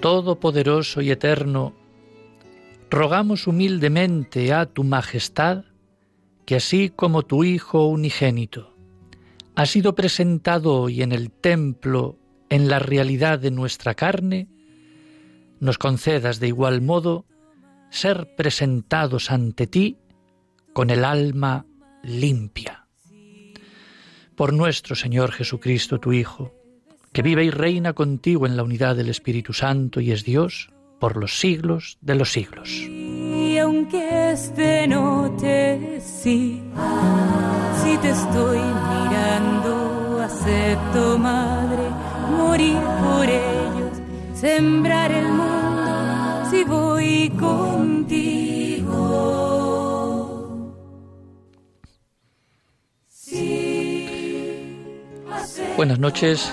Todopoderoso 0.00 1.00
y 1.00 1.10
Eterno, 1.10 1.74
rogamos 2.88 3.48
humildemente 3.48 4.52
a 4.52 4.66
tu 4.66 4.84
Majestad 4.84 5.64
que 6.46 6.56
así 6.56 6.90
como 6.90 7.24
tu 7.24 7.42
Hijo 7.42 7.86
unigénito 7.86 8.74
ha 9.56 9.66
sido 9.66 9.96
presentado 9.96 10.82
hoy 10.82 11.02
en 11.02 11.10
el 11.10 11.32
templo 11.32 12.16
en 12.48 12.68
la 12.68 12.78
realidad 12.78 13.40
de 13.40 13.50
nuestra 13.50 13.94
carne, 13.94 14.46
nos 15.58 15.78
concedas 15.78 16.38
de 16.38 16.46
igual 16.46 16.80
modo 16.80 17.26
ser 17.90 18.36
presentados 18.36 19.32
ante 19.32 19.66
ti 19.66 19.98
con 20.72 20.90
el 20.90 21.04
alma 21.04 21.66
limpia. 22.04 22.86
Por 24.36 24.52
nuestro 24.52 24.94
Señor 24.94 25.32
Jesucristo, 25.32 25.98
tu 25.98 26.12
Hijo, 26.12 26.54
que 27.18 27.22
vive 27.22 27.42
y 27.42 27.50
reina 27.50 27.94
contigo 27.94 28.46
en 28.46 28.56
la 28.56 28.62
unidad 28.62 28.94
del 28.94 29.08
Espíritu 29.08 29.52
Santo 29.52 30.00
y 30.00 30.12
es 30.12 30.22
Dios 30.22 30.70
por 31.00 31.16
los 31.16 31.40
siglos 31.40 31.98
de 32.00 32.14
los 32.14 32.30
siglos. 32.30 32.70
Y 32.70 33.58
aunque 33.58 34.30
este 34.30 34.86
no 34.86 35.34
te 35.36 36.00
sí, 36.00 36.62
si 37.82 37.98
te 37.98 38.10
estoy 38.10 38.58
mirando, 38.58 40.20
acepto, 40.22 41.18
Madre, 41.18 41.90
morir 42.36 42.78
por 43.02 43.28
ellos, 43.28 44.00
sembrar 44.34 45.10
el 45.10 45.26
mundo, 45.26 46.44
si 46.52 46.62
voy 46.62 47.30
contigo. 47.30 48.28
Buenas 55.76 55.98
noches, 55.98 56.52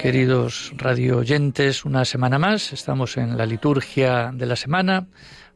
Queridos 0.00 0.72
radio 0.76 1.18
oyentes, 1.18 1.84
una 1.84 2.04
semana 2.04 2.38
más 2.38 2.72
estamos 2.72 3.16
en 3.16 3.36
la 3.36 3.46
liturgia 3.46 4.30
de 4.32 4.46
la 4.46 4.54
semana 4.54 5.08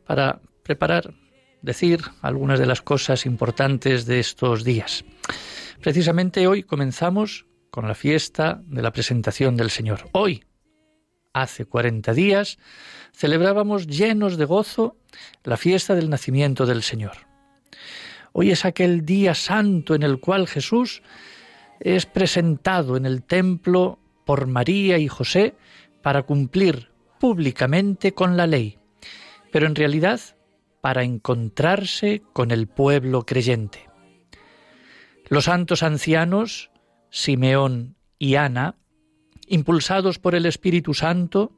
para 0.07 0.41
preparar, 0.63 1.15
decir 1.63 2.01
algunas 2.23 2.59
de 2.59 2.67
las 2.67 2.81
cosas 2.81 3.27
importantes 3.27 4.07
de 4.07 4.19
estos 4.19 4.65
días. 4.65 5.05
Precisamente 5.81 6.47
hoy 6.47 6.63
comenzamos 6.63 7.47
con 7.71 7.87
la 7.87 7.95
fiesta 7.95 8.63
de 8.65 8.83
la 8.83 8.93
presentación 8.93 9.57
del 9.57 9.71
Señor. 9.71 10.09
Hoy, 10.13 10.43
hace 11.33 11.67
40 11.67 12.13
días, 12.15 12.59
celebrábamos 13.13 13.87
llenos 13.87 14.37
de 14.37 14.47
gozo 14.47 14.97
la 15.45 15.59
fiesta 15.59 15.95
del 15.95 16.11
nacimiento 16.11 16.67
del 16.67 16.83
Señor. 16.83 17.19
Hoy 18.33 18.51
es 18.51 18.65
aquel 18.65 19.05
día 19.05 19.35
santo 19.35 19.95
en 19.95 20.03
el 20.03 20.19
cual 20.19 20.49
Jesús 20.49 21.03
es 21.79 22.07
presentado 22.07 22.97
en 22.97 23.07
el 23.07 23.23
templo 23.23 24.00
por 24.31 24.47
María 24.47 24.97
y 24.99 25.09
José 25.09 25.57
para 26.03 26.23
cumplir 26.23 26.93
públicamente 27.19 28.15
con 28.15 28.37
la 28.37 28.47
ley, 28.47 28.79
pero 29.51 29.67
en 29.67 29.75
realidad 29.75 30.21
para 30.81 31.03
encontrarse 31.03 32.23
con 32.33 32.53
el 32.53 32.69
pueblo 32.69 33.27
creyente. 33.27 33.91
Los 35.29 35.47
santos 35.47 35.83
ancianos, 35.83 36.71
Simeón 37.11 37.97
y 38.21 38.37
Ana, 38.37 38.77
impulsados 39.49 40.21
por 40.21 40.37
el 40.37 40.47
Espíritu 40.47 40.95
Santo, 40.95 41.51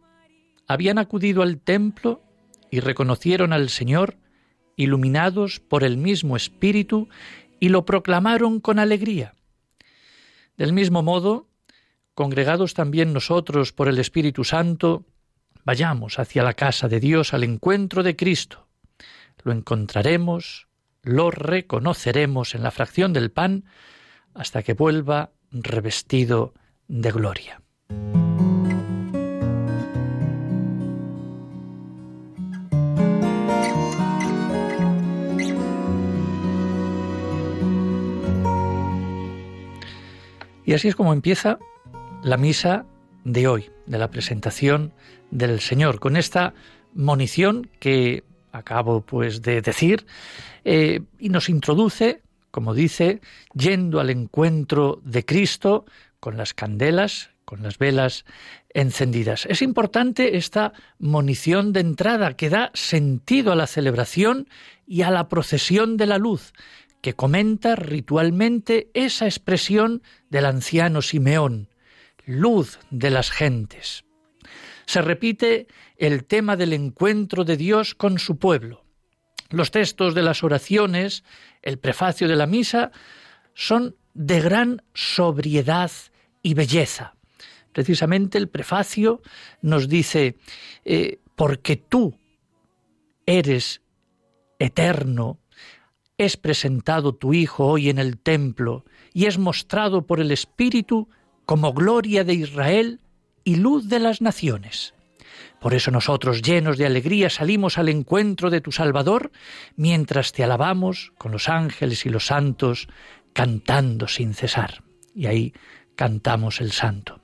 habían 0.66 0.97
acudido 0.97 1.43
al 1.43 1.61
templo 1.61 2.22
y 2.71 2.81
reconocieron 2.81 3.53
al 3.53 3.69
Señor, 3.69 4.16
iluminados 4.77 5.61
por 5.61 5.84
el 5.84 5.99
mismo 5.99 6.37
Espíritu, 6.37 7.11
y 7.61 7.69
lo 7.69 7.84
proclamaron 7.84 8.61
con 8.61 8.78
alegría. 8.78 9.34
Del 10.56 10.72
mismo 10.72 11.03
modo, 11.03 11.52
congregados 12.15 12.75
también 12.75 13.12
nosotros 13.12 13.73
por 13.73 13.89
el 13.89 13.99
Espíritu 13.99 14.45
Santo, 14.45 15.05
vayamos 15.65 16.19
hacia 16.19 16.43
la 16.43 16.55
casa 16.55 16.89
de 16.89 17.00
Dios 17.00 17.34
al 17.34 17.45
encuentro 17.45 18.03
de 18.03 18.17
Cristo. 18.17 18.67
Lo 19.43 19.53
encontraremos, 19.53 20.69
lo 21.03 21.31
reconoceremos 21.31 22.55
en 22.55 22.62
la 22.62 22.71
fracción 22.71 23.12
del 23.12 23.31
pan, 23.31 23.65
hasta 24.34 24.62
que 24.62 24.75
vuelva 24.75 25.31
revestido 25.50 26.55
de 26.89 27.11
gloria. 27.12 27.61
Y 40.65 40.75
así 40.75 40.89
es 40.89 40.94
como 40.94 41.12
empieza 41.12 41.59
la 42.22 42.37
misa 42.37 42.87
de 43.25 43.49
hoy, 43.49 43.71
de 43.87 43.99
la 43.99 44.10
presentación 44.10 44.93
del 45.31 45.60
Señor, 45.60 45.99
con 45.99 46.16
esta 46.16 46.55
monición 46.94 47.69
que 47.81 48.25
acabo 48.53 49.00
pues 49.00 49.43
de 49.43 49.60
decir, 49.60 50.06
eh, 50.65 51.00
y 51.19 51.31
nos 51.31 51.49
introduce, 51.49 52.22
como 52.50 52.75
dice, 52.75 53.21
yendo 53.55 53.99
al 53.99 54.11
encuentro 54.11 55.00
de 55.05 55.25
Cristo 55.25 55.84
con 56.21 56.37
las 56.37 56.55
candelas, 56.55 57.31
con 57.44 57.62
las 57.62 57.78
velas 57.78 58.25
encendidas. 58.72 59.47
Es 59.47 59.62
importante 59.62 60.37
esta 60.37 60.72
monición 60.99 61.72
de 61.72 61.81
entrada 61.81 62.37
que 62.37 62.50
da 62.50 62.71
sentido 62.75 63.53
a 63.53 63.56
la 63.56 63.66
celebración 63.66 64.49
y 64.87 65.03
a 65.03 65.11
la 65.11 65.28
procesión 65.28 65.97
de 65.97 66.06
la 66.06 66.19
luz, 66.19 66.53
que 67.00 67.15
comenta 67.15 67.75
ritualmente 67.75 68.91
esa 68.94 69.25
expresión 69.25 70.03
del 70.31 70.47
anciano 70.47 71.03
Simeón, 71.03 71.69
luz 72.27 72.78
de 72.91 73.10
las 73.10 73.31
gentes. 73.31 74.05
Se 74.87 75.03
repite 75.03 75.66
el 75.97 76.25
tema 76.25 76.56
del 76.56 76.72
encuentro 76.72 77.44
de 77.44 77.56
Dios 77.56 77.94
con 77.94 78.19
su 78.19 78.38
pueblo. 78.38 78.84
Los 79.50 79.71
textos 79.71 80.15
de 80.15 80.22
las 80.22 80.43
oraciones, 80.43 81.25
el 81.62 81.78
prefacio 81.78 82.28
de 82.28 82.37
la 82.37 82.47
misa, 82.47 82.91
son 83.55 83.97
de 84.15 84.41
gran 84.41 84.82
sobriedad 84.94 85.91
y 86.43 86.55
belleza. 86.55 87.14
Precisamente 87.73 88.38
el 88.38 88.49
prefacio 88.49 89.23
nos 89.61 89.88
dice, 89.88 90.37
eh, 90.85 91.20
porque 91.37 91.76
tú 91.76 92.19
eres 93.26 93.82
eterno, 94.58 95.38
es 96.19 96.37
presentado 96.37 97.14
tu 97.14 97.32
Hijo 97.32 97.67
hoy 97.67 97.88
en 97.88 97.99
el 97.99 98.19
templo 98.19 98.85
y 99.12 99.26
es 99.26 99.38
mostrado 99.38 100.06
por 100.06 100.20
el 100.20 100.31
Espíritu 100.31 101.08
como 101.52 101.75
gloria 101.75 102.25
de 102.25 102.32
Israel 102.32 102.99
y 103.44 103.56
luz 103.56 103.90
de 103.90 103.99
las 103.99 104.22
naciones. 104.22 104.94
Por 105.60 105.75
eso 105.75 105.90
nosotros, 105.90 106.40
llenos 106.40 106.78
de 106.78 106.87
alegría, 106.87 107.28
salimos 107.28 107.76
al 107.76 107.90
encuentro 107.90 108.49
de 108.49 108.62
tu 108.62 108.72
Salvador, 108.72 109.32
mientras 109.76 110.32
te 110.32 110.43
alabamos 110.43 111.12
con 111.19 111.31
los 111.31 111.50
ángeles 111.50 112.06
y 112.06 112.08
los 112.08 112.25
santos, 112.25 112.88
cantando 113.34 114.08
sin 114.08 114.32
cesar. 114.32 114.82
Y 115.14 115.26
ahí 115.26 115.52
cantamos 115.94 116.62
el 116.62 116.72
santo. 116.72 117.20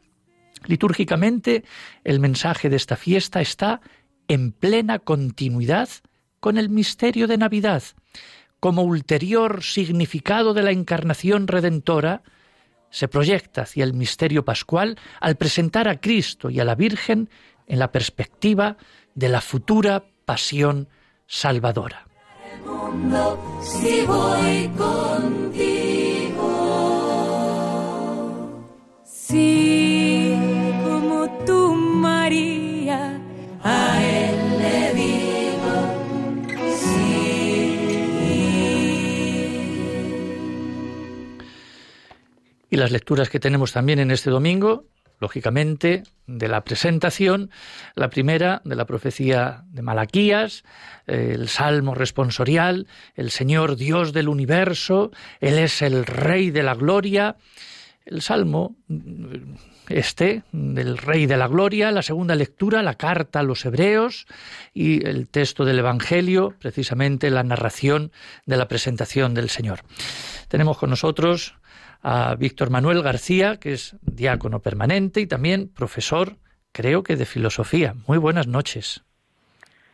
Litúrgicamente, 0.67 1.65
el 2.05 2.21
mensaje 2.21 2.69
de 2.69 2.77
esta 2.77 2.97
fiesta 2.97 3.41
está 3.41 3.81
en 4.29 4.53
plena 4.53 4.99
continuidad 4.99 5.89
con 6.39 6.59
el 6.59 6.69
misterio 6.69 7.29
de 7.29 7.39
Navidad, 7.39 7.83
como 8.61 8.83
ulterior 8.83 9.63
significado 9.63 10.53
de 10.53 10.65
la 10.65 10.73
encarnación 10.73 11.49
redentora, 11.49 12.23
se 12.91 13.09
proyecta 13.09 13.63
hacia 13.63 13.85
el 13.85 13.95
misterio 13.95 14.45
pascual 14.45 14.99
al 15.21 15.37
presentar 15.37 15.89
a 15.89 16.01
Cristo 16.01 16.51
y 16.51 16.61
a 16.61 16.65
la 16.65 16.75
Virgen 16.75 17.31
en 17.67 17.79
la 17.79 17.93
perspectiva 17.93 18.77
de 19.15 19.29
la 19.29 19.41
futura 19.41 20.05
pasión 20.25 20.89
salvadora. 21.27 22.07
como 30.85 31.75
María, 31.75 33.21
las 42.77 42.91
lecturas 42.91 43.31
que 43.31 43.41
tenemos 43.41 43.73
también 43.73 43.99
en 43.99 44.11
este 44.11 44.31
domingo, 44.31 44.85
lógicamente, 45.21 46.05
de 46.27 46.49
la 46.49 46.63
presentación, 46.63 47.51
la 47.95 48.11
primera 48.11 48.61
de 48.65 48.77
la 48.77 48.87
profecía 48.87 49.65
de 49.69 49.83
Malaquías, 49.83 50.65
el 51.07 51.49
salmo 51.49 51.95
responsorial, 51.95 52.87
el 53.15 53.31
Señor 53.31 53.77
Dios 53.77 54.13
del 54.13 54.29
universo, 54.29 55.11
Él 55.41 55.59
es 55.59 55.83
el 55.83 56.07
Rey 56.07 56.51
de 56.51 56.63
la 56.63 56.75
gloria, 56.75 57.37
el 58.05 58.23
salmo 58.23 58.77
este 59.89 60.43
del 60.53 60.99
Rey 60.99 61.27
de 61.27 61.37
la 61.37 61.49
Gloria, 61.49 61.91
la 61.91 62.03
segunda 62.03 62.35
lectura, 62.35 62.83
la 62.83 62.95
carta 62.95 63.41
a 63.41 63.43
los 63.43 63.65
hebreos 63.65 64.27
y 64.75 65.07
el 65.07 65.29
texto 65.29 65.65
del 65.65 65.79
Evangelio, 65.79 66.55
precisamente 66.59 67.31
la 67.31 67.43
narración 67.43 68.13
de 68.47 68.57
la 68.57 68.69
presentación 68.69 69.35
del 69.35 69.49
Señor. 69.49 69.81
Tenemos 70.49 70.79
con 70.79 70.91
nosotros 70.91 71.55
a 72.03 72.35
Víctor 72.35 72.71
Manuel 72.71 73.03
García, 73.03 73.59
que 73.59 73.73
es 73.73 73.97
diácono 74.03 74.61
permanente 74.61 75.21
y 75.21 75.27
también 75.27 75.69
profesor, 75.69 76.37
creo 76.73 77.03
que 77.03 77.17
de 77.17 77.27
filosofía. 77.27 77.95
Muy 78.07 78.19
buenas 78.19 78.47
noches. 78.47 79.03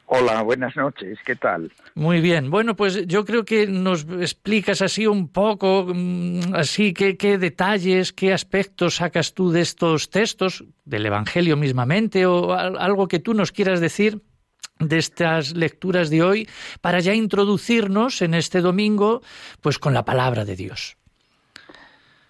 Hola, 0.06 0.42
buenas 0.42 0.76
noches, 0.76 1.18
¿qué 1.24 1.34
tal? 1.34 1.72
Muy 1.94 2.20
bien, 2.20 2.50
bueno, 2.50 2.76
pues 2.76 3.06
yo 3.06 3.24
creo 3.24 3.46
que 3.46 3.66
nos 3.66 4.06
explicas 4.20 4.82
así 4.82 5.06
un 5.06 5.28
poco, 5.28 5.86
mm, 5.88 6.54
así, 6.54 6.92
qué, 6.92 7.16
qué 7.16 7.38
detalles, 7.38 8.12
qué 8.12 8.34
aspectos 8.34 8.96
sacas 8.96 9.32
tú 9.32 9.50
de 9.50 9.62
estos 9.62 10.10
textos, 10.10 10.64
del 10.84 11.06
Evangelio 11.06 11.56
mismamente, 11.56 12.26
o 12.26 12.52
algo 12.52 13.08
que 13.08 13.18
tú 13.18 13.32
nos 13.32 13.50
quieras 13.50 13.80
decir 13.80 14.20
de 14.78 14.98
estas 14.98 15.54
lecturas 15.56 16.10
de 16.10 16.22
hoy, 16.22 16.48
para 16.82 17.00
ya 17.00 17.14
introducirnos 17.14 18.20
en 18.20 18.34
este 18.34 18.60
domingo, 18.60 19.22
pues 19.62 19.78
con 19.78 19.94
la 19.94 20.04
palabra 20.04 20.44
de 20.44 20.56
Dios. 20.56 20.98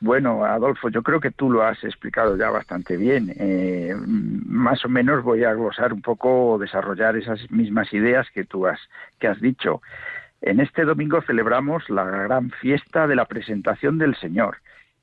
Bueno, 0.04 0.44
Adolfo, 0.44 0.90
yo 0.90 1.02
creo 1.02 1.18
que 1.18 1.30
tú 1.30 1.50
lo 1.50 1.62
has 1.62 1.82
explicado 1.82 2.36
ya 2.36 2.50
bastante 2.50 2.98
bien. 2.98 3.32
Eh, 3.38 3.94
más 4.06 4.84
o 4.84 4.90
menos 4.90 5.24
voy 5.24 5.44
a 5.44 5.54
glosar 5.54 5.94
un 5.94 6.02
poco, 6.02 6.58
desarrollar 6.58 7.16
esas 7.16 7.50
mismas 7.50 7.90
ideas 7.94 8.26
que 8.34 8.44
tú 8.44 8.66
has, 8.66 8.78
que 9.18 9.28
has 9.28 9.40
dicho. 9.40 9.80
En 10.42 10.60
este 10.60 10.84
domingo 10.84 11.22
celebramos 11.22 11.88
la 11.88 12.04
gran 12.04 12.50
fiesta 12.50 13.06
de 13.06 13.16
la 13.16 13.24
presentación 13.24 13.96
del 13.96 14.14
Señor, 14.16 14.58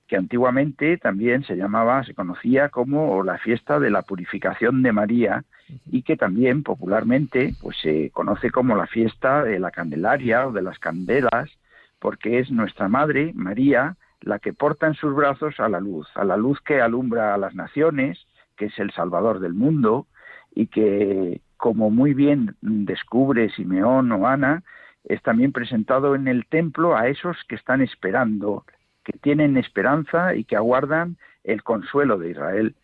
que 0.08 0.18
antiguamente 0.18 1.00
también 1.00 1.44
se 1.46 1.56
llamaba, 1.56 2.04
se 2.04 2.14
conocía 2.14 2.70
como 2.70 3.24
la 3.24 3.40
fiesta 3.40 3.80
de 3.80 3.90
la 3.90 4.04
purificación 4.04 4.84
de 4.84 4.92
María 4.92 5.44
y 5.90 6.04
que 6.04 6.16
también 6.16 6.62
popularmente 6.62 7.56
pues 7.60 7.76
se 7.82 8.12
conoce 8.12 8.52
como 8.52 8.76
la 8.76 8.86
fiesta 8.86 9.44
de 9.44 9.60
la 9.60 9.72
Candelaria 9.72 10.46
o 10.46 10.52
de 10.52 10.62
las 10.62 10.78
candelas, 10.78 11.50
porque 11.98 12.38
es 12.38 12.52
nuestra 12.52 12.88
madre 12.88 13.32
María 13.34 13.98
la 14.22 14.40
que 14.40 14.54
porta 14.54 14.88
en 14.88 14.94
sus 14.94 15.14
brazos 15.16 15.60
a 15.60 15.70
la 15.70 15.80
luz, 15.80 16.08
a 16.16 16.24
la 16.24 16.38
luz 16.38 16.60
que 16.62 16.82
alumbra 16.82 17.34
a 17.34 17.38
las 17.38 17.56
naciones, 17.56 18.26
que 18.56 18.66
es 18.66 18.80
el 18.80 18.92
Salvador 18.92 19.40
del 19.40 19.54
mundo, 19.54 20.08
y 20.54 20.68
que, 20.68 21.42
como 21.58 21.90
muy 21.90 22.14
bien 22.14 22.56
descubre 22.62 23.50
Simeón 23.50 24.12
o 24.12 24.28
Ana, 24.28 24.64
es 25.04 25.22
también 25.24 25.52
presentado 25.52 26.16
en 26.16 26.28
el 26.28 26.46
templo 26.46 26.96
a 26.96 27.08
esos 27.08 27.38
que 27.48 27.56
están 27.56 27.82
esperando, 27.82 28.66
que 29.04 29.14
tienen 29.14 29.58
esperanza 29.58 30.36
y 30.36 30.44
que 30.44 30.56
aguardan 30.56 31.18
el 31.44 31.64
consuelo 31.64 32.18
de 32.20 32.32
Israel. 32.32 32.76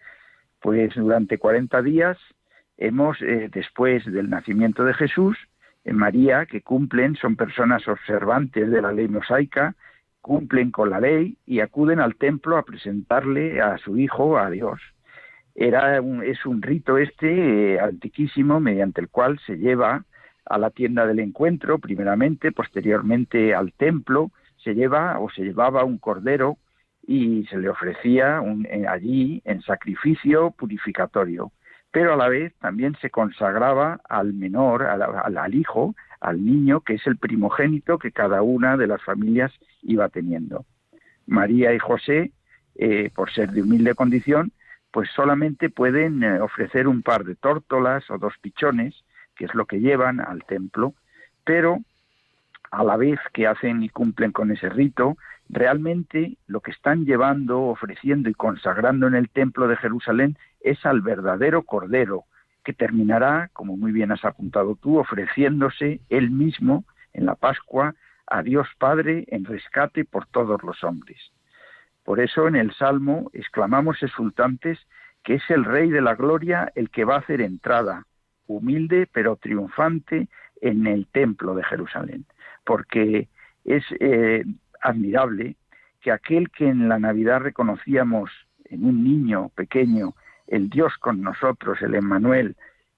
Pues 0.59 0.95
durante 0.95 1.37
40 1.37 1.81
días 1.83 2.17
hemos, 2.77 3.21
eh, 3.21 3.49
después 3.53 4.05
del 4.05 4.29
nacimiento 4.29 4.83
de 4.83 4.95
Jesús, 4.95 5.37
en 5.83 5.95
María, 5.95 6.45
que 6.47 6.61
cumplen, 6.61 7.15
son 7.15 7.35
personas 7.35 7.87
observantes 7.87 8.69
de 8.69 8.81
la 8.81 8.91
ley 8.91 9.07
mosaica, 9.07 9.75
cumplen 10.27 10.71
con 10.71 10.89
la 10.89 10.99
ley 10.99 11.37
y 11.45 11.61
acuden 11.61 12.01
al 12.01 12.17
templo 12.17 12.57
a 12.57 12.63
presentarle 12.63 13.61
a 13.61 13.77
su 13.77 13.97
hijo 13.97 14.37
a 14.37 14.49
Dios. 14.49 14.81
Era 15.55 15.99
es 16.23 16.45
un 16.45 16.61
rito 16.61 16.97
este 16.97 17.75
eh, 17.75 17.79
antiquísimo 17.79 18.59
mediante 18.59 18.99
el 18.99 19.07
cual 19.07 19.39
se 19.45 19.55
lleva 19.57 20.03
a 20.45 20.57
la 20.57 20.69
tienda 20.69 21.07
del 21.07 21.19
encuentro, 21.19 21.79
primeramente, 21.79 22.51
posteriormente 22.51 23.55
al 23.55 23.71
templo, 23.71 24.31
se 24.57 24.75
lleva 24.75 25.17
o 25.19 25.29
se 25.29 25.43
llevaba 25.43 25.85
un 25.85 25.97
cordero 25.97 26.57
y 27.01 27.45
se 27.45 27.57
le 27.57 27.69
ofrecía 27.69 28.41
eh, 28.69 28.85
allí 28.85 29.41
en 29.45 29.61
sacrificio 29.61 30.51
purificatorio, 30.51 31.53
pero 31.89 32.13
a 32.13 32.17
la 32.17 32.27
vez 32.27 32.53
también 32.59 32.97
se 33.01 33.09
consagraba 33.09 34.01
al 34.09 34.33
menor, 34.33 34.83
al 34.83 35.55
hijo, 35.55 35.95
al 36.19 36.43
niño, 36.43 36.81
que 36.81 36.95
es 36.95 37.07
el 37.07 37.17
primogénito 37.17 37.97
que 37.99 38.11
cada 38.11 38.41
una 38.41 38.77
de 38.77 38.87
las 38.87 39.03
familias 39.03 39.51
iba 39.81 40.09
teniendo. 40.09 40.65
María 41.25 41.73
y 41.73 41.79
José, 41.79 42.31
eh, 42.75 43.11
por 43.13 43.31
ser 43.31 43.51
de 43.51 43.61
humilde 43.61 43.95
condición, 43.95 44.51
pues 44.91 45.09
solamente 45.15 45.69
pueden 45.69 46.23
eh, 46.23 46.39
ofrecer 46.41 46.87
un 46.87 47.03
par 47.03 47.23
de 47.23 47.35
tórtolas 47.35 48.09
o 48.09 48.17
dos 48.17 48.33
pichones, 48.41 49.03
que 49.35 49.45
es 49.45 49.53
lo 49.53 49.65
que 49.65 49.79
llevan 49.79 50.19
al 50.19 50.43
templo, 50.45 50.93
pero 51.43 51.79
a 52.71 52.83
la 52.83 52.97
vez 52.97 53.19
que 53.33 53.47
hacen 53.47 53.83
y 53.83 53.89
cumplen 53.89 54.31
con 54.31 54.51
ese 54.51 54.69
rito, 54.69 55.17
realmente 55.49 56.37
lo 56.47 56.61
que 56.61 56.71
están 56.71 57.05
llevando, 57.05 57.61
ofreciendo 57.61 58.29
y 58.29 58.33
consagrando 58.33 59.07
en 59.07 59.15
el 59.15 59.29
templo 59.29 59.67
de 59.67 59.77
Jerusalén 59.77 60.37
es 60.61 60.85
al 60.85 61.01
verdadero 61.01 61.63
Cordero, 61.63 62.25
que 62.67 62.73
terminará, 62.73 63.49
como 63.53 63.77
muy 63.77 63.93
bien 63.93 64.11
has 64.11 64.25
apuntado 64.25 64.75
tú, 64.75 64.99
ofreciéndose 64.99 66.01
él 66.09 66.31
mismo 66.31 66.83
en 67.13 67.25
la 67.25 67.35
Pascua 67.35 67.95
a 68.25 68.43
Dios 68.43 68.67
Padre 68.77 69.23
en 69.29 69.45
rescate 69.45 70.03
por 70.03 70.25
todos 70.25 70.61
los 70.63 70.83
hombres. 70.83 71.17
Por 72.03 72.19
eso 72.19 72.45
en 72.45 72.57
el 72.57 72.73
Salmo 72.73 73.31
exclamamos 73.31 74.03
exultantes 74.03 74.77
que 75.23 75.35
es 75.35 75.49
el 75.49 75.63
Rey 75.63 75.89
de 75.89 76.01
la 76.01 76.15
Gloria 76.15 76.69
el 76.75 76.89
que 76.89 77.05
va 77.05 77.15
a 77.15 77.19
hacer 77.19 77.39
entrada, 77.39 78.05
humilde 78.47 79.07
pero 79.13 79.37
triunfante, 79.37 80.27
en 80.59 80.87
el 80.87 81.07
templo 81.07 81.55
de 81.55 81.63
Jerusalén. 81.63 82.25
Porque 82.65 83.29
es 83.63 83.85
eh, 84.01 84.43
admirable 84.81 85.55
que 86.01 86.11
aquel 86.11 86.49
que 86.49 86.67
en 86.67 86.89
la 86.89 86.99
Navidad 86.99 87.39
reconocíamos 87.39 88.29
en 88.65 88.83
un 88.83 89.05
niño 89.05 89.51
pequeño 89.55 90.15
el 90.47 90.69
Dios 90.69 90.93
con 90.99 91.21
nosotros, 91.21 91.81
el 91.81 91.95
Emmanuel, 91.95 92.55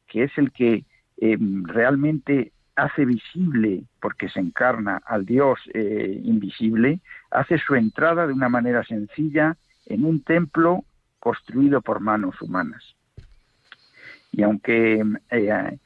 que 0.08 0.24
es 0.24 0.38
el 0.38 0.52
que 0.52 0.86
eh, 1.22 1.38
realmente 1.64 2.52
hace 2.76 3.06
visible, 3.06 3.84
porque 4.02 4.30
se 4.30 4.40
encarna 4.40 5.02
al 5.06 5.26
Dios 5.26 5.60
eh, 5.74 6.22
invisible, 6.24 7.00
hace 7.32 7.58
su 7.58 7.76
entrada 7.76 8.26
de 8.26 8.34
una 8.34 8.50
manera 8.50 8.84
sencilla 8.84 9.58
en 9.86 10.06
un 10.06 10.24
templo 10.24 10.86
construido 11.20 11.82
por 11.82 12.00
manos 12.00 12.42
humanas. 12.42 12.96
Y 14.32 14.44
aunque 14.44 15.04
eh, 15.32 15.78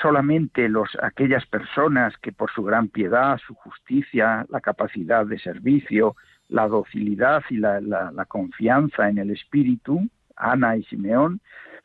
solamente 0.00 0.68
los, 0.68 0.96
aquellas 1.02 1.44
personas 1.46 2.16
que 2.18 2.32
por 2.32 2.50
su 2.50 2.62
gran 2.62 2.88
piedad, 2.88 3.38
su 3.46 3.54
justicia, 3.54 4.46
la 4.48 4.60
capacidad 4.60 5.26
de 5.26 5.38
servicio, 5.38 6.16
la 6.48 6.66
docilidad 6.68 7.42
y 7.50 7.56
la 7.56 8.26
confianza 8.28 9.08
en 9.08 9.18
el 9.18 9.30
Espíritu, 9.30 10.08
Ana 10.36 10.76
y 10.76 10.84
Simeón, 10.84 11.40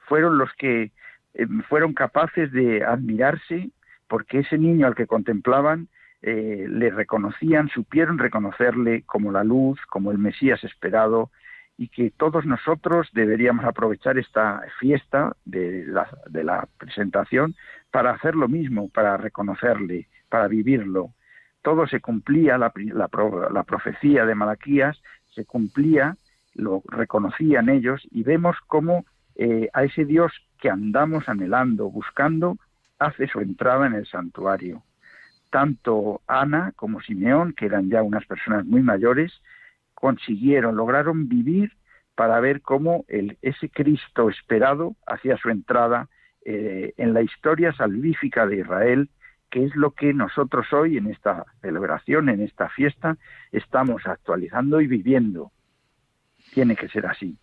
fueron 0.08 0.38
los 0.38 0.52
que 0.54 0.92
eh, 1.34 1.48
fueron 1.68 1.94
capaces 1.94 2.52
de 2.52 2.84
admirarse 2.84 3.70
porque 4.08 4.40
ese 4.40 4.58
niño 4.58 4.88
al 4.88 4.96
que 4.96 5.08
contemplaban 5.08 5.88
eh, 6.22 6.66
le 6.68 6.90
reconocían, 6.90 7.70
supieron 7.70 8.18
reconocerle 8.18 9.04
como 9.04 9.32
la 9.32 9.44
luz, 9.44 9.80
como 9.88 10.12
el 10.12 10.18
Mesías 10.18 10.64
esperado, 10.64 11.32
y 11.78 11.88
que 11.88 12.12
todos 12.12 12.46
nosotros 12.46 13.08
deberíamos 13.14 13.64
aprovechar 13.64 14.18
esta 14.18 14.62
fiesta 14.80 15.38
de 15.46 15.86
la, 15.88 16.10
de 16.30 16.44
la 16.44 16.68
presentación 16.78 17.56
para 17.90 18.12
hacer 18.12 18.36
lo 18.36 18.50
mismo, 18.50 18.90
para 18.90 19.16
reconocerle, 19.16 20.10
para 20.28 20.50
vivirlo. 20.50 21.14
Todo 21.62 21.88
se 21.88 22.02
cumplía, 22.02 22.58
la, 22.58 22.74
la, 22.76 23.10
la 23.52 23.64
profecía 23.64 24.26
de 24.26 24.36
Malaquías 24.36 25.02
se 25.34 25.46
cumplía 25.46 26.18
lo 26.60 26.84
reconocían 26.88 27.70
ellos 27.70 28.08
y 28.12 28.24
vemos 28.24 28.58
cómo 28.68 29.06
eh, 29.36 29.70
a 29.74 29.84
ese 29.84 30.06
Dios 30.06 30.32
que 30.60 30.70
andamos 30.70 31.30
anhelando, 31.30 31.90
buscando, 31.90 32.58
hace 33.00 33.28
su 33.28 33.40
entrada 33.40 33.88
en 33.88 33.94
el 33.94 34.06
santuario. 34.06 34.84
Tanto 35.50 36.22
Ana 36.28 36.74
como 36.76 37.02
Simeón, 37.02 37.54
que 37.54 37.66
eran 37.66 37.90
ya 37.90 38.04
unas 38.04 38.26
personas 38.26 38.66
muy 38.66 38.82
mayores, 38.82 39.42
consiguieron, 39.94 40.76
lograron 40.76 41.28
vivir 41.28 41.72
para 42.16 42.40
ver 42.40 42.62
cómo 42.62 43.06
el, 43.08 43.38
ese 43.42 43.70
Cristo 43.70 44.30
esperado 44.30 44.96
hacía 45.08 45.38
su 45.38 45.50
entrada 45.50 46.10
eh, 46.46 46.94
en 46.98 47.14
la 47.14 47.22
historia 47.22 47.72
salvífica 47.74 48.46
de 48.46 48.58
Israel, 48.58 49.10
que 49.50 49.66
es 49.66 49.76
lo 49.76 49.92
que 49.92 50.14
nosotros 50.14 50.72
hoy 50.74 50.98
en 50.98 51.08
esta 51.08 51.46
celebración, 51.62 52.30
en 52.30 52.42
esta 52.42 52.70
fiesta, 52.70 53.18
estamos 53.52 54.06
actualizando 54.06 54.82
y 54.82 54.88
viviendo 54.88 55.52
tiene 56.54 56.76
que 56.76 56.90
ser 56.90 57.06
así. 57.06 57.38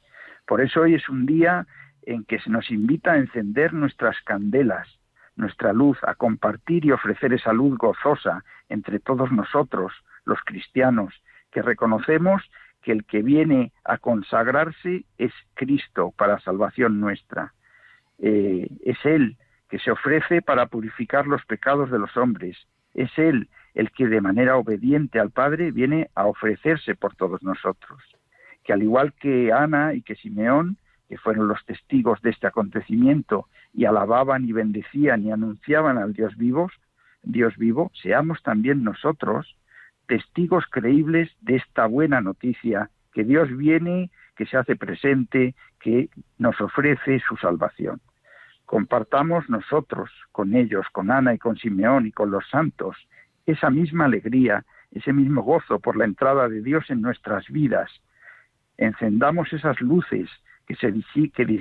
Por 0.46 0.60
eso 0.60 0.82
hoy 0.82 0.94
es 0.94 1.08
un 1.08 1.26
día 1.26 1.66
en 2.02 2.24
que 2.24 2.38
se 2.38 2.50
nos 2.50 2.70
invita 2.70 3.12
a 3.12 3.18
encender 3.18 3.72
nuestras 3.72 4.16
candelas, 4.24 4.88
nuestra 5.34 5.72
luz, 5.72 5.98
a 6.02 6.14
compartir 6.14 6.84
y 6.84 6.92
ofrecer 6.92 7.32
esa 7.32 7.52
luz 7.52 7.76
gozosa 7.76 8.44
entre 8.68 9.00
todos 9.00 9.30
nosotros, 9.32 9.92
los 10.24 10.38
cristianos, 10.44 11.14
que 11.50 11.62
reconocemos 11.62 12.42
que 12.82 12.92
el 12.92 13.04
que 13.04 13.22
viene 13.22 13.72
a 13.84 13.98
consagrarse 13.98 15.04
es 15.18 15.32
Cristo 15.54 16.12
para 16.16 16.38
salvación 16.40 17.00
nuestra. 17.00 17.52
Eh, 18.18 18.68
es 18.84 18.98
Él 19.04 19.36
que 19.68 19.80
se 19.80 19.90
ofrece 19.90 20.42
para 20.42 20.66
purificar 20.66 21.26
los 21.26 21.44
pecados 21.44 21.90
de 21.90 21.98
los 21.98 22.16
hombres. 22.16 22.56
Es 22.94 23.10
Él 23.18 23.48
el 23.74 23.90
que 23.90 24.06
de 24.06 24.20
manera 24.20 24.56
obediente 24.56 25.18
al 25.18 25.32
Padre 25.32 25.72
viene 25.72 26.08
a 26.14 26.26
ofrecerse 26.26 26.94
por 26.94 27.16
todos 27.16 27.42
nosotros. 27.42 28.00
Que 28.66 28.72
al 28.72 28.82
igual 28.82 29.12
que 29.12 29.52
Ana 29.52 29.94
y 29.94 30.02
que 30.02 30.16
Simeón, 30.16 30.76
que 31.08 31.18
fueron 31.18 31.46
los 31.46 31.64
testigos 31.64 32.20
de 32.22 32.30
este 32.30 32.48
acontecimiento 32.48 33.46
y 33.72 33.84
alababan 33.84 34.44
y 34.44 34.52
bendecían 34.52 35.22
y 35.22 35.30
anunciaban 35.30 35.98
al 35.98 36.12
Dios 36.12 36.36
vivo, 36.36 36.68
Dios 37.22 37.56
vivo, 37.56 37.92
seamos 38.02 38.42
también 38.42 38.82
nosotros 38.82 39.56
testigos 40.08 40.64
creíbles 40.68 41.30
de 41.40 41.56
esta 41.56 41.86
buena 41.86 42.20
noticia, 42.20 42.90
que 43.12 43.24
Dios 43.24 43.54
viene, 43.56 44.10
que 44.36 44.46
se 44.46 44.56
hace 44.56 44.76
presente, 44.76 45.54
que 45.80 46.08
nos 46.38 46.60
ofrece 46.60 47.20
su 47.28 47.36
salvación. 47.36 48.00
Compartamos 48.64 49.48
nosotros 49.48 50.10
con 50.32 50.56
ellos, 50.56 50.86
con 50.92 51.10
Ana 51.12 51.34
y 51.34 51.38
con 51.38 51.56
Simeón 51.56 52.06
y 52.06 52.12
con 52.12 52.30
los 52.30 52.48
santos, 52.48 52.96
esa 53.46 53.70
misma 53.70 54.06
alegría, 54.06 54.64
ese 54.90 55.12
mismo 55.12 55.42
gozo 55.42 55.78
por 55.78 55.96
la 55.96 56.04
entrada 56.04 56.48
de 56.48 56.62
Dios 56.62 56.90
en 56.90 57.00
nuestras 57.00 57.46
vidas. 57.48 57.90
Encendamos 58.78 59.52
esas 59.52 59.80
luces 59.80 60.28
que, 60.66 60.76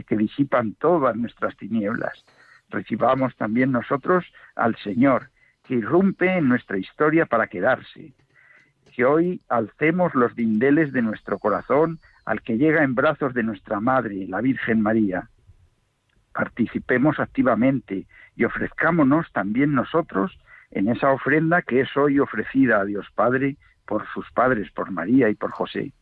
que 0.03 0.17
disipan 0.17 0.73
todas 0.75 1.15
nuestras 1.15 1.55
tinieblas. 1.57 2.25
Recibamos 2.69 3.35
también 3.35 3.71
nosotros 3.71 4.25
al 4.55 4.75
Señor, 4.77 5.29
que 5.63 5.75
irrumpe 5.75 6.37
en 6.37 6.49
nuestra 6.49 6.77
historia 6.77 7.25
para 7.25 7.47
quedarse. 7.47 8.13
Que 8.93 9.05
hoy 9.05 9.41
alcemos 9.49 10.15
los 10.15 10.35
dindeles 10.35 10.93
de 10.93 11.01
nuestro 11.01 11.39
corazón 11.39 11.99
al 12.25 12.41
que 12.41 12.57
llega 12.57 12.83
en 12.83 12.95
brazos 12.95 13.33
de 13.33 13.43
nuestra 13.43 13.79
Madre, 13.79 14.25
la 14.27 14.41
Virgen 14.41 14.81
María. 14.81 15.29
Participemos 16.33 17.19
activamente 17.19 18.07
y 18.35 18.43
ofrezcámonos 18.43 19.31
también 19.31 19.73
nosotros 19.73 20.37
en 20.71 20.89
esa 20.89 21.11
ofrenda 21.11 21.61
que 21.61 21.81
es 21.81 21.95
hoy 21.95 22.19
ofrecida 22.19 22.81
a 22.81 22.85
Dios 22.85 23.07
Padre 23.15 23.57
por 23.85 24.05
sus 24.13 24.29
padres, 24.31 24.71
por 24.71 24.91
María 24.91 25.29
y 25.29 25.35
por 25.35 25.51
José. 25.51 25.93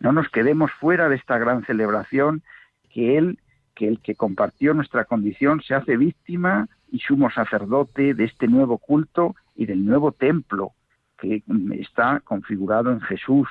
No 0.00 0.12
nos 0.12 0.28
quedemos 0.28 0.70
fuera 0.72 1.08
de 1.08 1.16
esta 1.16 1.38
gran 1.38 1.64
celebración 1.64 2.42
que 2.90 3.18
Él, 3.18 3.38
que 3.74 3.88
el 3.88 4.00
que 4.00 4.14
compartió 4.14 4.74
nuestra 4.74 5.04
condición, 5.04 5.62
se 5.62 5.74
hace 5.74 5.96
víctima 5.96 6.68
y 6.90 7.00
sumo 7.00 7.30
sacerdote 7.30 8.14
de 8.14 8.24
este 8.24 8.48
nuevo 8.48 8.78
culto 8.78 9.34
y 9.54 9.66
del 9.66 9.84
nuevo 9.84 10.12
templo 10.12 10.72
que 11.18 11.42
está 11.72 12.20
configurado 12.20 12.92
en 12.92 13.00
Jesús, 13.00 13.48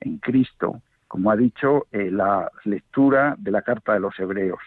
en 0.00 0.18
Cristo, 0.18 0.82
como 1.08 1.30
ha 1.30 1.36
dicho 1.36 1.86
eh, 1.92 2.10
la 2.10 2.50
lectura 2.64 3.34
de 3.38 3.50
la 3.50 3.62
carta 3.62 3.92
de 3.92 4.00
los 4.00 4.18
Hebreos. 4.18 4.60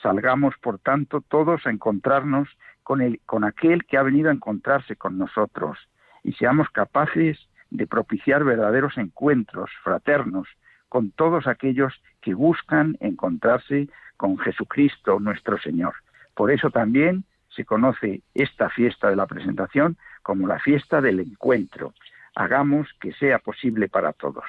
Salgamos, 0.00 0.54
por 0.60 0.78
tanto, 0.78 1.20
todos 1.20 1.66
a 1.66 1.70
encontrarnos 1.70 2.48
con, 2.82 3.00
el, 3.00 3.20
con 3.26 3.44
aquel 3.44 3.84
que 3.84 3.96
ha 3.96 4.02
venido 4.02 4.30
a 4.30 4.32
encontrarse 4.32 4.96
con 4.96 5.18
nosotros 5.18 5.78
y 6.24 6.32
seamos 6.32 6.68
capaces 6.70 7.38
de 7.72 7.86
propiciar 7.86 8.44
verdaderos 8.44 8.98
encuentros 8.98 9.70
fraternos 9.82 10.46
con 10.88 11.10
todos 11.10 11.46
aquellos 11.46 11.94
que 12.20 12.34
buscan 12.34 12.96
encontrarse 13.00 13.88
con 14.16 14.38
Jesucristo 14.38 15.18
nuestro 15.20 15.58
Señor. 15.58 15.94
Por 16.34 16.50
eso 16.50 16.70
también 16.70 17.24
se 17.48 17.64
conoce 17.64 18.22
esta 18.34 18.68
fiesta 18.70 19.08
de 19.08 19.16
la 19.16 19.26
presentación 19.26 19.96
como 20.22 20.46
la 20.46 20.58
fiesta 20.58 21.00
del 21.00 21.20
encuentro. 21.20 21.94
Hagamos 22.34 22.88
que 23.00 23.12
sea 23.14 23.38
posible 23.38 23.88
para 23.88 24.12
todos. 24.12 24.44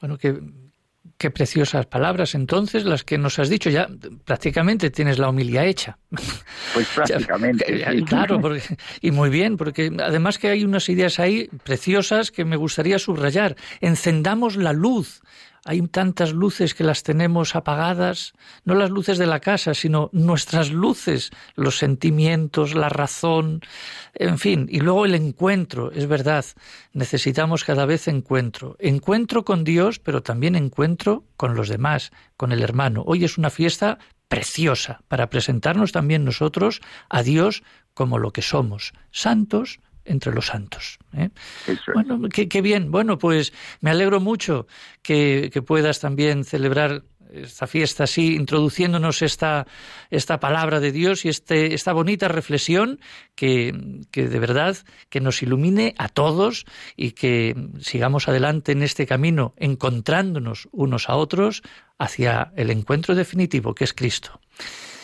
Bueno, 0.00 0.18
Qué 1.18 1.30
preciosas 1.30 1.86
palabras 1.86 2.34
entonces 2.34 2.84
las 2.84 3.04
que 3.04 3.16
nos 3.18 3.38
has 3.38 3.48
dicho. 3.48 3.70
Ya 3.70 3.88
prácticamente 4.24 4.90
tienes 4.90 5.18
la 5.18 5.28
homilía 5.28 5.64
hecha. 5.64 5.98
Pues 6.74 6.88
prácticamente. 6.94 8.04
Claro, 8.06 8.40
y 9.00 9.10
muy 9.10 9.30
bien, 9.30 9.56
porque 9.56 9.90
además 10.02 10.38
que 10.38 10.48
hay 10.48 10.64
unas 10.64 10.88
ideas 10.88 11.18
ahí 11.20 11.48
preciosas 11.64 12.30
que 12.30 12.44
me 12.44 12.56
gustaría 12.56 12.98
subrayar. 12.98 13.56
Encendamos 13.80 14.56
la 14.56 14.72
luz 14.72 15.22
hay 15.64 15.80
tantas 15.82 16.32
luces 16.32 16.74
que 16.74 16.84
las 16.84 17.02
tenemos 17.02 17.54
apagadas, 17.54 18.32
no 18.64 18.74
las 18.74 18.90
luces 18.90 19.18
de 19.18 19.26
la 19.26 19.40
casa, 19.40 19.74
sino 19.74 20.10
nuestras 20.12 20.70
luces, 20.70 21.30
los 21.54 21.78
sentimientos, 21.78 22.74
la 22.74 22.88
razón, 22.88 23.60
en 24.14 24.38
fin, 24.38 24.66
y 24.70 24.80
luego 24.80 25.04
el 25.04 25.14
encuentro, 25.14 25.92
es 25.92 26.06
verdad, 26.06 26.44
necesitamos 26.92 27.64
cada 27.64 27.86
vez 27.86 28.08
encuentro, 28.08 28.76
encuentro 28.80 29.44
con 29.44 29.62
Dios, 29.62 29.98
pero 29.98 30.22
también 30.22 30.56
encuentro 30.56 31.24
con 31.36 31.54
los 31.54 31.68
demás, 31.68 32.10
con 32.36 32.52
el 32.52 32.62
hermano. 32.62 33.04
Hoy 33.06 33.24
es 33.24 33.38
una 33.38 33.50
fiesta 33.50 33.98
preciosa 34.28 35.02
para 35.08 35.28
presentarnos 35.28 35.92
también 35.92 36.24
nosotros 36.24 36.80
a 37.08 37.22
Dios 37.22 37.62
como 37.94 38.18
lo 38.18 38.32
que 38.32 38.42
somos, 38.42 38.94
santos, 39.10 39.78
entre 40.04 40.32
los 40.32 40.46
santos. 40.46 40.98
¿eh? 41.16 41.30
Bueno, 41.94 42.28
qué, 42.28 42.62
bien. 42.62 42.90
Bueno, 42.90 43.18
pues 43.18 43.52
me 43.80 43.90
alegro 43.90 44.20
mucho 44.20 44.66
que, 45.02 45.50
puedas 45.66 46.00
también 46.00 46.44
celebrar 46.44 47.04
esta 47.32 47.66
fiesta 47.66 48.04
así, 48.04 48.34
introduciéndonos 48.34 49.22
esta, 49.22 49.66
esta 50.10 50.38
palabra 50.38 50.80
de 50.80 50.92
Dios 50.92 51.24
y 51.24 51.30
este, 51.30 51.72
esta 51.72 51.94
bonita 51.94 52.28
reflexión 52.28 53.00
que, 53.34 53.74
que, 54.10 54.28
de 54.28 54.38
verdad 54.38 54.76
que 55.08 55.20
nos 55.20 55.42
ilumine 55.42 55.94
a 55.96 56.08
todos 56.08 56.66
y 56.94 57.12
que 57.12 57.56
sigamos 57.80 58.28
adelante 58.28 58.72
en 58.72 58.82
este 58.82 59.06
camino, 59.06 59.54
encontrándonos 59.56 60.68
unos 60.72 61.08
a 61.08 61.16
otros 61.16 61.62
hacia 61.98 62.52
el 62.56 62.70
encuentro 62.70 63.14
definitivo 63.14 63.74
que 63.74 63.84
es 63.84 63.94
Cristo. 63.94 64.38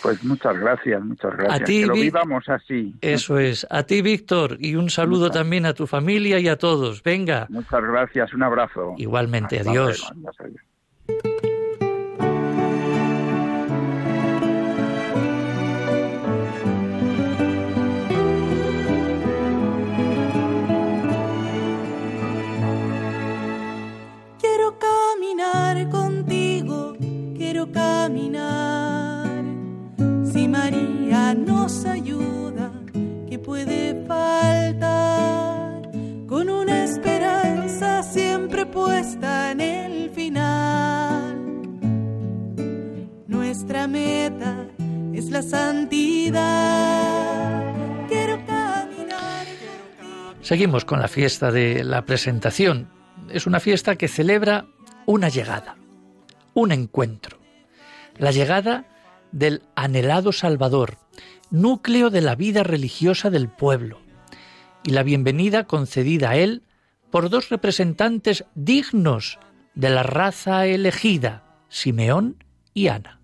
Pues 0.03 0.23
muchas 0.25 0.59
gracias, 0.59 1.03
muchas 1.03 1.37
gracias. 1.37 1.61
A 1.61 1.65
ti, 1.65 1.81
que 1.81 1.87
lo 1.87 1.95
vivamos 1.95 2.49
así. 2.49 2.95
Eso 3.01 3.39
es. 3.39 3.67
A 3.71 3.83
ti, 3.83 4.03
Víctor, 4.03 4.57
y 4.61 4.77
un 4.77 4.91
saludo 4.91 5.31
también 5.31 5.67
a 5.67 5.75
tu 5.75 5.87
familia 5.87 6.39
y 6.39 6.49
a 6.49 6.57
todos. 6.57 7.03
Venga. 7.03 7.47
Muchas 7.51 7.83
gracias, 7.83 8.33
un 8.33 8.43
abrazo. 8.43 8.95
Igualmente, 8.97 9.61
adiós. 9.61 10.13
Quiero 24.41 24.79
caminar 24.79 25.89
contigo, 25.91 26.95
quiero 27.37 27.71
caminar 27.73 28.98
María 30.49 31.35
nos 31.35 31.85
ayuda, 31.85 32.73
que 33.29 33.39
puede 33.39 34.05
faltar? 34.07 35.83
Con 36.27 36.49
una 36.49 36.85
esperanza 36.85 38.03
siempre 38.03 38.65
puesta 38.67 39.51
en 39.53 39.61
el 39.61 40.11
final. 40.11 41.37
Nuestra 43.27 43.87
meta 43.87 44.67
es 45.13 45.31
la 45.31 45.43
santidad. 45.43 46.43
Quiero 48.09 48.37
caminar. 48.47 49.47
Seguimos 50.41 50.85
con 50.85 51.01
la 51.01 51.09
fiesta 51.09 51.53
de 51.53 51.85
la 51.85 52.07
presentación. 52.07 52.89
Es 53.31 53.47
una 53.47 53.61
fiesta 53.61 53.97
que 53.97 54.09
celebra 54.09 54.67
una 55.05 55.29
llegada, 55.29 55.77
un 56.55 56.73
encuentro. 56.73 57.37
La 58.17 58.31
llegada 58.31 58.87
del 59.33 59.63
anhelado 59.75 60.33
Salvador, 60.33 60.99
núcleo 61.51 62.11
de 62.11 62.21
la 62.21 62.35
vida 62.35 62.63
religiosa 62.63 63.31
del 63.31 63.49
pueblo, 63.49 64.01
y 64.85 64.91
la 64.91 65.03
bienvenida 65.03 65.65
concedida 65.65 66.31
a 66.31 66.37
él 66.37 66.63
por 67.11 67.31
dos 67.31 67.49
representantes 67.49 68.45
dignos 68.55 69.39
de 69.75 69.91
la 69.91 70.03
raza 70.03 70.67
elegida, 70.67 71.45
Simeón 71.69 72.43
y 72.75 72.89
Ana. 72.89 73.21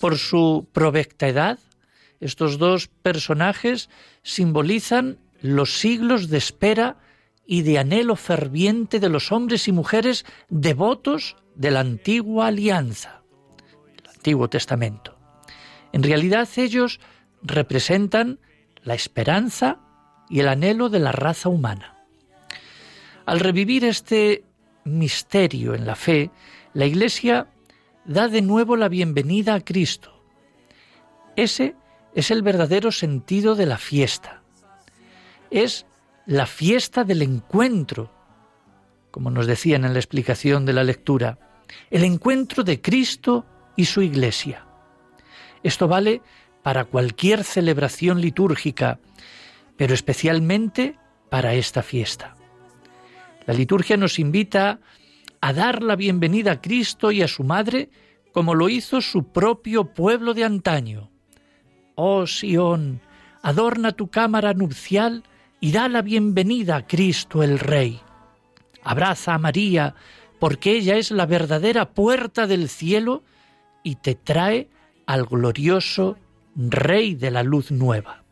Por 0.00 0.16
su 0.16 0.66
provecta 0.72 1.28
edad, 1.28 1.58
estos 2.20 2.58
dos 2.58 2.88
personajes 2.88 3.90
simbolizan 4.22 5.18
los 5.42 5.78
siglos 5.78 6.28
de 6.28 6.38
espera 6.38 6.98
y 7.46 7.62
de 7.62 7.78
anhelo 7.78 8.16
ferviente 8.16 9.00
de 9.00 9.08
los 9.08 9.32
hombres 9.32 9.66
y 9.68 9.72
mujeres 9.72 10.24
devotos 10.48 11.36
de 11.54 11.70
la 11.70 11.80
antigua 11.80 12.46
alianza. 12.46 13.19
Antiguo 14.20 14.50
Testamento. 14.50 15.16
En 15.92 16.02
realidad 16.02 16.46
ellos 16.56 17.00
representan 17.42 18.38
la 18.82 18.92
esperanza 18.92 19.78
y 20.28 20.40
el 20.40 20.48
anhelo 20.48 20.90
de 20.90 20.98
la 20.98 21.10
raza 21.10 21.48
humana. 21.48 21.96
Al 23.24 23.40
revivir 23.40 23.82
este 23.82 24.44
misterio 24.84 25.74
en 25.74 25.86
la 25.86 25.96
fe, 25.96 26.30
la 26.74 26.84
Iglesia 26.84 27.48
da 28.04 28.28
de 28.28 28.42
nuevo 28.42 28.76
la 28.76 28.90
bienvenida 28.90 29.54
a 29.54 29.60
Cristo. 29.60 30.22
Ese 31.34 31.74
es 32.14 32.30
el 32.30 32.42
verdadero 32.42 32.92
sentido 32.92 33.54
de 33.54 33.64
la 33.64 33.78
fiesta. 33.78 34.42
Es 35.50 35.86
la 36.26 36.44
fiesta 36.44 37.04
del 37.04 37.22
encuentro, 37.22 38.12
como 39.10 39.30
nos 39.30 39.46
decían 39.46 39.86
en 39.86 39.94
la 39.94 39.98
explicación 39.98 40.66
de 40.66 40.74
la 40.74 40.84
lectura, 40.84 41.38
el 41.90 42.04
encuentro 42.04 42.64
de 42.64 42.82
Cristo 42.82 43.46
y 43.80 43.86
su 43.86 44.02
Iglesia. 44.02 44.66
Esto 45.62 45.88
vale 45.88 46.20
para 46.62 46.84
cualquier 46.84 47.44
celebración 47.44 48.20
litúrgica, 48.20 49.00
pero 49.78 49.94
especialmente 49.94 50.98
para 51.30 51.54
esta 51.54 51.82
fiesta. 51.82 52.36
La 53.46 53.54
liturgia 53.54 53.96
nos 53.96 54.18
invita 54.18 54.80
a 55.40 55.52
dar 55.54 55.82
la 55.82 55.96
bienvenida 55.96 56.52
a 56.52 56.60
Cristo 56.60 57.10
y 57.10 57.22
a 57.22 57.28
su 57.28 57.42
Madre 57.42 57.88
como 58.32 58.54
lo 58.54 58.68
hizo 58.68 59.00
su 59.00 59.32
propio 59.32 59.94
pueblo 59.94 60.34
de 60.34 60.44
antaño. 60.44 61.10
Oh 61.94 62.26
Sión, 62.26 63.00
adorna 63.42 63.92
tu 63.92 64.08
cámara 64.08 64.52
nupcial 64.52 65.24
y 65.58 65.72
da 65.72 65.88
la 65.88 66.02
bienvenida 66.02 66.76
a 66.76 66.86
Cristo 66.86 67.42
el 67.42 67.58
Rey. 67.58 67.98
Abraza 68.82 69.34
a 69.34 69.38
María, 69.38 69.94
porque 70.38 70.72
ella 70.72 70.96
es 70.96 71.10
la 71.10 71.24
verdadera 71.24 71.92
puerta 71.92 72.46
del 72.46 72.68
cielo 72.68 73.24
y 73.82 73.96
te 73.96 74.14
trae 74.14 74.68
al 75.06 75.26
glorioso 75.26 76.16
Rey 76.56 77.14
de 77.14 77.30
la 77.30 77.42
luz 77.42 77.70
nueva. 77.70 78.24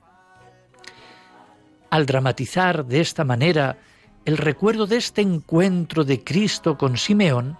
Al 1.90 2.04
dramatizar 2.06 2.84
de 2.84 3.00
esta 3.00 3.24
manera 3.24 3.78
el 4.24 4.36
recuerdo 4.36 4.86
de 4.86 4.96
este 4.96 5.22
encuentro 5.22 6.04
de 6.04 6.22
Cristo 6.22 6.76
con 6.76 6.96
Simeón, 6.98 7.56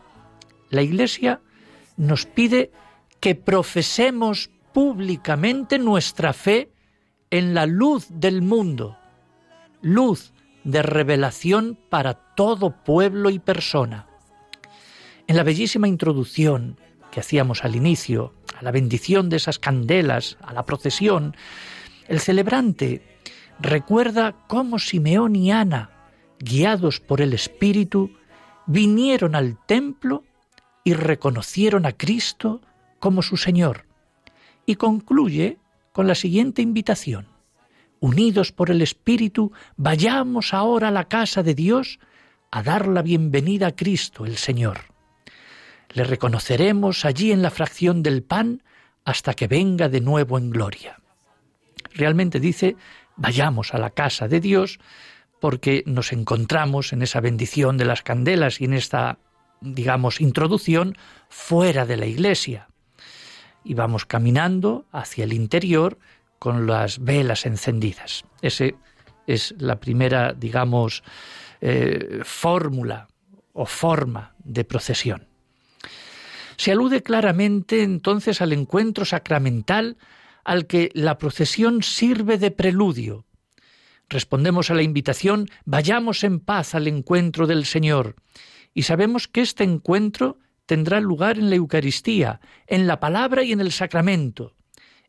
la 0.71 0.83
Iglesia 0.83 1.41
nos 1.97 2.27
pide 2.27 2.71
que 3.21 3.35
profesemos 3.35 4.51
públicamente 4.73 5.79
nuestra 5.79 6.33
fe 6.33 6.71
en 7.31 7.55
la 7.55 7.67
luz 7.67 8.07
del 8.11 8.43
mundo, 8.43 8.99
luz 9.81 10.33
de 10.65 10.83
revelación 10.83 11.79
para 11.89 12.15
todo 12.15 12.71
pueblo 12.85 13.31
y 13.31 13.39
persona. 13.39 14.07
En 15.27 15.37
la 15.37 15.43
bellísima 15.43 15.89
introducción 15.89 16.79
que 17.11 17.21
hacíamos 17.21 17.65
al 17.65 17.77
inicio, 17.77 18.35
a 18.59 18.63
la 18.63 18.71
bendición 18.71 19.29
de 19.29 19.37
esas 19.37 19.59
candelas, 19.59 20.37
a 20.43 20.53
la 20.53 20.65
procesión, 20.65 21.37
el 22.09 22.21
celebrante 22.21 23.03
recuerda 23.61 24.35
cómo 24.47 24.79
Simeón 24.79 25.37
y 25.37 25.53
Ana, 25.53 25.91
guiados 26.39 27.01
por 27.01 27.21
el 27.21 27.33
Espíritu, 27.33 28.13
vinieron 28.67 29.35
al 29.35 29.59
templo 29.67 30.25
y 30.85 30.95
reconocieron 30.95 31.87
a 31.87 31.93
Cristo 31.93 32.61
como 32.99 33.23
su 33.23 33.37
Señor. 33.37 33.87
Y 34.67 34.77
concluye 34.77 35.59
con 35.93 36.07
la 36.07 36.15
siguiente 36.15 36.63
invitación. 36.63 37.29
Unidos 38.01 38.53
por 38.53 38.71
el 38.71 38.83
Espíritu, 38.83 39.53
vayamos 39.77 40.55
ahora 40.55 40.89
a 40.89 40.93
la 40.93 41.09
casa 41.09 41.43
de 41.43 41.55
Dios 41.55 41.99
a 42.51 42.63
dar 42.63 42.87
la 42.87 43.03
bienvenida 43.03 43.69
a 43.69 43.77
Cristo 43.77 44.25
el 44.25 44.37
Señor. 44.37 44.98
Le 45.91 46.05
reconoceremos 46.05 47.05
allí 47.05 47.33
en 47.33 47.43
la 47.43 47.51
fracción 47.51 48.03
del 48.03 48.23
pan 48.23 48.63
hasta 49.05 49.35
que 49.35 49.47
venga 49.47 49.89
de 49.89 50.01
nuevo 50.01 50.39
en 50.39 50.51
gloria. 50.51 51.01
Realmente 51.95 52.41
dice, 52.41 52.77
vayamos 53.17 53.75
a 53.75 53.79
la 53.79 53.91
casa 53.91 54.29
de 54.29 54.41
Dios 54.41 54.79
porque 55.41 55.83
nos 55.87 56.13
encontramos 56.13 56.93
en 56.93 57.03
esa 57.03 57.21
bendición 57.21 57.77
de 57.77 57.85
las 57.85 58.03
candelas 58.03 58.61
y 58.61 58.65
en 58.65 58.75
esta, 58.75 59.19
digamos, 59.61 60.21
introducción 60.21 60.97
fuera 61.29 61.87
de 61.87 61.97
la 61.97 62.07
iglesia. 62.07 62.69
Y 63.65 63.75
vamos 63.75 64.05
caminando 64.05 64.87
hacia 64.93 65.25
el 65.25 65.33
interior 65.33 65.99
con 66.39 66.67
las 66.67 66.99
velas 66.99 67.47
encendidas. 67.47 68.25
Ese 68.43 68.77
es 69.27 69.55
la 69.59 69.81
primera, 69.81 70.33
digamos, 70.33 71.03
eh, 71.61 72.21
fórmula 72.25 73.09
o 73.53 73.67
forma 73.67 74.35
de 74.45 74.65
procesión. 74.65 75.27
Se 76.59 76.73
alude 76.73 77.03
claramente 77.03 77.83
entonces 77.83 78.43
al 78.43 78.53
encuentro 78.53 79.05
sacramental 79.05 79.97
al 80.45 80.67
que 80.67 80.91
la 80.93 81.17
procesión 81.17 81.83
sirve 81.83 82.37
de 82.37 82.51
preludio. 82.51 83.25
Respondemos 84.09 84.71
a 84.71 84.75
la 84.75 84.83
invitación, 84.83 85.49
vayamos 85.65 86.25
en 86.25 86.41
paz 86.41 86.75
al 86.75 86.89
encuentro 86.89 87.47
del 87.47 87.65
Señor, 87.65 88.17
y 88.75 88.83
sabemos 88.83 89.29
que 89.29 89.41
este 89.41 89.65
encuentro 89.65 90.39
tendrá 90.67 91.01
lugar 91.01 91.39
en 91.39 91.49
la 91.49 91.57
Eucaristía, 91.57 92.41
en 92.67 92.87
la 92.87 92.99
palabra 92.99 93.43
y 93.45 93.53
en 93.53 93.61
el 93.61 93.73
sacramento. 93.73 94.55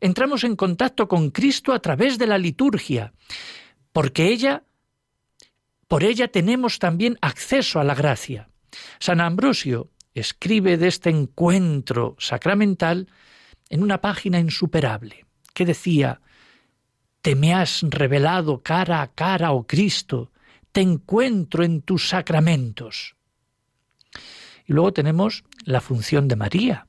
Entramos 0.00 0.44
en 0.44 0.56
contacto 0.56 1.08
con 1.08 1.30
Cristo 1.30 1.72
a 1.72 1.80
través 1.80 2.16
de 2.18 2.26
la 2.26 2.38
liturgia, 2.38 3.12
porque 3.92 4.28
ella 4.28 4.64
por 5.88 6.04
ella 6.04 6.28
tenemos 6.28 6.78
también 6.78 7.18
acceso 7.20 7.80
a 7.80 7.84
la 7.84 7.96
gracia. 7.96 8.48
San 9.00 9.20
Ambrosio 9.20 9.90
escribe 10.14 10.76
de 10.76 10.88
este 10.88 11.10
encuentro 11.10 12.16
sacramental 12.18 13.08
en 13.68 13.82
una 13.82 14.00
página 14.00 14.38
insuperable, 14.38 15.26
que 15.54 15.64
decía, 15.64 16.20
Te 17.22 17.34
me 17.36 17.54
has 17.54 17.82
revelado 17.82 18.62
cara 18.62 19.02
a 19.02 19.12
cara, 19.12 19.52
oh 19.52 19.66
Cristo, 19.66 20.32
te 20.72 20.80
encuentro 20.80 21.64
en 21.64 21.82
tus 21.82 22.08
sacramentos. 22.08 23.16
Y 24.66 24.72
luego 24.72 24.92
tenemos 24.92 25.44
la 25.64 25.80
función 25.80 26.28
de 26.28 26.36
María, 26.36 26.86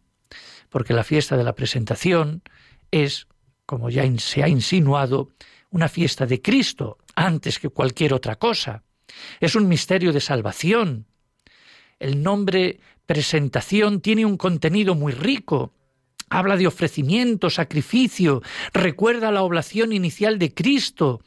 porque 0.69 0.93
la 0.93 1.03
fiesta 1.03 1.37
de 1.37 1.43
la 1.43 1.55
presentación 1.55 2.43
es, 2.91 3.27
como 3.65 3.89
ya 3.89 4.03
se 4.19 4.43
ha 4.43 4.47
insinuado, 4.47 5.29
una 5.69 5.89
fiesta 5.89 6.25
de 6.25 6.41
Cristo 6.41 6.97
antes 7.15 7.59
que 7.59 7.69
cualquier 7.69 8.13
otra 8.13 8.35
cosa. 8.37 8.83
Es 9.39 9.55
un 9.55 9.67
misterio 9.67 10.13
de 10.13 10.19
salvación. 10.19 11.07
El 12.01 12.23
nombre 12.23 12.79
presentación 13.05 14.01
tiene 14.01 14.25
un 14.25 14.35
contenido 14.35 14.95
muy 14.95 15.11
rico. 15.11 15.75
Habla 16.31 16.57
de 16.57 16.65
ofrecimiento, 16.65 17.51
sacrificio, 17.51 18.41
recuerda 18.73 19.31
la 19.31 19.43
oblación 19.43 19.93
inicial 19.93 20.39
de 20.39 20.51
Cristo, 20.51 21.21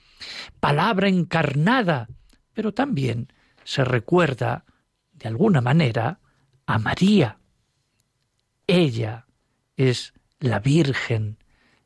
palabra 0.59 1.07
encarnada, 1.07 2.09
pero 2.55 2.75
también 2.75 3.33
se 3.63 3.85
recuerda, 3.85 4.65
de 5.13 5.29
alguna 5.29 5.61
manera, 5.61 6.19
a 6.67 6.81
María. 6.81 7.39
Ella 8.67 9.27
es 9.77 10.13
la 10.41 10.59
Virgen, 10.59 11.39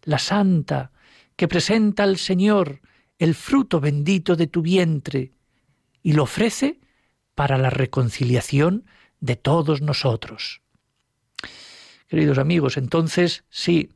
la 0.03 0.18
Santa, 0.18 0.92
que 1.37 1.46
presenta 1.46 2.05
al 2.05 2.16
Señor 2.16 2.81
el 3.18 3.35
fruto 3.35 3.81
bendito 3.81 4.35
de 4.35 4.46
tu 4.46 4.62
vientre, 4.62 5.33
y 6.03 6.14
lo 6.14 6.22
ofrece 6.22 6.81
para 7.38 7.57
la 7.57 7.70
reconciliación 7.70 8.85
de 9.20 9.37
todos 9.37 9.81
nosotros. 9.81 10.61
Queridos 12.09 12.37
amigos, 12.37 12.77
entonces 12.77 13.44
sí, 13.48 13.90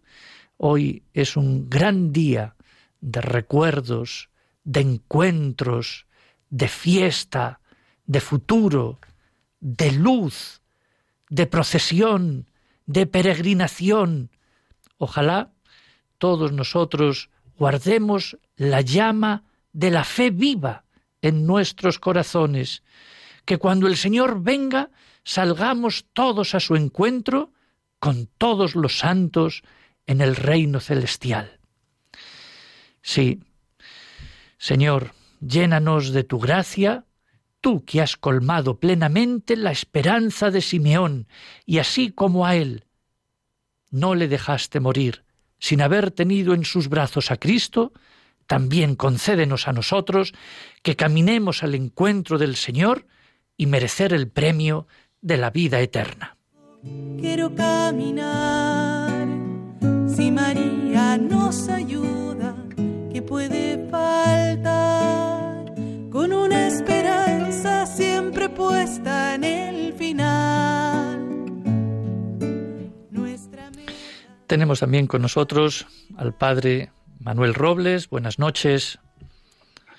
hoy 0.58 1.02
es 1.12 1.36
un 1.36 1.68
gran 1.68 2.12
día 2.12 2.54
de 3.00 3.20
recuerdos, 3.20 4.30
de 4.62 4.82
encuentros, 4.82 6.06
de 6.50 6.68
fiesta, 6.68 7.58
de 8.06 8.20
futuro, 8.20 9.00
de 9.58 9.90
luz, 9.90 10.62
de 11.28 11.48
procesión, 11.48 12.48
de 12.86 13.06
peregrinación. 13.06 14.30
Ojalá 14.98 15.50
todos 16.18 16.52
nosotros 16.52 17.28
guardemos 17.58 18.38
la 18.54 18.82
llama 18.82 19.42
de 19.72 19.90
la 19.90 20.04
fe 20.04 20.30
viva 20.30 20.84
en 21.22 21.44
nuestros 21.44 21.98
corazones, 21.98 22.84
que 23.44 23.58
cuando 23.58 23.86
el 23.86 23.96
Señor 23.96 24.42
venga 24.42 24.90
salgamos 25.24 26.06
todos 26.12 26.54
a 26.54 26.60
su 26.60 26.76
encuentro 26.76 27.52
con 27.98 28.26
todos 28.38 28.74
los 28.74 28.98
santos 28.98 29.62
en 30.06 30.20
el 30.20 30.34
reino 30.36 30.80
celestial. 30.80 31.60
Sí, 33.02 33.40
Señor, 34.58 35.12
llénanos 35.40 36.12
de 36.12 36.24
tu 36.24 36.38
gracia, 36.38 37.04
tú 37.60 37.84
que 37.84 38.00
has 38.00 38.16
colmado 38.16 38.78
plenamente 38.78 39.56
la 39.56 39.70
esperanza 39.70 40.50
de 40.50 40.60
Simeón, 40.60 41.28
y 41.64 41.78
así 41.78 42.10
como 42.10 42.46
a 42.46 42.56
él 42.56 42.84
no 43.90 44.14
le 44.14 44.28
dejaste 44.28 44.80
morir 44.80 45.24
sin 45.58 45.80
haber 45.80 46.10
tenido 46.10 46.54
en 46.54 46.64
sus 46.64 46.88
brazos 46.88 47.30
a 47.30 47.36
Cristo, 47.36 47.92
también 48.46 48.96
concédenos 48.96 49.68
a 49.68 49.72
nosotros 49.72 50.34
que 50.82 50.96
caminemos 50.96 51.62
al 51.62 51.76
encuentro 51.76 52.36
del 52.36 52.56
Señor 52.56 53.06
y 53.62 53.66
merecer 53.66 54.12
el 54.12 54.26
premio 54.26 54.88
de 55.20 55.36
la 55.36 55.50
vida 55.50 55.78
eterna. 55.78 56.36
Quiero 57.20 57.54
caminar, 57.54 59.28
si 60.08 60.32
María 60.32 61.16
nos 61.16 61.68
ayuda, 61.68 62.56
que 63.12 63.22
puede 63.22 63.88
faltar, 63.88 65.72
con 66.10 66.32
una 66.32 66.66
esperanza 66.66 67.86
siempre 67.86 68.48
puesta 68.48 69.36
en 69.36 69.44
el 69.44 69.92
final. 69.92 71.20
Tenemos 74.48 74.80
también 74.80 75.06
con 75.06 75.22
nosotros 75.22 75.86
al 76.16 76.34
Padre 76.34 76.90
Manuel 77.20 77.54
Robles, 77.54 78.08
buenas 78.10 78.40
noches. 78.40 78.98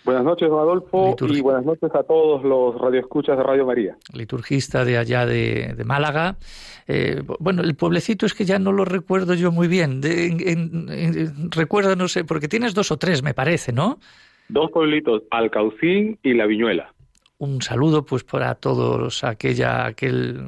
Buenas 0.05 0.25
noches, 0.25 0.49
don 0.49 0.59
Adolfo, 0.59 1.15
y 1.29 1.39
buenas 1.39 1.63
noches 1.63 1.89
a 1.95 2.03
todos 2.03 2.43
los 2.43 2.79
radioescuchas 2.79 3.37
de 3.37 3.43
Radio 3.43 3.65
María. 3.65 3.95
Liturgista 4.13 4.83
de 4.83 4.97
allá 4.97 5.25
de, 5.25 5.81
Málaga. 5.85 6.35
Eh, 6.87 7.21
bueno, 7.39 7.61
el 7.61 7.75
pueblecito 7.75 8.25
es 8.25 8.33
que 8.33 8.43
ya 8.43 8.59
no 8.59 8.73
lo 8.73 8.83
recuerdo 8.83 9.33
yo 9.33 9.53
muy 9.53 9.69
bien. 9.69 10.01
recuerdo, 11.51 11.95
no 11.95 12.09
sé, 12.09 12.25
porque 12.25 12.49
tienes 12.49 12.73
dos 12.73 12.91
o 12.91 12.97
tres, 12.97 13.23
me 13.23 13.33
parece, 13.33 13.71
¿no? 13.71 13.99
Dos 14.49 14.71
pueblitos, 14.71 15.23
Alcaucín 15.31 16.19
y 16.21 16.33
La 16.33 16.47
Viñuela. 16.47 16.93
Un 17.37 17.61
saludo, 17.61 18.05
pues, 18.05 18.25
para 18.25 18.55
todos 18.55 19.23
aquella, 19.23 19.85
aquel 19.85 20.47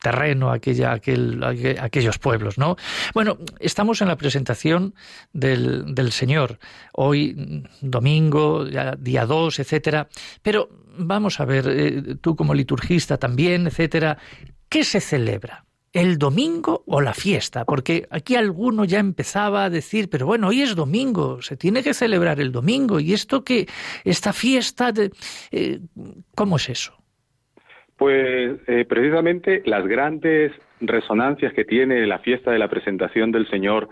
terreno, 0.00 0.50
aquella, 0.50 0.92
aquel, 0.92 1.42
aquellos 1.80 2.18
pueblos, 2.18 2.58
¿no? 2.58 2.76
Bueno, 3.14 3.38
estamos 3.58 4.00
en 4.02 4.08
la 4.08 4.16
presentación 4.16 4.94
del, 5.32 5.94
del 5.94 6.12
Señor, 6.12 6.58
hoy 6.92 7.64
domingo, 7.80 8.64
día 8.64 9.26
2, 9.26 9.58
etcétera, 9.58 10.08
pero 10.42 10.68
vamos 10.98 11.40
a 11.40 11.44
ver, 11.44 11.66
eh, 11.68 12.16
tú 12.20 12.36
como 12.36 12.54
liturgista 12.54 13.18
también, 13.18 13.66
etcétera, 13.66 14.18
¿qué 14.68 14.84
se 14.84 15.00
celebra? 15.00 15.64
¿El 15.92 16.18
domingo 16.18 16.84
o 16.86 17.00
la 17.00 17.14
fiesta? 17.14 17.64
Porque 17.64 18.06
aquí 18.10 18.36
alguno 18.36 18.84
ya 18.84 19.00
empezaba 19.00 19.64
a 19.64 19.70
decir, 19.70 20.08
pero 20.08 20.24
bueno, 20.24 20.48
hoy 20.48 20.62
es 20.62 20.76
domingo, 20.76 21.42
se 21.42 21.56
tiene 21.56 21.82
que 21.82 21.94
celebrar 21.94 22.40
el 22.40 22.52
domingo, 22.52 23.00
y 23.00 23.12
esto 23.12 23.42
que, 23.42 23.68
esta 24.04 24.32
fiesta, 24.32 24.92
de, 24.92 25.10
eh, 25.50 25.80
¿cómo 26.36 26.56
es 26.56 26.68
eso? 26.68 26.99
Pues 28.00 28.58
eh, 28.66 28.86
precisamente 28.88 29.62
las 29.66 29.86
grandes 29.86 30.52
resonancias 30.80 31.52
que 31.52 31.66
tiene 31.66 32.06
la 32.06 32.20
fiesta 32.20 32.50
de 32.50 32.58
la 32.58 32.68
presentación 32.68 33.30
del 33.30 33.46
Señor 33.50 33.90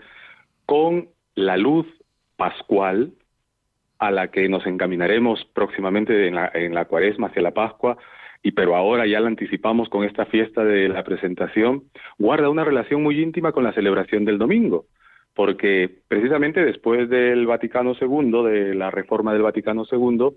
con 0.65 1.09
la 1.35 1.57
luz 1.57 1.85
pascual 2.35 3.11
a 3.99 4.09
la 4.09 4.29
que 4.31 4.49
nos 4.49 4.65
encaminaremos 4.65 5.45
próximamente 5.53 6.27
en 6.27 6.33
la, 6.33 6.49
en 6.55 6.73
la 6.73 6.85
cuaresma 6.85 7.27
hacia 7.27 7.43
la 7.43 7.51
Pascua, 7.51 7.99
y 8.41 8.53
pero 8.53 8.75
ahora 8.75 9.05
ya 9.05 9.19
la 9.19 9.27
anticipamos 9.27 9.89
con 9.89 10.03
esta 10.03 10.25
fiesta 10.25 10.63
de 10.63 10.89
la 10.89 11.03
presentación, 11.03 11.83
guarda 12.17 12.49
una 12.49 12.63
relación 12.63 13.03
muy 13.03 13.21
íntima 13.21 13.51
con 13.51 13.63
la 13.63 13.73
celebración 13.73 14.25
del 14.25 14.39
domingo, 14.39 14.87
porque 15.35 15.87
precisamente 16.07 16.65
después 16.65 17.09
del 17.09 17.45
Vaticano 17.45 17.93
II, 18.01 18.43
de 18.49 18.73
la 18.73 18.89
reforma 18.89 19.33
del 19.33 19.43
Vaticano 19.43 19.85
II, 19.91 20.29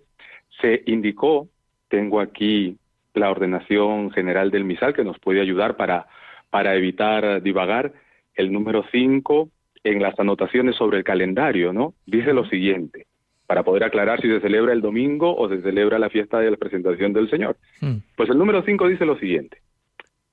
se 0.61 0.83
indicó, 0.85 1.49
tengo 1.89 2.21
aquí 2.21 2.77
la 3.15 3.31
ordenación 3.31 4.11
general 4.11 4.51
del 4.51 4.65
misal 4.65 4.95
que 4.95 5.05
nos 5.05 5.19
puede 5.19 5.41
ayudar 5.41 5.77
para, 5.77 6.07
para 6.51 6.75
evitar 6.75 7.43
divagar. 7.43 7.93
El 8.35 8.53
número 8.53 8.85
5 8.91 9.51
en 9.85 10.03
las 10.03 10.19
anotaciones 10.19 10.77
sobre 10.77 10.99
el 10.99 11.05
calendario, 11.05 11.73
¿no? 11.73 11.95
Dice 12.07 12.33
lo 12.33 12.47
siguiente, 12.47 13.07
para 13.47 13.63
poder 13.63 13.85
aclarar 13.85 14.21
si 14.21 14.29
se 14.29 14.41
celebra 14.41 14.73
el 14.73 14.81
domingo 14.81 15.37
o 15.37 15.49
se 15.49 15.61
celebra 15.61 15.99
la 15.99 16.09
fiesta 16.09 16.39
de 16.39 16.51
la 16.51 16.57
presentación 16.57 17.13
del 17.13 17.29
Señor. 17.29 17.57
Hmm. 17.81 17.97
Pues 18.17 18.31
el 18.31 18.39
número 18.39 18.63
5 18.63 18.89
dice 18.89 19.05
lo 19.05 19.19
siguiente, 19.19 19.59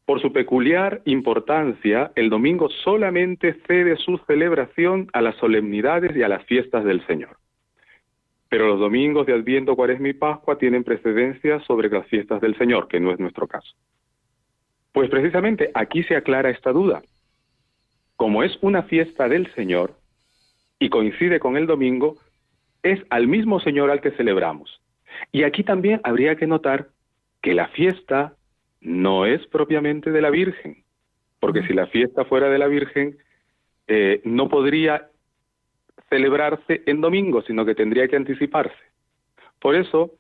por 0.10 0.22
su 0.22 0.34
peculiar 0.34 1.02
importancia, 1.06 2.12
el 2.16 2.32
domingo 2.32 2.68
solamente 2.84 3.58
cede 3.68 3.96
su 3.98 4.18
celebración 4.26 5.08
a 5.14 5.22
las 5.22 5.36
solemnidades 5.36 6.16
y 6.16 6.24
a 6.24 6.28
las 6.28 6.44
fiestas 6.46 6.84
del 6.84 7.06
Señor. 7.06 7.38
Pero 8.50 8.68
los 8.68 8.80
domingos 8.80 9.28
de 9.28 9.34
Adviento, 9.34 9.76
Cuaresma 9.76 10.10
y 10.10 10.14
Pascua 10.14 10.58
tienen 10.58 10.84
precedencia 10.84 11.60
sobre 11.62 11.90
las 11.90 12.08
fiestas 12.08 12.42
del 12.42 12.58
Señor, 12.58 12.88
que 12.88 13.00
no 13.00 13.12
es 13.12 13.20
nuestro 13.20 13.48
caso. 13.48 13.76
Pues 14.92 15.10
precisamente 15.10 15.70
aquí 15.76 16.04
se 16.04 16.16
aclara 16.16 16.50
esta 16.50 16.72
duda. 16.72 17.04
Como 18.16 18.44
es 18.44 18.58
una 18.62 18.84
fiesta 18.84 19.30
del 19.30 19.54
Señor 19.54 19.94
y 20.80 20.90
coincide 20.90 21.40
con 21.40 21.58
el 21.58 21.68
domingo, 21.68 22.18
es 22.82 23.00
al 23.10 23.28
mismo 23.28 23.60
Señor 23.60 23.92
al 23.92 24.02
que 24.02 24.12
celebramos. 24.12 24.82
Y 25.32 25.44
aquí 25.44 25.64
también 25.64 26.02
habría 26.04 26.36
que 26.36 26.48
notar 26.48 26.90
que 27.42 27.54
la 27.54 27.68
fiesta 27.70 28.34
no 28.82 29.26
es 29.26 29.46
propiamente 29.48 30.12
de 30.12 30.22
la 30.22 30.30
Virgen, 30.30 30.84
porque 31.40 31.66
si 31.68 31.74
la 31.74 31.88
fiesta 31.88 32.26
fuera 32.26 32.50
de 32.50 32.58
la 32.58 32.68
Virgen, 32.68 33.18
eh, 33.88 34.22
no 34.24 34.50
podría 34.50 35.10
celebrarse 36.10 36.84
en 36.86 37.02
domingo, 37.02 37.42
sino 37.42 37.66
que 37.66 37.76
tendría 37.76 38.08
que 38.08 38.16
anticiparse. 38.16 38.76
Por 39.60 39.76
eso, 39.76 40.12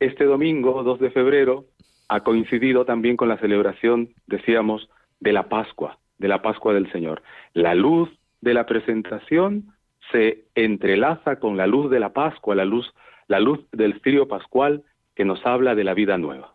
este 0.00 0.24
domingo, 0.24 0.82
2 0.82 1.00
de 1.00 1.10
febrero, 1.10 1.66
ha 2.08 2.20
coincidido 2.20 2.84
también 2.84 3.16
con 3.16 3.28
la 3.28 3.38
celebración, 3.38 4.10
decíamos, 4.26 4.88
de 5.20 5.32
la 5.32 5.48
Pascua, 5.48 5.98
de 6.18 6.28
la 6.28 6.42
Pascua 6.42 6.74
del 6.74 6.90
Señor. 6.90 7.22
La 7.54 7.74
luz 7.74 8.10
de 8.40 8.54
la 8.54 8.66
presentación 8.66 9.72
se 10.10 10.44
entrelaza 10.54 11.36
con 11.36 11.56
la 11.56 11.66
luz 11.66 11.90
de 11.90 12.00
la 12.00 12.12
Pascua, 12.12 12.54
la 12.54 12.64
luz, 12.64 12.92
la 13.28 13.38
luz 13.38 13.60
del 13.70 14.00
frío 14.00 14.26
pascual 14.26 14.82
que 15.14 15.24
nos 15.24 15.44
habla 15.46 15.74
de 15.74 15.84
la 15.84 15.94
vida 15.94 16.18
nueva. 16.18 16.54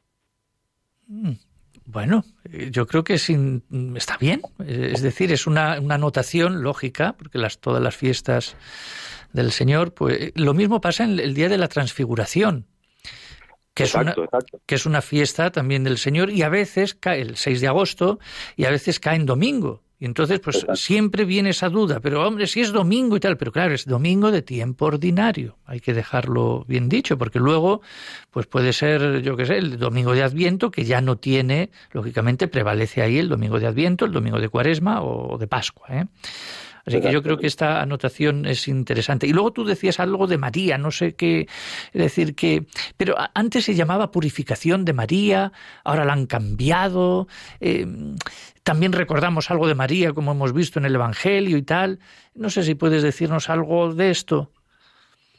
Mm. 1.07 1.33
Bueno, 1.85 2.25
eh, 2.51 2.69
yo 2.71 2.87
creo 2.87 3.03
que 3.03 3.13
está 3.13 4.17
bien. 4.17 4.41
Es 4.65 5.01
decir, 5.01 5.31
es 5.31 5.47
una, 5.47 5.73
anotación 5.73 6.63
lógica, 6.63 7.13
porque 7.17 7.37
las, 7.37 7.59
todas 7.59 7.81
las 7.81 7.95
fiestas 7.95 8.55
del 9.33 9.51
Señor, 9.51 9.93
pues 9.93 10.19
eh, 10.19 10.31
lo 10.35 10.53
mismo 10.53 10.81
pasa 10.81 11.03
en 11.03 11.19
el 11.19 11.33
día 11.33 11.47
de 11.47 11.57
la 11.57 11.67
transfiguración. 11.67 12.65
Que 13.75 13.83
es, 13.83 13.93
una, 13.93 14.15
que 14.65 14.75
es 14.75 14.85
una 14.85 15.01
fiesta 15.01 15.51
también 15.51 15.83
del 15.83 15.97
Señor 15.97 16.29
y 16.29 16.43
a 16.43 16.49
veces 16.49 16.95
cae 16.95 17.19
el 17.19 17.35
6 17.35 17.59
de 17.59 17.67
agosto 17.67 18.19
y 18.55 18.63
a 18.63 18.69
veces 18.69 19.01
cae 19.01 19.17
en 19.17 19.25
domingo. 19.25 19.83
Entonces, 20.05 20.39
pues 20.39 20.65
siempre 20.75 21.25
viene 21.25 21.49
esa 21.49 21.69
duda, 21.69 21.99
pero 21.99 22.25
hombre, 22.25 22.47
si 22.47 22.61
es 22.61 22.71
domingo 22.71 23.17
y 23.17 23.19
tal, 23.19 23.37
pero 23.37 23.51
claro, 23.51 23.73
es 23.73 23.85
domingo 23.85 24.31
de 24.31 24.41
tiempo 24.41 24.85
ordinario, 24.85 25.57
hay 25.65 25.79
que 25.79 25.93
dejarlo 25.93 26.65
bien 26.67 26.89
dicho, 26.89 27.17
porque 27.17 27.39
luego, 27.39 27.81
pues 28.31 28.45
puede 28.45 28.73
ser, 28.73 29.21
yo 29.21 29.35
qué 29.35 29.45
sé, 29.45 29.57
el 29.57 29.77
domingo 29.77 30.13
de 30.13 30.23
Adviento, 30.23 30.71
que 30.71 30.85
ya 30.85 31.01
no 31.01 31.17
tiene, 31.17 31.69
lógicamente 31.91 32.47
prevalece 32.47 33.01
ahí 33.01 33.17
el 33.17 33.29
domingo 33.29 33.59
de 33.59 33.67
Adviento, 33.67 34.05
el 34.05 34.11
domingo 34.11 34.39
de 34.39 34.49
Cuaresma 34.49 35.01
o 35.01 35.37
de 35.37 35.47
Pascua. 35.47 35.87
¿eh? 35.89 36.05
Así 36.85 37.01
que 37.01 37.11
yo 37.11 37.23
creo 37.23 37.37
que 37.37 37.47
esta 37.47 37.81
anotación 37.81 38.45
es 38.45 38.67
interesante. 38.67 39.25
Y 39.25 39.33
luego 39.33 39.51
tú 39.51 39.65
decías 39.65 39.99
algo 39.99 40.27
de 40.27 40.37
María, 40.37 40.77
no 40.77 40.91
sé 40.91 41.15
qué 41.15 41.47
decir 41.93 42.35
que, 42.35 42.65
pero 42.95 43.15
antes 43.33 43.65
se 43.65 43.73
llamaba 43.73 44.11
purificación 44.11 44.85
de 44.85 44.93
María, 44.93 45.51
ahora 45.83 46.05
la 46.05 46.13
han 46.13 46.27
cambiado. 46.27 47.27
Eh, 47.59 47.87
también 48.63 48.93
recordamos 48.93 49.49
algo 49.49 49.67
de 49.67 49.75
María, 49.75 50.13
como 50.13 50.31
hemos 50.31 50.53
visto 50.53 50.77
en 50.77 50.85
el 50.85 50.95
Evangelio 50.95 51.57
y 51.57 51.63
tal. 51.63 51.99
No 52.35 52.49
sé 52.49 52.63
si 52.63 52.75
puedes 52.75 53.01
decirnos 53.01 53.49
algo 53.49 53.93
de 53.93 54.11
esto. 54.11 54.51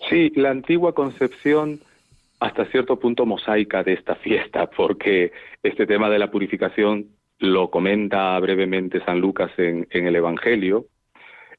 Sí, 0.09 0.32
la 0.35 0.50
antigua 0.50 0.94
concepción 0.94 1.80
hasta 2.40 2.66
cierto 2.66 2.98
punto 2.98 3.24
mosaica 3.24 3.82
de 3.82 3.94
esta 3.94 4.14
fiesta, 4.16 4.68
porque 4.68 5.32
este 5.62 5.87
tema 5.87 6.11
de 6.11 6.18
la 6.18 6.30
purificación 6.30 7.06
lo 7.38 7.70
comenta 7.70 8.38
brevemente 8.40 9.04
San 9.04 9.20
Lucas 9.20 9.50
en, 9.59 9.87
en 9.90 10.06
el 10.06 10.16
Evangelio, 10.16 10.87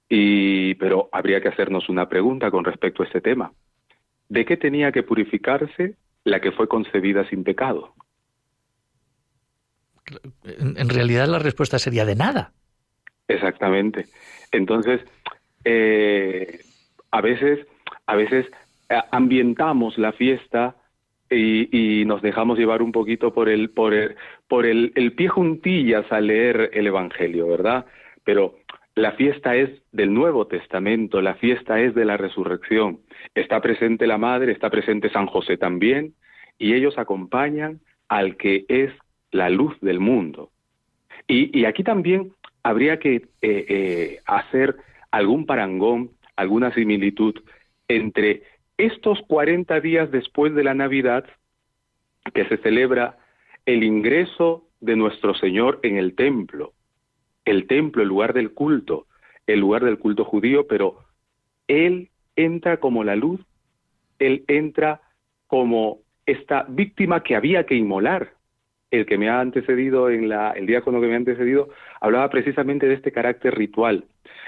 y, 0.10 0.76
pero 0.76 1.10
habría 1.12 1.42
que 1.42 1.50
hacernos 1.50 1.90
una 1.90 2.08
pregunta 2.08 2.52
con 2.52 2.64
respecto 2.64 3.04
a 3.04 3.06
este 3.06 3.22
tema. 3.22 3.52
¿De 4.30 4.46
qué 4.46 4.58
tenía 4.58 4.92
que 4.92 5.04
purificarse 5.04 5.96
la 6.24 6.40
que 6.40 6.52
fue 6.52 6.68
concebida 6.68 7.28
sin 7.30 7.44
pecado? 7.44 7.94
en 10.46 10.88
realidad 10.88 11.28
la 11.28 11.40
respuesta 11.40 11.78
sería 11.80 12.06
de 12.06 12.16
nada. 12.16 12.54
Exactamente. 13.28 14.06
Entonces, 14.52 15.02
eh, 15.66 16.60
a 17.12 17.22
veces, 17.22 17.66
a 18.06 18.16
veces 18.16 18.46
eh, 18.90 19.02
ambientamos 19.12 19.98
la 19.98 20.14
fiesta 20.14 20.76
y, 21.30 22.06
nos 22.06 22.22
dejamos 22.22 22.58
llevar 22.58 22.82
un 22.82 22.94
poquito 22.94 23.34
por 23.34 23.50
el, 23.50 23.70
por 23.70 23.94
el, 23.94 24.16
por 24.48 24.66
el, 24.66 24.94
el 24.96 25.12
pie 25.12 25.28
juntillas 25.28 26.10
al 26.10 26.28
leer 26.28 26.70
el 26.72 26.88
Evangelio, 26.88 27.48
¿verdad? 27.48 27.86
Pero 28.24 28.60
la 28.98 29.12
fiesta 29.12 29.56
es 29.56 29.70
del 29.92 30.12
Nuevo 30.12 30.48
Testamento, 30.48 31.22
la 31.22 31.36
fiesta 31.36 31.80
es 31.80 31.94
de 31.94 32.04
la 32.04 32.18
resurrección. 32.18 33.00
Está 33.36 33.62
presente 33.62 34.08
la 34.08 34.18
Madre, 34.18 34.52
está 34.52 34.72
presente 34.72 35.12
San 35.12 35.28
José 35.28 35.56
también, 35.56 36.16
y 36.58 36.74
ellos 36.74 36.98
acompañan 36.98 37.80
al 38.08 38.38
que 38.38 38.66
es 38.68 38.92
la 39.32 39.52
luz 39.52 39.80
del 39.82 40.00
mundo. 40.00 40.50
Y, 41.28 41.66
aquí 41.66 41.84
también 41.84 42.34
habría 42.64 42.98
que 42.98 43.16
eh, 43.16 43.22
eh, 43.42 44.20
hacer 44.26 44.78
algún 45.12 45.46
parangón, 45.46 46.10
alguna 46.36 46.74
similitud 46.74 47.36
entre 47.88 48.44
estos 48.78 49.22
40 49.28 49.80
días 49.80 50.10
después 50.10 50.56
de 50.56 50.64
la 50.64 50.74
Navidad, 50.74 51.24
que 52.34 52.46
se 52.46 52.58
celebra 52.58 53.18
el 53.68 53.84
ingreso 53.84 54.68
de 54.80 54.96
nuestro 54.96 55.36
Señor 55.36 55.80
en 55.84 55.98
el 55.98 56.16
templo, 56.16 56.74
el 57.48 57.68
templo, 57.68 58.04
el 58.04 58.10
lugar 58.10 58.34
del 58.34 58.52
culto, 58.52 59.08
el 59.48 59.60
lugar 59.60 59.84
del 59.84 59.98
culto 59.98 60.26
judío, 60.26 60.68
pero 60.68 61.00
Él 61.68 62.10
entra 62.36 62.78
como 62.78 63.04
la 63.04 63.16
luz, 63.16 63.42
Él 64.20 64.44
entra 64.48 65.02
como 65.48 66.00
esta 66.26 66.66
víctima 66.68 67.24
que 67.24 67.36
había 67.36 67.66
que 67.66 67.76
inmolar, 67.76 68.34
el 68.92 69.06
que 69.06 69.18
me 69.18 69.30
ha 69.30 69.40
antecedido, 69.40 70.10
en 70.10 70.30
la, 70.30 70.52
el 70.52 70.66
diácono 70.66 71.02
que 71.02 71.08
me 71.08 71.14
ha 71.14 71.18
antecedido, 71.18 71.70
hablaba 72.00 72.30
precisamente 72.30 72.88
de 72.88 72.96
este 72.96 73.12
carácter 73.12 73.56
ritual. 73.56 74.06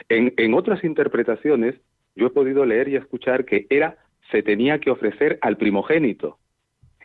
En, 0.07 0.33
en 0.37 0.53
otras 0.53 0.83
interpretaciones, 0.83 1.75
yo 2.15 2.27
he 2.27 2.31
podido 2.31 2.65
leer 2.65 2.89
y 2.89 2.95
escuchar 2.95 3.45
que 3.45 3.65
era 3.69 3.97
se 4.31 4.43
tenía 4.43 4.79
que 4.79 4.91
ofrecer 4.91 5.39
al 5.41 5.57
primogénito. 5.57 6.37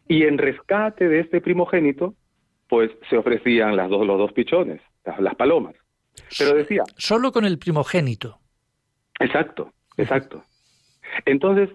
Y 0.07 0.25
en 0.25 0.39
rescate 0.39 1.09
de 1.09 1.21
este 1.21 1.41
primogénito, 1.41 2.15
pues 2.69 2.91
se 3.09 3.17
ofrecían 3.17 3.77
las 3.77 3.89
dos, 3.89 4.07
los 4.07 4.19
dos 4.19 4.33
pichones, 4.33 4.81
las, 5.05 5.35
palomas. 5.35 5.75
Pero 6.39 6.55
decía... 6.55 6.85
Solo 6.97 7.33
con 7.33 7.45
el 7.45 7.59
primogénito. 7.59 8.39
Exacto, 9.21 9.73
exacto. 9.97 10.43
Entonces, 11.25 11.71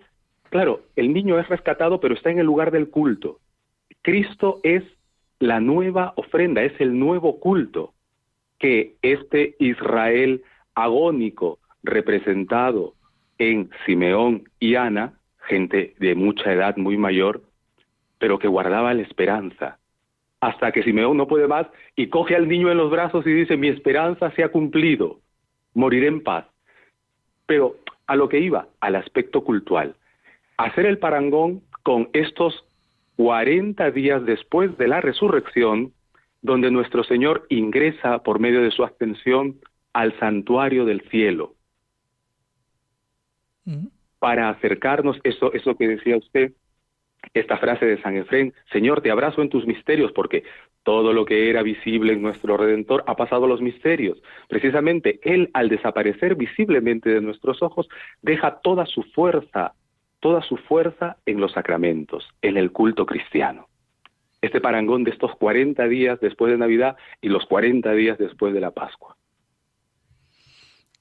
claro, 0.50 0.82
el 0.96 1.14
niño 1.14 1.40
es 1.40 1.48
rescatado, 1.48 2.00
pero 2.00 2.16
está 2.16 2.30
en 2.30 2.40
el 2.40 2.46
lugar 2.46 2.72
del 2.72 2.90
culto. 2.90 3.40
Cristo 4.02 4.60
es 4.64 4.84
la 5.40 5.60
nueva 5.60 6.14
ofrenda, 6.16 6.64
es 6.64 6.80
el 6.80 6.98
nuevo 7.00 7.40
culto 7.40 7.94
que 8.58 8.96
este 9.02 9.56
Israel 9.60 10.44
agónico 10.76 11.60
representado 11.82 12.94
en 13.38 13.70
Simeón 13.86 14.50
y 14.60 14.76
Ana, 14.76 15.14
gente 15.48 15.96
de 16.00 16.14
mucha 16.16 16.52
edad, 16.52 16.76
muy 16.76 16.98
mayor, 16.98 17.42
pero 18.18 18.38
que 18.38 18.50
guardaba 18.50 18.94
la 18.94 19.02
esperanza, 19.02 19.79
hasta 20.42 20.72
que 20.72 20.84
Simeón 20.84 21.18
no 21.18 21.28
puede 21.28 21.48
más 21.48 21.68
y 21.96 22.08
coge 22.08 22.36
al 22.36 22.48
niño 22.48 22.72
en 22.72 22.78
los 22.78 22.92
brazos 22.92 23.26
y 23.28 23.32
dice, 23.32 23.58
mi 23.58 23.68
esperanza 23.68 24.32
se 24.32 24.44
ha 24.44 24.50
cumplido, 24.50 25.20
moriré 25.74 26.08
en 26.08 26.24
paz. 26.24 26.46
Pero 27.46 27.76
a 28.08 28.16
lo 28.16 28.30
que 28.30 28.40
iba, 28.40 28.68
al 28.80 28.96
aspecto 28.96 29.44
cultural, 29.44 29.96
hacer 30.58 30.86
el 30.86 30.98
parangón 30.98 31.62
con 31.84 32.10
estos 32.14 32.66
40 33.18 33.92
días 33.92 34.26
después 34.26 34.78
de 34.78 34.88
la 34.88 35.02
resurrección, 35.02 35.94
donde 36.42 36.72
nuestro 36.72 37.04
Señor 37.04 37.46
ingresa 37.50 38.24
por 38.24 38.40
medio 38.40 38.62
de 38.62 38.72
su 38.72 38.84
ascensión 38.84 39.60
al 39.92 40.18
santuario 40.20 40.86
del 40.86 41.02
cielo. 41.10 41.56
Mm. 43.66 43.88
Para 44.20 44.50
acercarnos, 44.50 45.20
eso, 45.24 45.52
eso 45.54 45.76
que 45.76 45.88
decía 45.88 46.18
usted, 46.18 46.54
esta 47.34 47.58
frase 47.58 47.86
de 47.86 48.02
San 48.02 48.16
Efrén, 48.16 48.54
Señor, 48.72 49.02
te 49.02 49.12
abrazo 49.12 49.42
en 49.42 49.50
tus 49.50 49.66
misterios, 49.66 50.12
porque 50.12 50.44
todo 50.84 51.14
lo 51.14 51.26
que 51.26 51.50
era 51.50 51.62
visible 51.62 52.14
en 52.14 52.22
nuestro 52.22 52.58
Redentor 52.58 53.04
ha 53.08 53.16
pasado 53.16 53.46
a 53.46 53.48
los 53.48 53.62
misterios. 53.62 54.22
Precisamente 54.48 55.20
Él, 55.24 55.50
al 55.54 55.70
desaparecer 55.70 56.36
visiblemente 56.36 57.10
de 57.10 57.22
nuestros 57.22 57.62
ojos, 57.62 57.88
deja 58.22 58.60
toda 58.62 58.86
su 58.86 59.04
fuerza, 59.04 59.74
toda 60.20 60.42
su 60.42 60.58
fuerza 60.58 61.18
en 61.26 61.40
los 61.40 61.52
sacramentos, 61.52 62.28
en 62.42 62.58
el 62.58 62.72
culto 62.72 63.06
cristiano. 63.06 63.68
Este 64.42 64.62
parangón 64.62 65.04
de 65.04 65.12
estos 65.12 65.36
40 65.36 65.86
días 65.88 66.20
después 66.22 66.52
de 66.52 66.58
Navidad 66.58 66.96
y 67.22 67.30
los 67.30 67.46
40 67.46 67.92
días 67.94 68.18
después 68.18 68.54
de 68.54 68.62
la 68.62 68.72
Pascua. 68.72 69.18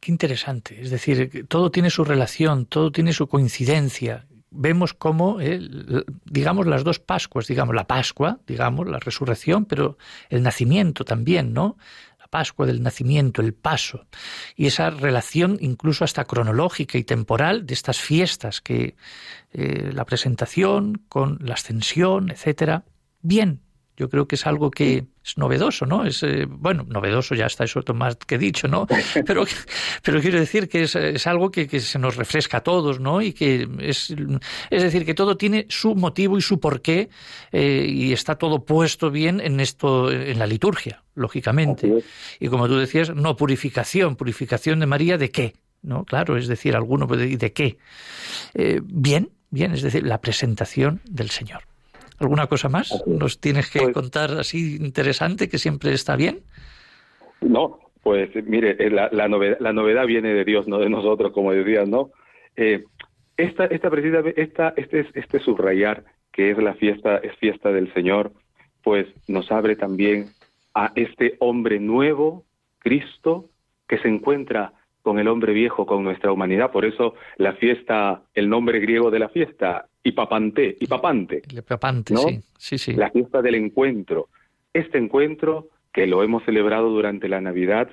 Qué 0.00 0.12
interesante. 0.12 0.80
Es 0.80 0.90
decir, 0.90 1.46
todo 1.48 1.70
tiene 1.70 1.90
su 1.90 2.04
relación, 2.04 2.66
todo 2.66 2.90
tiene 2.92 3.12
su 3.12 3.28
coincidencia. 3.28 4.26
Vemos 4.50 4.94
cómo, 4.94 5.40
eh, 5.40 5.60
digamos, 6.24 6.66
las 6.66 6.84
dos 6.84 6.98
Pascuas, 6.98 7.46
digamos, 7.46 7.74
la 7.74 7.86
Pascua, 7.86 8.40
digamos, 8.46 8.88
la 8.88 8.98
resurrección, 8.98 9.64
pero 9.64 9.98
el 10.30 10.42
nacimiento 10.42 11.04
también, 11.04 11.52
¿no? 11.52 11.76
La 12.18 12.26
Pascua 12.28 12.66
del 12.66 12.82
nacimiento, 12.82 13.42
el 13.42 13.54
paso, 13.54 14.06
y 14.56 14.66
esa 14.66 14.90
relación 14.90 15.58
incluso 15.60 16.04
hasta 16.04 16.24
cronológica 16.24 16.98
y 16.98 17.04
temporal 17.04 17.66
de 17.66 17.74
estas 17.74 18.00
fiestas, 18.00 18.60
que 18.60 18.96
eh, 19.52 19.90
la 19.92 20.04
presentación 20.04 21.02
con 21.08 21.38
la 21.40 21.54
ascensión, 21.54 22.30
etcétera. 22.30 22.84
Bien, 23.20 23.60
yo 23.98 24.08
creo 24.08 24.28
que 24.28 24.36
es 24.36 24.46
algo 24.46 24.70
que 24.70 25.06
es 25.24 25.36
novedoso, 25.36 25.84
¿no? 25.84 26.06
Es, 26.06 26.22
eh, 26.22 26.46
bueno, 26.48 26.86
novedoso 26.88 27.34
ya 27.34 27.46
está 27.46 27.64
eso 27.64 27.82
más 27.94 28.14
que 28.14 28.38
dicho, 28.38 28.68
¿no? 28.68 28.86
Pero, 29.26 29.44
pero 30.02 30.20
quiero 30.20 30.38
decir 30.38 30.68
que 30.68 30.82
es, 30.82 31.26
algo 31.26 31.50
que, 31.50 31.68
se 31.80 31.98
nos 31.98 32.16
refresca 32.16 32.58
a 32.58 32.60
todos, 32.60 33.00
¿no? 33.00 33.20
Y 33.20 33.32
que 33.32 33.68
es, 33.80 34.14
es 34.70 34.82
decir, 34.82 35.04
que 35.04 35.14
todo 35.14 35.36
tiene 35.36 35.66
su 35.68 35.94
motivo 35.94 36.38
y 36.38 36.42
su 36.42 36.60
porqué 36.60 37.08
eh, 37.50 37.86
y 37.88 38.12
está 38.12 38.36
todo 38.36 38.64
puesto 38.64 39.10
bien 39.10 39.40
en 39.40 39.58
esto, 39.60 40.10
en 40.12 40.38
la 40.38 40.46
liturgia, 40.46 41.02
lógicamente. 41.14 42.04
Y 42.38 42.48
como 42.48 42.68
tú 42.68 42.76
decías, 42.76 43.14
no 43.14 43.36
purificación, 43.36 44.16
purificación 44.16 44.78
de 44.78 44.86
María, 44.86 45.18
¿de 45.18 45.30
qué? 45.30 45.54
¿No? 45.82 46.04
Claro, 46.04 46.36
es 46.36 46.46
decir, 46.46 46.76
alguno 46.76 47.06
puede 47.08 47.24
decir, 47.24 47.38
¿de 47.38 47.52
qué? 47.52 47.78
Eh, 48.54 48.80
bien, 48.84 49.30
bien, 49.50 49.72
es 49.72 49.82
decir, 49.82 50.06
la 50.06 50.20
presentación 50.20 51.00
del 51.04 51.30
Señor. 51.30 51.62
¿Alguna 52.18 52.46
cosa 52.46 52.68
más? 52.68 53.02
¿Nos 53.06 53.40
tienes 53.40 53.70
que 53.70 53.80
pues 53.80 53.94
contar 53.94 54.32
así 54.32 54.76
interesante 54.76 55.48
que 55.48 55.58
siempre 55.58 55.92
está 55.92 56.16
bien? 56.16 56.40
No, 57.40 57.78
pues 58.02 58.30
mire, 58.44 58.76
eh, 58.78 58.90
la, 58.90 59.08
la, 59.12 59.28
novedad, 59.28 59.58
la 59.60 59.72
novedad 59.72 60.06
viene 60.06 60.34
de 60.34 60.44
Dios, 60.44 60.66
no 60.66 60.78
de 60.78 60.90
nosotros, 60.90 61.32
como 61.32 61.52
decías, 61.52 61.88
¿no? 61.88 62.10
Eh, 62.56 62.84
esta, 63.36 63.66
esta 63.66 63.88
esta, 64.36 64.74
este, 64.76 65.06
este 65.14 65.38
subrayar 65.40 66.04
que 66.32 66.50
es 66.50 66.58
la 66.58 66.74
fiesta, 66.74 67.18
es 67.18 67.36
fiesta 67.36 67.70
del 67.70 67.92
Señor, 67.94 68.32
pues 68.82 69.06
nos 69.26 69.50
abre 69.50 69.76
también 69.76 70.26
a 70.74 70.92
este 70.94 71.36
hombre 71.40 71.80
nuevo, 71.80 72.44
Cristo, 72.78 73.50
que 73.88 73.98
se 73.98 74.08
encuentra 74.08 74.72
con 75.02 75.18
el 75.18 75.28
hombre 75.28 75.52
viejo, 75.52 75.86
con 75.86 76.04
nuestra 76.04 76.32
humanidad. 76.32 76.70
Por 76.70 76.84
eso 76.84 77.14
la 77.36 77.54
fiesta, 77.54 78.22
el 78.34 78.48
nombre 78.48 78.78
griego 78.78 79.10
de 79.10 79.18
la 79.18 79.28
fiesta, 79.28 79.87
Hipapante, 80.02 80.76
Hipapante. 80.80 81.42
Hipapante, 81.50 82.16
sí, 82.16 82.40
sí, 82.56 82.78
sí. 82.78 82.92
La 82.94 83.10
fiesta 83.10 83.42
del 83.42 83.56
encuentro. 83.56 84.28
Este 84.72 84.98
encuentro 84.98 85.68
que 85.92 86.06
lo 86.06 86.22
hemos 86.22 86.44
celebrado 86.44 86.90
durante 86.90 87.28
la 87.28 87.40
Navidad 87.40 87.90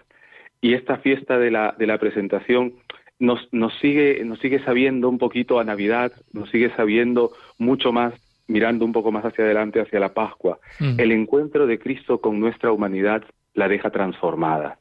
y 0.61 0.73
esta 0.73 0.97
fiesta 0.97 1.37
de 1.37 1.51
la, 1.51 1.75
de 1.77 1.87
la 1.87 1.97
presentación 1.97 2.75
nos, 3.19 3.47
nos, 3.51 3.73
sigue, 3.79 4.23
nos 4.25 4.39
sigue 4.39 4.63
sabiendo 4.63 5.09
un 5.09 5.17
poquito 5.17 5.59
a 5.59 5.63
Navidad, 5.63 6.11
nos 6.33 6.49
sigue 6.49 6.71
sabiendo 6.75 7.31
mucho 7.57 7.91
más, 7.91 8.13
mirando 8.47 8.85
un 8.85 8.91
poco 8.91 9.11
más 9.11 9.25
hacia 9.25 9.45
adelante, 9.45 9.79
hacia 9.79 9.99
la 9.99 10.13
Pascua. 10.13 10.59
Mm. 10.79 10.99
El 10.99 11.11
encuentro 11.11 11.65
de 11.65 11.79
Cristo 11.79 12.19
con 12.19 12.39
nuestra 12.39 12.71
humanidad 12.71 13.23
la 13.53 13.67
deja 13.67 13.89
transformada. 13.89 14.79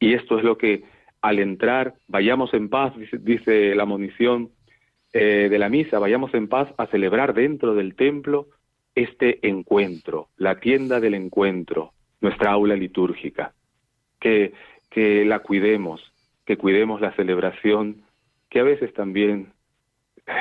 Y 0.00 0.14
esto 0.14 0.38
es 0.38 0.44
lo 0.44 0.58
que 0.58 0.84
al 1.22 1.38
entrar, 1.38 1.94
vayamos 2.08 2.52
en 2.54 2.68
paz, 2.68 2.92
dice, 3.20 3.74
la 3.74 3.84
munición 3.84 4.50
eh, 5.18 5.48
de 5.48 5.58
la 5.58 5.70
misa, 5.70 5.98
vayamos 5.98 6.34
en 6.34 6.46
paz 6.46 6.68
a 6.76 6.88
celebrar 6.88 7.32
dentro 7.32 7.74
del 7.74 7.94
templo 7.94 8.48
este 8.94 9.48
encuentro, 9.48 10.28
la 10.36 10.60
tienda 10.60 11.00
del 11.00 11.14
encuentro, 11.14 11.94
nuestra 12.20 12.50
aula 12.50 12.76
litúrgica, 12.76 13.54
que, 14.20 14.52
que 14.90 15.24
la 15.24 15.38
cuidemos, 15.38 16.02
que 16.44 16.58
cuidemos 16.58 17.00
la 17.00 17.14
celebración, 17.14 18.02
que 18.50 18.60
a 18.60 18.64
veces 18.64 18.92
también 18.92 19.54
eh, 20.26 20.32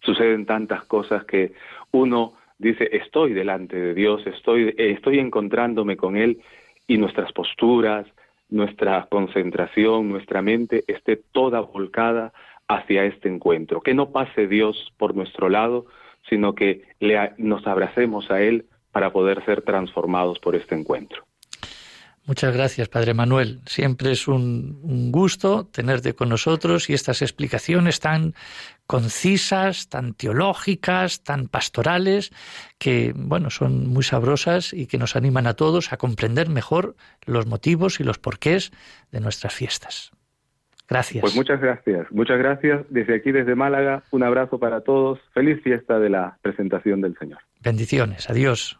suceden 0.00 0.46
tantas 0.46 0.82
cosas 0.82 1.24
que 1.26 1.52
uno 1.92 2.32
dice, 2.58 2.88
estoy 2.90 3.34
delante 3.34 3.76
de 3.76 3.94
Dios, 3.94 4.26
estoy, 4.26 4.74
estoy 4.76 5.20
encontrándome 5.20 5.96
con 5.96 6.16
Él 6.16 6.40
y 6.88 6.98
nuestras 6.98 7.30
posturas, 7.32 8.04
nuestra 8.50 9.06
concentración, 9.08 10.08
nuestra 10.08 10.42
mente 10.42 10.82
esté 10.88 11.22
toda 11.30 11.60
volcada 11.60 12.32
hacia 12.76 13.04
este 13.04 13.28
encuentro. 13.28 13.80
Que 13.80 13.94
no 13.94 14.10
pase 14.10 14.46
Dios 14.46 14.92
por 14.96 15.14
nuestro 15.14 15.48
lado, 15.48 15.86
sino 16.28 16.54
que 16.54 16.82
nos 17.38 17.66
abracemos 17.66 18.30
a 18.30 18.40
Él 18.40 18.66
para 18.92 19.12
poder 19.12 19.44
ser 19.44 19.62
transformados 19.62 20.38
por 20.38 20.54
este 20.54 20.74
encuentro. 20.74 21.24
Muchas 22.26 22.54
gracias, 22.54 22.88
Padre 22.88 23.12
Manuel. 23.12 23.60
Siempre 23.66 24.12
es 24.12 24.28
un, 24.28 25.10
gusto 25.12 25.66
tenerte 25.66 26.14
con 26.14 26.30
nosotros 26.30 26.88
y 26.88 26.94
estas 26.94 27.20
explicaciones 27.20 28.00
tan 28.00 28.34
concisas, 28.86 29.90
tan 29.90 30.14
teológicas, 30.14 31.22
tan 31.22 31.48
pastorales, 31.48 32.32
que, 32.78 33.12
bueno, 33.14 33.50
son 33.50 33.88
muy 33.88 34.04
sabrosas 34.04 34.72
y 34.72 34.86
que 34.86 34.96
nos 34.96 35.16
animan 35.16 35.46
a 35.46 35.52
todos 35.52 35.92
a 35.92 35.98
comprender 35.98 36.48
mejor 36.48 36.96
los 37.26 37.46
motivos 37.46 38.00
y 38.00 38.04
los 38.04 38.18
porqués 38.18 38.72
de 39.12 39.20
nuestras 39.20 39.52
fiestas. 39.52 40.12
Gracias. 40.88 41.22
Pues 41.22 41.34
muchas 41.34 41.60
gracias, 41.60 42.10
muchas 42.10 42.38
gracias. 42.38 42.84
Desde 42.90 43.16
aquí, 43.16 43.32
desde 43.32 43.54
Málaga, 43.54 44.02
un 44.10 44.22
abrazo 44.22 44.58
para 44.58 44.82
todos. 44.82 45.18
Feliz 45.32 45.62
fiesta 45.62 45.98
de 45.98 46.10
la 46.10 46.36
presentación 46.42 47.00
del 47.00 47.16
Señor. 47.16 47.38
Bendiciones, 47.62 48.28
adiós. 48.28 48.78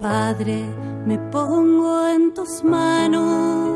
Padre, 0.00 0.62
me 1.04 1.18
pongo 1.32 2.08
en 2.08 2.32
tus 2.32 2.62
manos, 2.62 3.67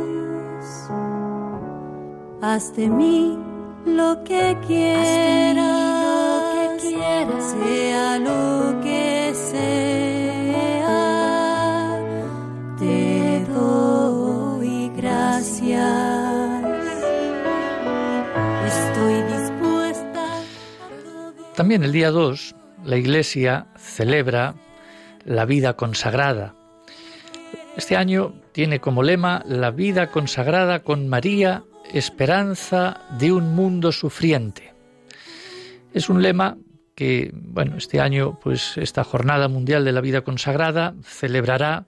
haz 2.43 2.75
de 2.75 2.89
mí 2.89 3.39
lo 3.87 4.23
que 4.25 4.57
quieras, 4.67 5.07
sea 7.53 8.19
lo 8.19 8.81
que 8.83 9.33
sea, 9.33 10.81
te 12.79 13.45
doy 13.45 14.91
gracias. 14.97 16.65
Estoy 18.67 19.23
dispuesta. 19.23 20.25
También 21.55 21.85
el 21.85 21.93
día 21.93 22.11
2 22.11 22.57
la 22.85 22.97
Iglesia 22.97 23.67
celebra 23.77 24.57
la 25.25 25.45
vida 25.45 25.75
consagrada. 25.77 26.57
Este 27.77 27.97
año 27.97 28.35
tiene 28.51 28.81
como 28.81 29.05
lema 29.05 29.45
la 29.47 29.71
vida 29.71 30.11
consagrada 30.11 30.81
con 30.83 31.09
María, 31.09 31.63
esperanza 31.93 33.03
de 33.19 33.33
un 33.33 33.55
mundo 33.55 33.93
sufriente. 33.93 34.73
Es 35.93 36.09
un 36.09 36.23
lema 36.23 36.57
que, 36.95 37.31
bueno, 37.35 37.77
este 37.77 38.01
año, 38.01 38.39
pues 38.43 38.77
esta 38.77 39.05
Jornada 39.05 39.49
Mundial 39.49 39.85
de 39.85 39.93
la 39.93 40.01
Vida 40.01 40.23
Consagrada 40.23 40.95
celebrará 41.03 41.87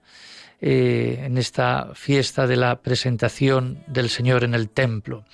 eh, 0.60 1.20
en 1.24 1.36
esta 1.36 1.90
fiesta 1.94 2.46
de 2.46 2.56
la 2.56 2.80
presentación 2.80 3.82
del 3.86 4.08
Señor 4.08 4.44
en 4.44 4.54
el 4.54 4.70
templo. 4.70 5.24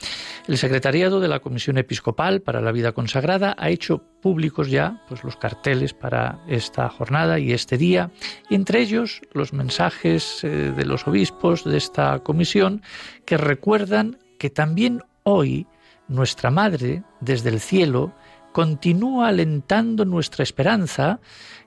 El 0.48 0.58
secretariado 0.58 1.20
de 1.20 1.28
la 1.28 1.38
Comisión 1.38 1.78
Episcopal 1.78 2.40
para 2.40 2.60
la 2.60 2.72
Vida 2.72 2.92
Consagrada 2.92 3.54
ha 3.56 3.70
hecho 3.70 4.02
públicos 4.20 4.70
ya 4.70 5.04
pues, 5.08 5.22
los 5.22 5.36
carteles 5.36 5.94
para 5.94 6.42
esta 6.48 6.88
jornada 6.88 7.38
y 7.38 7.52
este 7.52 7.78
día, 7.78 8.10
y 8.48 8.56
entre 8.56 8.80
ellos 8.80 9.20
los 9.32 9.52
mensajes 9.52 10.42
eh, 10.42 10.72
de 10.76 10.84
los 10.84 11.06
obispos 11.06 11.64
de 11.64 11.76
esta 11.76 12.18
comisión 12.20 12.82
que 13.24 13.36
recuerdan 13.36 14.18
que 14.40 14.48
también 14.48 15.02
hoy 15.22 15.66
nuestra 16.08 16.50
Madre, 16.50 17.02
desde 17.20 17.50
el 17.50 17.60
cielo, 17.60 18.14
continúa 18.52 19.28
alentando 19.28 20.06
nuestra 20.06 20.42
esperanza 20.42 21.20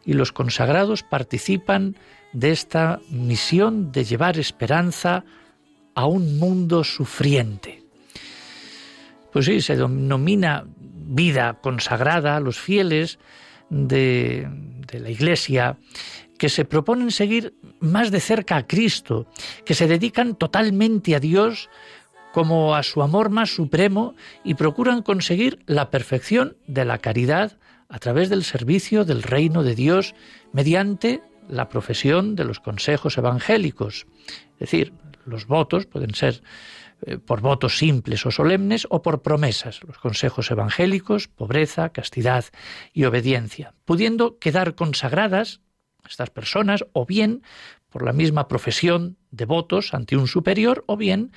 y 0.04 0.14
los 0.14 0.32
consagrados 0.32 1.04
participan 1.04 1.96
de 2.34 2.50
esta 2.50 3.00
misión 3.12 3.92
de 3.92 4.04
llevar 4.04 4.40
esperanza 4.40 5.24
a 5.94 6.08
un 6.08 6.40
mundo 6.40 6.84
sufriente. 6.84 7.84
Pues 9.32 9.46
sí, 9.46 9.62
se 9.62 9.76
denomina 9.76 10.66
vida 10.66 11.60
consagrada 11.62 12.38
a 12.38 12.40
los 12.40 12.60
fieles 12.60 13.20
de, 13.70 14.48
de 14.88 15.00
la 15.00 15.12
Iglesia 15.12 15.78
que 16.40 16.50
se 16.50 16.66
proponen 16.66 17.12
seguir 17.12 17.54
más 17.80 18.10
de 18.10 18.20
cerca 18.20 18.58
a 18.58 18.66
Cristo, 18.66 19.28
que 19.64 19.76
se 19.76 19.88
dedican 19.88 20.36
totalmente 20.36 21.16
a 21.16 21.20
Dios 21.20 21.70
como 22.34 22.76
a 22.76 22.82
su 22.82 23.04
amor 23.04 23.30
más 23.30 23.54
supremo 23.54 24.16
y 24.44 24.56
procuran 24.56 25.04
conseguir 25.04 25.60
la 25.68 25.92
perfección 25.92 26.58
de 26.66 26.84
la 26.84 26.98
caridad 26.98 27.60
a 27.90 28.00
través 28.00 28.28
del 28.30 28.44
servicio 28.44 29.06
del 29.06 29.22
reino 29.22 29.62
de 29.62 29.76
Dios 29.76 30.16
mediante 30.52 31.22
la 31.48 31.70
profesión 31.70 32.36
de 32.36 32.44
los 32.44 32.60
consejos 32.60 33.20
evangélicos. 33.20 34.08
Es 34.54 34.60
decir, 34.60 34.94
los 35.26 35.46
votos 35.46 35.86
pueden 35.86 36.16
ser 36.16 36.42
eh, 37.06 37.20
por 37.20 37.42
votos 37.42 37.78
simples 37.78 38.26
o 38.26 38.32
solemnes 38.32 38.88
o 38.90 39.04
por 39.04 39.22
promesas, 39.22 39.82
los 39.84 40.00
consejos 40.00 40.50
evangélicos, 40.50 41.28
pobreza, 41.28 41.90
castidad 41.90 42.46
y 42.94 43.04
obediencia, 43.04 43.76
pudiendo 43.86 44.40
quedar 44.40 44.74
consagradas 44.74 45.62
estas 46.10 46.32
personas 46.32 46.84
o 46.94 47.06
bien 47.06 47.44
por 47.90 48.04
la 48.04 48.12
misma 48.12 48.48
profesión 48.48 49.18
de 49.30 49.46
votos 49.46 49.94
ante 49.94 50.18
un 50.18 50.28
superior 50.28 50.84
o 50.88 50.98
bien 50.98 51.32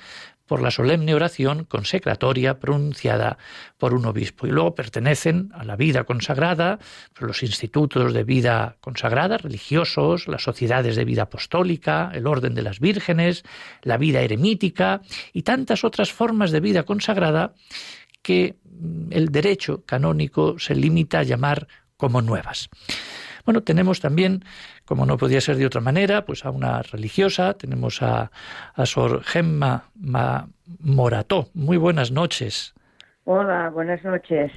por 0.47 0.61
la 0.61 0.71
solemne 0.71 1.13
oración 1.13 1.65
consecratoria 1.65 2.59
pronunciada 2.59 3.37
por 3.77 3.93
un 3.93 4.05
obispo. 4.05 4.47
Y 4.47 4.51
luego 4.51 4.73
pertenecen 4.73 5.51
a 5.53 5.63
la 5.63 5.75
vida 5.75 6.05
consagrada, 6.05 6.79
los 7.19 7.43
institutos 7.43 8.13
de 8.13 8.23
vida 8.23 8.77
consagrada, 8.79 9.37
religiosos, 9.37 10.27
las 10.27 10.43
sociedades 10.43 10.95
de 10.95 11.05
vida 11.05 11.23
apostólica, 11.23 12.11
el 12.13 12.27
orden 12.27 12.55
de 12.55 12.61
las 12.61 12.79
vírgenes, 12.79 13.43
la 13.83 13.97
vida 13.97 14.21
eremítica 14.21 15.01
y 15.33 15.43
tantas 15.43 15.83
otras 15.83 16.11
formas 16.11 16.51
de 16.51 16.59
vida 16.61 16.83
consagrada 16.83 17.53
que 18.21 18.55
el 19.09 19.29
derecho 19.29 19.83
canónico 19.85 20.59
se 20.59 20.75
limita 20.75 21.19
a 21.19 21.23
llamar 21.23 21.67
como 21.97 22.21
nuevas. 22.21 22.69
Bueno, 23.47 23.63
tenemos 23.63 24.01
también, 24.01 24.43
como 24.83 25.05
no 25.05 25.15
podía 25.15 25.39
ser 25.39 25.55
de 25.55 25.65
otra 25.65 25.79
manera, 25.79 26.25
pues 26.25 26.43
a 26.43 26.51
una 26.51 26.81
religiosa, 26.81 27.53
tenemos 27.53 28.01
a, 28.01 28.29
Sor 28.83 29.23
Gemma 29.23 29.85
Morató. 30.81 31.47
Muy 31.53 31.77
buenas 31.77 32.11
noches. 32.11 32.75
Hola, 33.23 33.69
buenas 33.69 34.03
noches. 34.03 34.51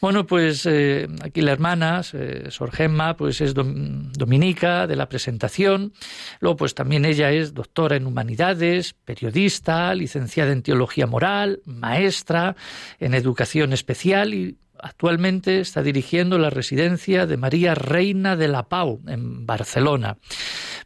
Bueno, 0.00 0.28
pues 0.28 0.64
eh, 0.64 1.08
aquí 1.24 1.40
la 1.40 1.50
hermana, 1.50 2.02
eh, 2.12 2.44
Sor 2.50 2.70
Gemma, 2.70 3.16
pues 3.16 3.40
es 3.40 3.52
dominica 3.52 4.86
de 4.86 4.94
la 4.94 5.08
presentación. 5.08 5.92
Luego, 6.38 6.56
pues 6.56 6.76
también 6.76 7.04
ella 7.04 7.32
es 7.32 7.52
doctora 7.52 7.96
en 7.96 8.06
humanidades, 8.06 8.92
periodista, 8.92 9.92
licenciada 9.92 10.52
en 10.52 10.62
teología 10.62 11.08
moral, 11.08 11.62
maestra 11.64 12.54
en 13.00 13.14
educación 13.14 13.72
especial 13.72 14.34
y 14.34 14.56
Actualmente 14.80 15.60
está 15.60 15.82
dirigiendo 15.82 16.38
la 16.38 16.50
residencia 16.50 17.26
de 17.26 17.36
María 17.36 17.74
Reina 17.74 18.36
de 18.36 18.48
la 18.48 18.68
Pau 18.68 19.00
en 19.06 19.46
Barcelona. 19.46 20.18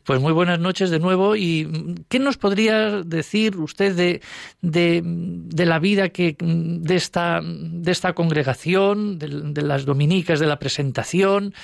Pues 0.04 0.20
muy 0.20 0.32
buenas 0.32 0.58
noches 0.58 0.90
de 0.90 0.98
nuevo. 0.98 1.36
¿Y 1.36 1.68
qué 2.08 2.18
nos 2.18 2.36
podría 2.36 3.02
decir 3.02 3.56
usted 3.56 3.94
de, 3.94 4.20
de, 4.62 5.66
la 5.66 5.78
vida 5.78 6.08
que, 6.08 6.36
de, 6.40 6.96
esta, 6.96 7.40
de 7.42 7.92
esta 7.92 8.12
congregación, 8.14 9.18
de, 9.18 9.62
las 9.62 9.84
dominicas 9.84 10.40
de 10.40 10.46
la 10.46 10.58
presentación, 10.58 11.54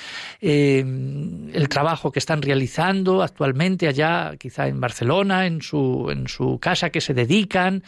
eh, 0.41 0.85
el 1.53 1.69
trabajo 1.69 2.13
que 2.13 2.19
están 2.19 2.43
realizando 2.43 3.23
actualmente 3.23 3.89
allá, 3.89 4.35
quizá 4.39 4.69
en 4.69 4.81
Barcelona, 4.81 5.47
en 5.47 5.63
su, 5.63 6.09
en 6.11 6.29
su 6.29 6.59
casa 6.59 6.91
que 6.91 7.01
se 7.01 7.15
dedican? 7.15 7.83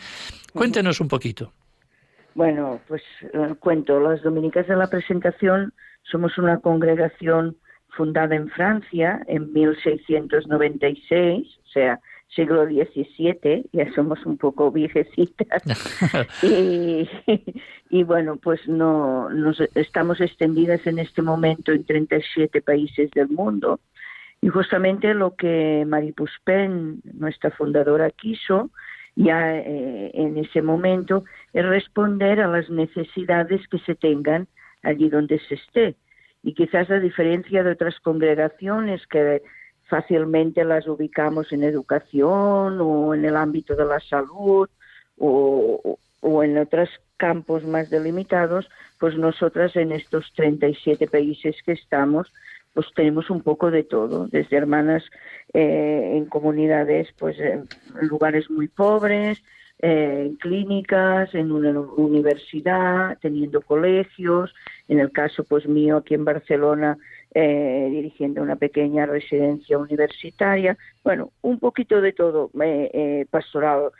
Cuéntenos 0.53 1.01
un 1.01 1.09
poquito. 1.09 1.53
Bueno, 2.38 2.81
pues 2.87 3.03
eh, 3.33 3.55
cuento, 3.59 3.98
las 3.98 4.22
Dominicas 4.22 4.68
de 4.68 4.77
la 4.77 4.87
Presentación 4.87 5.72
somos 6.05 6.38
una 6.38 6.61
congregación 6.61 7.57
fundada 7.88 8.37
en 8.37 8.48
Francia 8.51 9.20
en 9.27 9.53
1696, 9.53 11.59
o 11.59 11.68
sea, 11.68 11.98
siglo 12.29 12.64
XVII, 12.64 13.68
ya 13.72 13.92
somos 13.92 14.24
un 14.24 14.38
poco 14.38 14.70
viejecitas. 14.70 15.64
y, 16.44 17.11
y, 17.90 18.05
bueno, 18.05 18.37
pues 18.37 18.68
no 18.68 19.31
nos 19.31 19.61
estamos 19.74 20.20
extendidas 20.20 20.87
en 20.87 21.01
este 21.01 21.22
momento 21.22 21.72
en 21.72 21.83
37 21.83 22.62
países 22.62 23.11
del 23.11 23.31
mundo. 23.31 23.81
Y 24.40 24.46
justamente 24.46 25.12
lo 25.12 25.35
que 25.35 25.85
Marie 25.88 26.12
Puspen, 26.12 27.03
nuestra 27.14 27.51
fundadora, 27.51 28.12
quiso 28.12 28.70
ya 29.18 29.57
eh, 29.57 30.12
en 30.14 30.38
ese 30.38 30.62
momento 30.62 31.24
es 31.52 31.66
responder 31.66 32.40
a 32.40 32.46
las 32.46 32.70
necesidades 32.70 33.66
que 33.68 33.81
se 33.81 33.96
tengan 33.96 34.46
allí 34.83 35.09
donde 35.09 35.40
se 35.40 35.57
esté. 35.57 35.96
Y 36.42 36.54
quizás 36.54 36.88
a 36.90 37.00
diferencia 37.00 37.64
de 37.64 37.72
otras 37.72 37.98
congregaciones 37.98 39.04
que 39.09 39.42
fácilmente 39.88 40.64
las 40.64 40.87
ubicamos 40.87 41.52
en 41.52 41.64
educación 41.64 42.78
o 42.81 43.12
en 43.12 43.24
el 43.24 43.37
ámbito 43.37 43.74
de 43.74 43.87
la 43.87 43.98
salud 43.98 44.68
o, 45.18 45.98
o 46.20 46.42
en 46.44 46.57
otros 46.57 46.88
campos 47.16 47.64
más 47.64 47.90
delimitados, 47.90 48.68
pues 49.00 49.16
nosotras 49.16 49.74
en 49.74 49.90
estos 49.90 50.33
37 50.37 51.09
países 51.09 51.57
que 51.64 51.72
estamos, 51.72 52.33
pues 52.74 52.87
tenemos 52.95 53.30
un 53.30 53.43
poco 53.43 53.70
de 53.70 53.84
todo, 53.84 54.28
desde 54.28 54.57
hermanas 54.57 55.03
eh, 55.53 56.12
en 56.14 56.26
comunidades, 56.26 57.09
pues 57.18 57.38
en 57.38 57.66
lugares 58.03 58.51
muy 58.51 58.68
pobres, 58.68 59.43
eh, 59.80 60.24
en 60.26 60.36
clínicas, 60.36 61.34
en 61.34 61.53
una 61.53 61.70
universidad, 61.80 63.18
teniendo 63.20 63.62
colegios, 63.62 64.55
en 64.88 65.01
el 65.01 65.12
caso 65.12 65.45
pues 65.45 65.66
mío 65.66 65.97
aquí 65.97 66.14
en 66.14 66.24
Barcelona, 66.24 66.99
eh, 67.34 67.88
dirigiendo 67.90 68.43
una 68.43 68.57
pequeña 68.57 69.07
residencia 69.07 69.78
universitaria, 69.78 70.76
bueno, 71.05 71.32
un 71.43 71.59
poquito 71.59 72.01
de 72.01 72.12
todo, 72.12 72.51
pastoral 73.30 73.90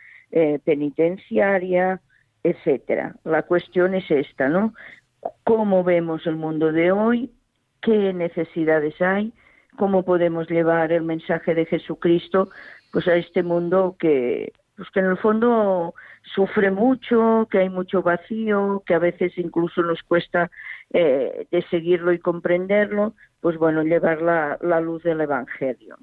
penitenciaria, 0.65 2.01
etcétera. 2.43 3.15
La 3.25 3.43
cuestión 3.43 3.95
es 3.95 4.11
esta, 4.11 4.49
¿no? 4.49 4.75
¿Cómo 5.45 5.85
vemos 5.85 6.27
el 6.27 6.37
mundo 6.37 6.73
de 6.73 6.93
hoy? 6.93 7.31
Qué 7.81 8.13
necesidades 8.13 9.01
hay, 9.01 9.33
cómo 9.77 10.05
podemos 10.05 10.49
llevar 10.49 10.93
el 10.93 11.03
mensaje 11.03 11.55
de 11.55 11.67
Jesucristo 11.67 12.51
pues 12.93 13.07
a 13.07 13.17
este 13.17 13.43
mundo 13.43 13.97
que 13.99 14.53
pues 14.79 14.89
que 14.91 15.01
en 15.01 15.07
el 15.07 15.19
fondo 15.19 15.93
sufre 16.35 16.71
mucho, 16.71 17.49
que 17.51 17.59
hay 17.59 17.69
mucho 17.69 18.01
vacío, 18.01 18.83
que 18.87 18.95
a 18.95 19.01
veces 19.01 19.37
incluso 19.37 19.83
nos 19.83 20.03
cuesta 20.05 20.53
eh, 20.91 21.49
de 21.51 21.63
seguirlo 21.63 22.13
y 22.13 22.21
comprenderlo, 22.21 23.15
pues 23.41 23.59
bueno, 23.59 23.83
llevar 23.83 24.23
la, 24.23 24.81
luz 24.81 25.03
del 25.03 25.21
Evangelio. 25.21 25.97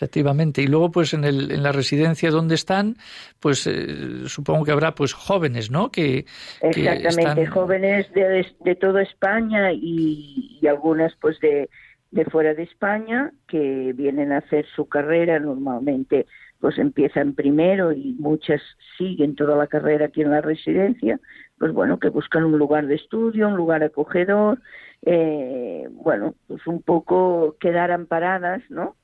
Efectivamente. 0.00 0.62
Y 0.62 0.66
luego, 0.66 0.90
pues 0.90 1.12
en, 1.12 1.24
el, 1.24 1.52
en 1.52 1.62
la 1.62 1.72
residencia 1.72 2.30
donde 2.30 2.54
están, 2.54 2.96
pues 3.38 3.66
eh, 3.66 4.26
supongo 4.28 4.64
que 4.64 4.72
habrá 4.72 4.94
pues 4.94 5.12
jóvenes, 5.12 5.70
¿no? 5.70 5.90
Que, 5.90 6.24
Exactamente, 6.62 7.44
jóvenes 7.44 8.10
de, 8.14 8.46
de 8.60 8.74
toda 8.76 9.02
España 9.02 9.72
y, 9.74 10.58
algunas 10.66 11.12
pues 11.20 11.38
de, 11.40 11.68
de 12.12 12.24
fuera 12.24 12.54
de 12.54 12.62
España 12.62 13.32
que 13.46 13.92
vienen 13.94 14.32
a 14.32 14.38
hacer 14.38 14.64
su 14.74 14.88
carrera 14.88 15.38
normalmente 15.38 16.26
pues 16.60 16.78
empiezan 16.78 17.34
primero 17.34 17.92
y 17.92 18.16
muchas 18.18 18.62
siguen 18.96 19.34
toda 19.34 19.56
la 19.56 19.66
carrera 19.66 20.06
aquí 20.06 20.22
en 20.22 20.30
la 20.30 20.40
residencia, 20.40 21.18
pues 21.58 21.72
bueno, 21.72 21.98
que 21.98 22.08
buscan 22.08 22.44
un 22.44 22.58
lugar 22.58 22.86
de 22.86 22.94
estudio, 22.96 23.48
un 23.48 23.56
lugar 23.56 23.82
acogedor, 23.82 24.60
eh, 25.02 25.88
bueno, 25.90 26.34
pues 26.46 26.66
un 26.66 26.82
poco 26.82 27.56
quedar 27.58 27.90
amparadas, 27.90 28.62
¿no? 28.68 28.96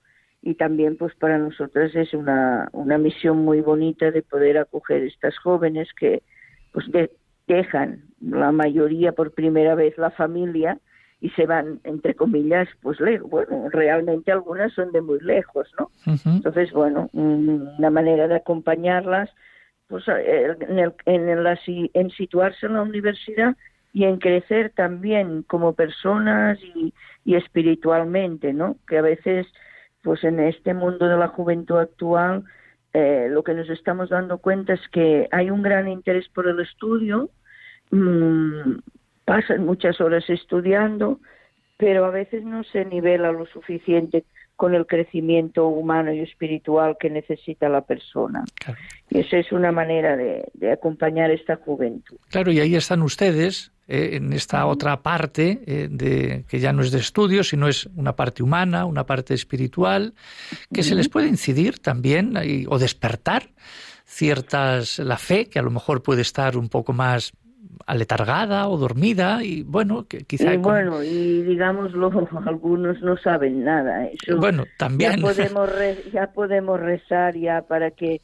Y 0.47 0.55
también 0.55 0.97
pues 0.97 1.13
para 1.17 1.39
nosotros 1.39 1.93
es 1.97 2.15
una, 2.15 2.69
una 2.73 2.99
misión 2.99 3.39
muy 3.39 3.61
bonita 3.63 4.13
de 4.13 4.23
poder 4.23 4.59
acoger 4.59 5.03
estas 5.03 5.37
jóvenes 5.39 5.89
que 5.99 6.23
pues 6.71 6.87
dejan 7.49 8.05
la 8.21 8.53
mayoría 8.53 9.11
por 9.11 9.33
primera 9.33 9.75
vez 9.75 9.99
la 9.99 10.13
familia 10.13 10.79
y 11.21 11.31
se 11.31 11.47
van, 11.47 11.81
entre 11.83 12.15
comillas, 12.15 12.69
pues 12.81 13.01
lejos. 13.01 13.29
Bueno, 13.29 13.69
realmente 13.71 14.31
algunas 14.31 14.73
son 14.73 14.93
de 14.93 15.01
muy 15.01 15.19
lejos, 15.19 15.69
¿no? 15.81 15.91
Entonces, 16.25 16.71
bueno, 16.71 17.11
una 17.13 17.91
manera 17.91 18.29
de 18.29 18.37
acompañarlas, 18.37 19.29
pues 19.89 20.05
en, 20.07 20.79
el, 20.79 20.95
en, 21.07 21.43
la, 21.43 21.59
en 21.67 22.11
situarse 22.11 22.67
en 22.67 22.75
la 22.75 22.83
universidad 22.83 23.57
y 23.93 24.05
en 24.05 24.19
crecer 24.19 24.71
también 24.77 25.43
como 25.43 25.73
personas 25.73 26.61
y, 26.63 26.95
y 27.25 27.35
espiritualmente, 27.35 28.53
¿no? 28.53 28.77
Que 28.87 28.99
a 28.99 29.03
veces, 29.03 29.49
pues 30.07 30.23
en 30.23 30.39
este 30.39 30.73
mundo 30.73 31.09
de 31.09 31.17
la 31.17 31.27
juventud 31.27 31.79
actual, 31.79 32.45
eh, 32.93 33.27
lo 33.29 33.43
que 33.43 33.55
nos 33.55 33.69
estamos 33.69 34.09
dando 34.09 34.39
cuenta 34.39 34.75
es 34.75 34.89
que 34.93 35.27
hay 35.33 35.51
un 35.51 35.63
gran 35.63 35.89
interés 35.89 36.29
por 36.29 36.47
el 36.47 36.61
estudio, 36.61 37.29
mmm, 37.91 38.79
pasan 39.25 39.67
muchas 39.67 40.01
horas 40.01 40.31
estudiando, 40.31 41.19
pero 41.77 42.05
a 42.05 42.11
veces 42.11 42.45
no 42.45 42.63
se 42.63 42.85
nivela 42.85 43.33
lo 43.33 43.47
suficiente 43.47 44.25
con 44.57 44.75
el 44.75 44.87
crecimiento 44.87 45.69
humano 45.69 46.13
y 46.13 46.21
espiritual 46.21 46.97
que 46.99 47.11
necesita 47.11 47.69
la 47.69 47.83
persona. 47.83 48.45
Y 49.11 49.21
esa 49.21 49.37
es 49.37 49.53
una 49.53 49.71
manera 49.71 50.17
de, 50.17 50.45
acompañar 50.73 51.31
esta 51.31 51.57
juventud. 51.57 52.17
Claro, 52.31 52.51
y 52.51 52.61
ahí 52.61 52.75
están 52.75 53.03
ustedes, 53.03 53.73
eh, 53.87 54.11
en 54.15 54.33
esta 54.33 54.67
otra 54.67 55.03
parte, 55.03 55.61
eh, 55.67 55.89
de, 55.91 56.45
que 56.49 56.59
ya 56.59 56.73
no 56.73 56.83
es 56.83 56.91
de 56.91 56.99
estudio, 56.99 57.45
sino 57.45 57.69
es 57.69 57.87
una 57.97 58.17
parte 58.17 58.43
humana, 58.43 58.87
una 58.87 59.05
parte 59.05 59.35
espiritual, 59.35 60.15
que 60.73 60.83
se 60.83 60.95
les 60.95 61.09
puede 61.09 61.29
incidir 61.29 61.79
también 61.79 62.35
o 62.69 62.79
despertar 62.79 63.51
ciertas, 64.07 64.99
la 65.01 65.19
fe, 65.19 65.47
que 65.47 65.59
a 65.59 65.63
lo 65.63 65.71
mejor 65.71 66.03
puede 66.03 66.23
estar 66.23 66.57
un 66.57 66.69
poco 66.69 66.93
más 66.93 67.33
aletargada 67.87 68.69
o 68.69 68.77
dormida 68.77 69.43
y 69.43 69.63
bueno, 69.63 70.07
que 70.09 70.19
quizá... 70.19 70.55
Y 70.55 70.57
bueno, 70.57 71.03
y 71.03 71.43
digámoslo, 71.43 72.11
algunos 72.47 73.01
no 73.03 73.17
saben 73.17 73.65
nada. 73.65 74.07
Eso 74.07 74.39
bueno, 74.39 74.65
también. 74.79 75.17
Ya 75.17 75.23
podemos, 75.23 75.71
ya 76.13 76.33
podemos 76.33 76.81
rezar 76.81 77.37
ya 77.37 77.63
para 77.63 77.91
que 77.93 78.21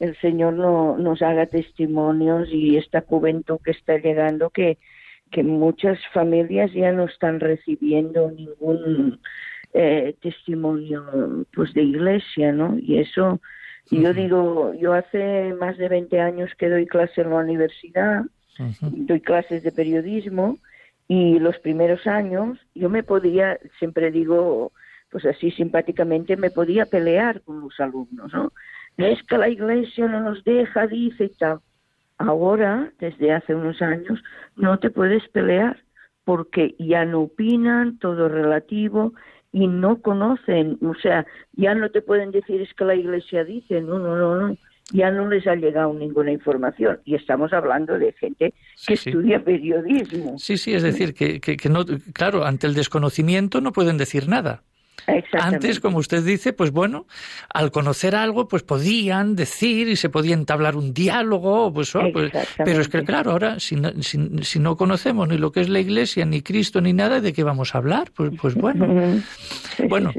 el 0.00 0.16
Señor 0.20 0.54
no, 0.54 0.98
nos 0.98 1.22
haga 1.22 1.46
testimonios 1.46 2.48
y 2.50 2.76
esta 2.76 3.02
juventud 3.02 3.58
que 3.64 3.70
está 3.70 3.98
llegando, 3.98 4.50
que, 4.50 4.78
que 5.30 5.42
muchas 5.42 5.98
familias 6.12 6.72
ya 6.72 6.92
no 6.92 7.04
están 7.04 7.40
recibiendo 7.40 8.30
ningún 8.30 9.20
eh, 9.72 10.14
testimonio 10.20 11.46
pues 11.52 11.72
de 11.74 11.82
iglesia, 11.82 12.52
¿no? 12.52 12.76
Y 12.78 12.98
eso, 12.98 13.40
yo 13.90 14.12
digo, 14.12 14.74
yo 14.74 14.92
hace 14.92 15.54
más 15.54 15.76
de 15.78 15.88
20 15.88 16.20
años 16.20 16.50
que 16.58 16.68
doy 16.68 16.86
clase 16.86 17.22
en 17.22 17.30
la 17.30 17.36
universidad 17.36 18.22
doy 18.80 19.20
clases 19.20 19.62
de 19.62 19.72
periodismo 19.72 20.58
y 21.08 21.38
los 21.38 21.58
primeros 21.58 22.06
años 22.06 22.58
yo 22.74 22.88
me 22.88 23.02
podía, 23.02 23.58
siempre 23.78 24.10
digo, 24.10 24.72
pues 25.10 25.24
así 25.26 25.50
simpáticamente, 25.50 26.36
me 26.36 26.50
podía 26.50 26.86
pelear 26.86 27.40
con 27.42 27.60
los 27.60 27.78
alumnos, 27.78 28.32
¿no? 28.32 28.52
Es 28.96 29.22
que 29.24 29.38
la 29.38 29.48
iglesia 29.48 30.06
no 30.06 30.20
nos 30.20 30.44
deja, 30.44 30.86
dice 30.86 31.24
y 31.24 31.28
tal. 31.30 31.60
Ahora, 32.18 32.92
desde 33.00 33.32
hace 33.32 33.54
unos 33.54 33.82
años, 33.82 34.22
no 34.56 34.78
te 34.78 34.90
puedes 34.90 35.26
pelear 35.28 35.82
porque 36.24 36.74
ya 36.78 37.04
no 37.04 37.22
opinan, 37.22 37.98
todo 37.98 38.28
relativo 38.28 39.12
y 39.52 39.68
no 39.68 40.00
conocen, 40.00 40.78
o 40.82 40.94
sea, 40.94 41.26
ya 41.52 41.74
no 41.74 41.90
te 41.90 42.02
pueden 42.02 42.32
decir 42.32 42.60
es 42.60 42.74
que 42.74 42.84
la 42.84 42.96
iglesia 42.96 43.44
dice, 43.44 43.80
no, 43.80 43.98
no, 43.98 44.16
no, 44.16 44.48
no 44.48 44.56
ya 44.92 45.10
no 45.10 45.28
les 45.28 45.46
ha 45.46 45.54
llegado 45.54 45.92
ninguna 45.94 46.32
información. 46.32 47.00
Y 47.04 47.14
estamos 47.14 47.52
hablando 47.52 47.98
de 47.98 48.12
gente 48.12 48.54
que 48.86 48.94
estudia 48.94 49.42
periodismo. 49.42 50.38
Sí, 50.38 50.56
sí, 50.56 50.74
es 50.74 50.82
decir, 50.82 51.14
que, 51.14 51.40
que, 51.40 51.68
no, 51.68 51.84
claro, 52.12 52.44
ante 52.44 52.66
el 52.66 52.74
desconocimiento 52.74 53.60
no 53.60 53.72
pueden 53.72 53.96
decir 53.96 54.28
nada. 54.28 54.62
Antes, 55.32 55.80
como 55.80 55.98
usted 55.98 56.24
dice, 56.24 56.52
pues 56.52 56.70
bueno, 56.70 57.06
al 57.52 57.70
conocer 57.70 58.14
algo, 58.14 58.48
pues 58.48 58.62
podían 58.62 59.36
decir 59.36 59.88
y 59.88 59.96
se 59.96 60.08
podía 60.08 60.34
entablar 60.34 60.76
un 60.76 60.94
diálogo, 60.94 61.72
pues, 61.74 61.94
oh, 61.94 62.04
pues 62.12 62.32
pero 62.56 62.80
es 62.80 62.88
que 62.88 63.02
claro, 63.04 63.32
ahora 63.32 63.60
si 63.60 63.76
no, 63.76 63.90
si, 64.02 64.58
no, 64.58 64.76
conocemos 64.76 65.28
ni 65.28 65.36
lo 65.36 65.52
que 65.52 65.60
es 65.60 65.68
la 65.68 65.80
Iglesia, 65.80 66.24
ni 66.24 66.40
Cristo, 66.40 66.80
ni 66.80 66.94
nada, 66.94 67.20
¿de 67.20 67.34
qué 67.34 67.42
vamos 67.42 67.74
a 67.74 67.78
hablar? 67.78 68.12
Pues, 68.14 68.30
pues 68.40 68.54
bueno, 68.54 68.86
bueno, 69.88 70.12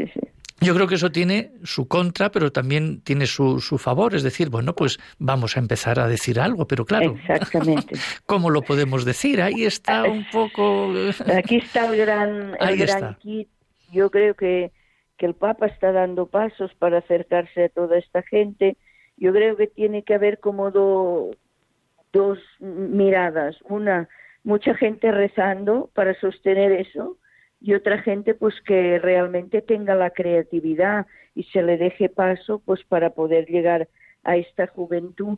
yo 0.61 0.73
creo 0.73 0.87
que 0.87 0.95
eso 0.95 1.11
tiene 1.11 1.51
su 1.63 1.87
contra, 1.87 2.31
pero 2.31 2.51
también 2.51 3.01
tiene 3.01 3.27
su, 3.27 3.59
su 3.59 3.77
favor. 3.77 4.15
Es 4.15 4.23
decir, 4.23 4.49
bueno, 4.49 4.73
pues 4.73 4.99
vamos 5.19 5.57
a 5.57 5.59
empezar 5.59 5.99
a 5.99 6.07
decir 6.07 6.39
algo, 6.39 6.67
pero 6.67 6.85
claro, 6.85 7.15
Exactamente. 7.19 7.95
¿cómo 8.25 8.49
lo 8.49 8.61
podemos 8.61 9.05
decir? 9.05 9.41
Ahí 9.41 9.65
está 9.65 10.03
un 10.03 10.25
poco. 10.31 10.93
Aquí 11.37 11.57
está 11.57 11.87
el 11.87 11.97
gran, 11.97 12.55
el 12.59 12.77
gran 12.77 13.15
kit. 13.15 13.49
Yo 13.91 14.09
creo 14.09 14.33
que, 14.35 14.71
que 15.17 15.25
el 15.25 15.35
Papa 15.35 15.67
está 15.67 15.91
dando 15.91 16.25
pasos 16.27 16.71
para 16.79 16.99
acercarse 16.99 17.65
a 17.65 17.69
toda 17.69 17.97
esta 17.97 18.23
gente. 18.23 18.77
Yo 19.17 19.33
creo 19.33 19.57
que 19.57 19.67
tiene 19.67 20.03
que 20.03 20.15
haber 20.15 20.39
como 20.39 20.71
dos 20.71 22.39
miradas. 22.59 23.57
Una, 23.63 24.07
mucha 24.43 24.73
gente 24.75 25.11
rezando 25.11 25.89
para 25.93 26.17
sostener 26.19 26.71
eso 26.71 27.17
y 27.59 27.73
otra 27.73 28.01
gente 28.01 28.33
pues 28.33 28.55
que 28.61 28.99
realmente 28.99 29.61
tenga 29.61 29.95
la 29.95 30.11
creatividad 30.11 31.07
y 31.33 31.43
se 31.43 31.61
le 31.63 31.77
deje 31.77 32.09
paso 32.09 32.61
pues 32.63 32.83
para 32.83 33.11
poder 33.11 33.45
llegar 33.47 33.87
a 34.23 34.37
esta 34.37 34.67
juventud 34.67 35.37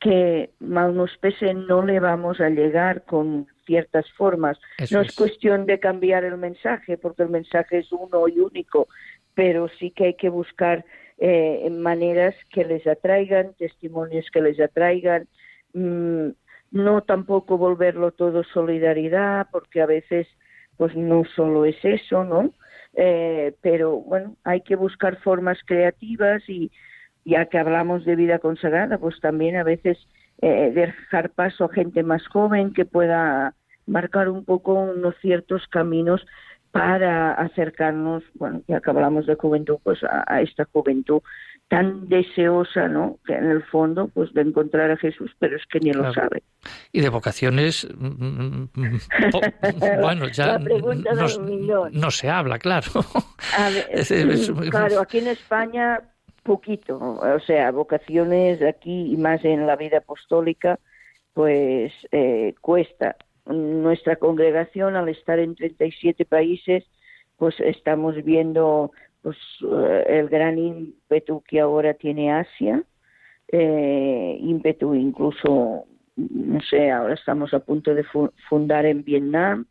que 0.00 0.50
mal 0.60 0.94
nos 0.94 1.16
pese 1.18 1.54
no 1.54 1.84
le 1.84 1.98
vamos 1.98 2.40
a 2.40 2.48
llegar 2.50 3.04
con 3.04 3.46
ciertas 3.66 4.10
formas. 4.12 4.58
no 4.90 5.00
es, 5.00 5.14
cuestión 5.14 5.66
de 5.66 5.80
cambiar 5.80 6.24
el 6.24 6.38
mensaje 6.38 6.96
porque 6.96 7.24
el 7.24 7.30
mensaje 7.30 7.78
es 7.78 7.92
uno 7.92 8.28
y 8.28 8.38
único, 8.38 8.88
pero 9.34 9.68
sí 9.78 9.90
que 9.90 10.06
hay 10.06 10.14
que 10.14 10.28
buscar 10.28 10.84
eh, 11.18 11.68
maneras 11.70 12.34
que 12.52 12.64
les 12.64 12.86
atraigan, 12.86 13.54
testimonios 13.54 14.26
que 14.32 14.40
les 14.40 14.60
atraigan, 14.60 15.26
mm, 15.74 16.28
no 16.70 17.02
tampoco 17.02 17.58
volverlo 17.58 18.12
todo 18.12 18.44
solidaridad 18.44 19.48
porque 19.50 19.80
a 19.80 19.86
veces 19.86 20.28
pues 20.78 20.96
no 20.96 21.24
solo 21.36 21.66
es 21.66 21.76
eso, 21.82 22.24
¿no? 22.24 22.52
Eh, 22.94 23.54
pero 23.60 23.96
bueno, 23.96 24.36
hay 24.44 24.62
que 24.62 24.76
buscar 24.76 25.18
formas 25.18 25.58
creativas 25.66 26.42
y 26.48 26.72
ya 27.24 27.46
que 27.46 27.58
hablamos 27.58 28.06
de 28.06 28.16
vida 28.16 28.38
consagrada, 28.38 28.96
pues 28.96 29.20
también 29.20 29.56
a 29.56 29.64
veces 29.64 29.98
eh, 30.40 30.72
dejar 30.74 31.30
paso 31.30 31.66
a 31.66 31.74
gente 31.74 32.02
más 32.02 32.26
joven 32.28 32.72
que 32.72 32.86
pueda 32.86 33.54
marcar 33.86 34.30
un 34.30 34.44
poco 34.44 34.72
unos 34.72 35.14
ciertos 35.20 35.66
caminos 35.68 36.24
para 36.70 37.32
acercarnos, 37.32 38.22
bueno, 38.34 38.62
ya 38.68 38.80
que 38.80 38.90
hablamos 38.90 39.26
de 39.26 39.34
juventud, 39.34 39.78
pues 39.82 39.98
a 40.04 40.42
esta 40.42 40.64
juventud 40.66 41.22
tan 41.68 42.08
deseosa, 42.08 42.88
¿no? 42.88 43.18
Que 43.26 43.34
en 43.34 43.50
el 43.50 43.62
fondo, 43.62 44.08
pues 44.08 44.32
de 44.32 44.40
encontrar 44.40 44.90
a 44.90 44.96
Jesús, 44.96 45.30
pero 45.38 45.56
es 45.56 45.66
que 45.66 45.80
ni 45.80 45.92
lo 45.92 46.12
sabe. 46.14 46.42
Y 46.92 47.02
de 47.02 47.10
vocaciones, 47.10 47.86
mm, 47.96 48.06
mm, 48.06 48.68
mm, 48.74 48.98
bueno, 50.00 50.28
ya 50.28 50.58
no, 50.58 52.10
se 52.10 52.30
habla, 52.30 52.58
claro. 52.58 52.86
claro, 54.70 55.00
aquí 55.00 55.18
en 55.18 55.28
España 55.28 56.00
poquito, 56.42 56.96
o 56.98 57.40
sea, 57.40 57.70
vocaciones 57.70 58.62
aquí 58.62 59.12
y 59.12 59.16
más 59.18 59.44
en 59.44 59.66
la 59.66 59.76
vida 59.76 59.98
apostólica, 59.98 60.78
pues 61.34 61.92
eh, 62.10 62.54
cuesta. 62.62 63.16
Nuestra 63.44 64.16
congregación, 64.16 64.96
al 64.96 65.10
estar 65.10 65.38
en 65.38 65.54
37 65.54 66.24
países, 66.24 66.84
pues 67.36 67.54
estamos 67.60 68.16
viendo 68.24 68.92
pues 69.22 69.36
eh, 69.62 70.04
el 70.08 70.28
gran 70.28 70.58
ímpetu 70.58 71.42
que 71.42 71.60
ahora 71.60 71.94
tiene 71.94 72.32
Asia, 72.32 72.82
eh, 73.48 74.38
ímpetu 74.40 74.94
incluso, 74.94 75.86
no 76.16 76.60
sé, 76.62 76.90
ahora 76.90 77.14
estamos 77.14 77.54
a 77.54 77.60
punto 77.60 77.94
de 77.94 78.04
fundar 78.48 78.86
en 78.86 79.04
Vietnam, 79.04 79.66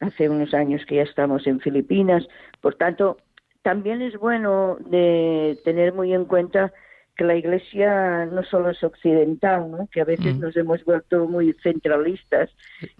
hace 0.00 0.28
unos 0.28 0.52
años 0.54 0.84
que 0.86 0.96
ya 0.96 1.02
estamos 1.02 1.46
en 1.46 1.60
Filipinas, 1.60 2.26
por 2.60 2.74
tanto, 2.74 3.16
también 3.62 4.02
es 4.02 4.16
bueno 4.16 4.76
de 4.80 5.58
tener 5.64 5.92
muy 5.92 6.12
en 6.12 6.24
cuenta 6.26 6.72
que 7.16 7.24
la 7.24 7.34
Iglesia 7.34 8.26
no 8.26 8.42
solo 8.44 8.70
es 8.70 8.82
occidental, 8.84 9.70
¿no? 9.70 9.88
que 9.90 10.00
a 10.02 10.04
veces 10.04 10.36
Mm. 10.36 10.40
nos 10.40 10.56
hemos 10.56 10.84
vuelto 10.84 11.26
muy 11.26 11.54
centralistas 11.62 12.50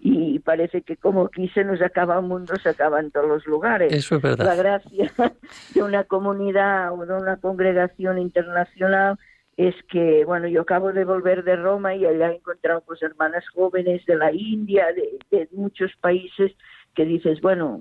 y 0.00 0.38
parece 0.38 0.82
que 0.82 0.96
como 0.96 1.26
aquí 1.26 1.48
se 1.50 1.64
nos 1.64 1.80
acaba 1.82 2.16
el 2.18 2.22
mundo, 2.26 2.56
se 2.56 2.70
acaban 2.70 3.10
todos 3.10 3.28
los 3.28 3.46
lugares. 3.46 3.92
Eso 3.92 4.16
es 4.16 4.22
La 4.22 4.30
verdad. 4.30 4.56
gracia 4.56 5.12
de 5.74 5.82
una 5.82 6.04
comunidad 6.04 6.92
o 6.92 7.04
de 7.04 7.14
una 7.14 7.36
congregación 7.36 8.18
internacional 8.18 9.18
es 9.58 9.74
que, 9.90 10.24
bueno, 10.26 10.48
yo 10.48 10.62
acabo 10.62 10.92
de 10.92 11.04
volver 11.04 11.42
de 11.44 11.56
Roma 11.56 11.94
y 11.94 12.04
allá 12.04 12.30
he 12.30 12.36
encontrado 12.36 12.82
pues 12.86 13.02
hermanas 13.02 13.44
jóvenes 13.54 14.04
de 14.06 14.16
la 14.16 14.30
India, 14.32 14.86
de, 14.94 15.18
de 15.30 15.48
muchos 15.52 15.92
países 16.00 16.52
que 16.94 17.04
dices, 17.04 17.40
bueno, 17.40 17.80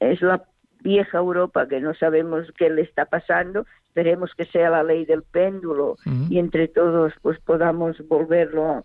es 0.00 0.20
la 0.22 0.44
vieja 0.82 1.18
Europa 1.18 1.66
que 1.68 1.80
no 1.80 1.94
sabemos 1.94 2.46
qué 2.56 2.70
le 2.70 2.82
está 2.82 3.06
pasando, 3.06 3.66
esperemos 3.88 4.30
que 4.36 4.44
sea 4.46 4.70
la 4.70 4.82
ley 4.82 5.04
del 5.04 5.22
péndulo 5.22 5.96
y 6.30 6.38
entre 6.38 6.68
todos 6.68 7.12
pues 7.22 7.38
podamos 7.40 7.96
volverlo, 8.08 8.84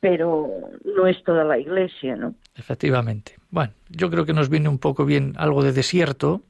pero 0.00 0.50
no 0.84 1.06
es 1.06 1.22
toda 1.24 1.44
la 1.44 1.58
iglesia, 1.58 2.16
¿no? 2.16 2.34
Efectivamente. 2.54 3.36
Bueno, 3.50 3.72
yo 3.88 4.10
creo 4.10 4.24
que 4.24 4.32
nos 4.32 4.48
viene 4.48 4.68
un 4.68 4.78
poco 4.78 5.04
bien 5.04 5.34
algo 5.36 5.62
de 5.62 5.72
desierto 5.72 6.42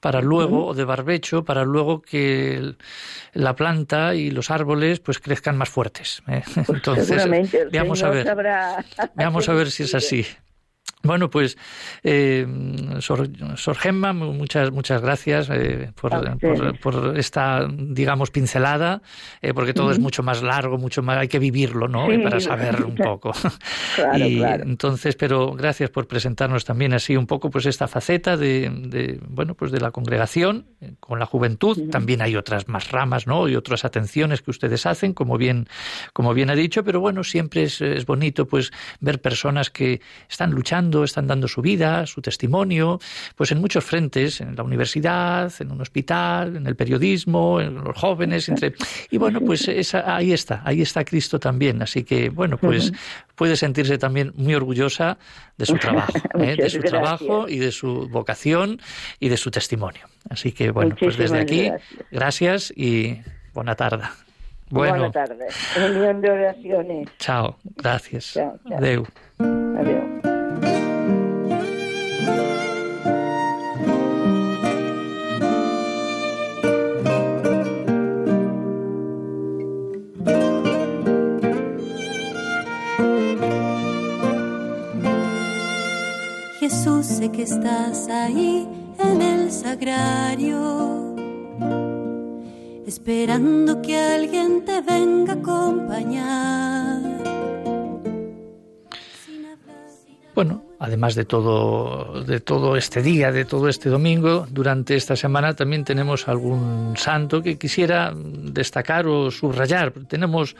para 0.00 0.20
luego, 0.20 0.66
o 0.66 0.74
de 0.74 0.84
barbecho, 0.84 1.44
para 1.44 1.64
luego 1.64 2.02
que 2.02 2.74
la 3.32 3.54
planta 3.54 4.14
y 4.14 4.30
los 4.30 4.50
árboles 4.50 5.00
pues 5.00 5.18
crezcan 5.18 5.56
más 5.56 5.68
fuertes. 5.68 6.22
¿eh? 6.28 6.42
Entonces, 6.68 7.06
Seguramente 7.06 7.62
el 7.62 7.70
veamos 7.70 8.02
a 8.02 8.10
ver. 8.10 8.26
Veamos 9.14 9.48
a 9.48 9.54
ver 9.54 9.70
si 9.70 9.82
es 9.84 9.94
así. 9.94 10.24
Bueno, 11.02 11.30
pues, 11.30 11.56
eh, 12.02 12.46
Sor, 13.00 13.28
Sor 13.56 13.76
Gemma, 13.76 14.12
muchas, 14.12 14.70
muchas 14.70 15.02
gracias 15.02 15.48
eh, 15.50 15.90
por, 16.00 16.12
por, 16.78 17.18
esta, 17.18 17.68
digamos, 17.68 18.30
pincelada, 18.30 19.02
eh, 19.40 19.52
porque 19.54 19.74
todo 19.74 19.90
es 19.90 19.98
mucho 19.98 20.22
más 20.22 20.42
largo, 20.42 20.78
mucho 20.78 21.02
más, 21.02 21.18
hay 21.18 21.28
que 21.28 21.38
vivirlo, 21.38 21.88
¿no? 21.88 22.08
Sí. 22.08 22.18
Para 22.18 22.40
saber 22.40 22.84
un 22.84 22.94
poco. 23.02 23.32
Claro, 23.96 24.26
y 24.26 24.38
claro. 24.38 24.64
entonces, 24.64 25.16
pero 25.16 25.52
gracias 25.52 25.90
por 25.90 26.06
presentarnos 26.06 26.64
también 26.64 26.92
así 26.94 27.16
un 27.16 27.26
poco, 27.26 27.50
pues 27.50 27.66
esta 27.66 27.88
faceta 27.88 28.36
de, 28.36 28.70
de, 28.70 29.20
bueno, 29.28 29.54
pues 29.54 29.72
de 29.72 29.80
la 29.80 29.90
congregación 29.90 30.66
eh, 30.80 30.94
con 31.00 31.18
la 31.18 31.26
juventud. 31.26 31.90
También 31.90 32.22
hay 32.22 32.36
otras 32.36 32.68
más 32.68 32.90
ramas, 32.90 33.26
¿no? 33.26 33.48
Y 33.48 33.56
otras 33.56 33.84
atenciones 33.84 34.42
que 34.42 34.50
ustedes 34.50 34.86
hacen, 34.86 35.14
como 35.14 35.36
bien, 35.36 35.66
como 36.12 36.34
bien 36.34 36.50
ha 36.50 36.54
dicho, 36.54 36.84
pero 36.84 37.00
bueno, 37.00 37.24
siempre 37.24 37.64
es, 37.64 37.80
es 37.80 38.06
bonito, 38.06 38.46
pues, 38.46 38.72
ver 39.00 39.20
personas 39.20 39.70
que 39.70 40.00
están 40.28 40.50
luchando, 40.50 40.91
están 41.04 41.26
dando 41.26 41.48
su 41.48 41.62
vida, 41.62 42.06
su 42.06 42.20
testimonio, 42.20 42.98
pues 43.36 43.52
en 43.52 43.60
muchos 43.60 43.84
frentes, 43.84 44.40
en 44.40 44.54
la 44.56 44.62
universidad, 44.62 45.52
en 45.60 45.70
un 45.72 45.80
hospital, 45.80 46.56
en 46.56 46.66
el 46.66 46.76
periodismo, 46.76 47.60
en 47.60 47.74
los 47.74 47.96
jóvenes, 47.96 48.48
entre 48.48 48.74
y 49.10 49.18
bueno, 49.18 49.40
pues 49.40 49.68
esa, 49.68 50.16
ahí 50.16 50.32
está, 50.32 50.62
ahí 50.64 50.82
está 50.82 51.04
Cristo 51.04 51.38
también, 51.38 51.82
así 51.82 52.04
que 52.04 52.28
bueno, 52.30 52.56
pues 52.58 52.92
puede 53.34 53.56
sentirse 53.56 53.98
también 53.98 54.32
muy 54.36 54.54
orgullosa 54.54 55.18
de 55.56 55.66
su 55.66 55.74
trabajo, 55.78 56.12
¿eh? 56.38 56.56
de 56.56 56.70
su 56.70 56.78
gracias. 56.78 56.90
trabajo 56.90 57.48
y 57.48 57.58
de 57.58 57.72
su 57.72 58.08
vocación 58.08 58.80
y 59.18 59.28
de 59.28 59.36
su 59.36 59.50
testimonio. 59.50 60.02
Así 60.28 60.52
que 60.52 60.70
bueno, 60.70 60.94
pues 60.98 61.16
desde 61.16 61.40
aquí, 61.40 61.68
gracias. 61.70 62.08
gracias 62.10 62.72
y 62.76 63.18
buena 63.54 63.74
tarde. 63.74 64.04
Bueno, 64.70 65.10
Buenas 65.10 65.12
tardes. 65.12 65.54
Unión 65.76 66.20
de 66.22 66.30
oraciones. 66.30 67.08
chao, 67.18 67.58
gracias. 67.76 68.32
Chao, 68.32 68.58
chao. 68.66 68.78
Adeu. 68.78 69.06
Adiós. 69.38 70.31
Sé 87.22 87.30
que 87.30 87.42
estás 87.42 88.08
ahí 88.08 88.66
en 88.98 89.22
el 89.22 89.52
sagrario, 89.52 91.14
esperando 92.84 93.80
que 93.80 93.96
alguien 93.96 94.64
te 94.64 94.80
venga 94.80 95.34
a 95.34 95.36
acompañar. 95.36 97.01
Además 100.82 101.14
de 101.14 101.24
todo, 101.24 102.24
de 102.24 102.40
todo 102.40 102.76
este 102.76 103.02
día, 103.02 103.30
de 103.30 103.44
todo 103.44 103.68
este 103.68 103.88
domingo, 103.88 104.48
durante 104.50 104.96
esta 104.96 105.14
semana 105.14 105.54
también 105.54 105.84
tenemos 105.84 106.26
algún 106.26 106.94
santo 106.96 107.40
que 107.40 107.56
quisiera 107.56 108.12
destacar 108.16 109.06
o 109.06 109.30
subrayar. 109.30 109.92
Tenemos, 110.08 110.56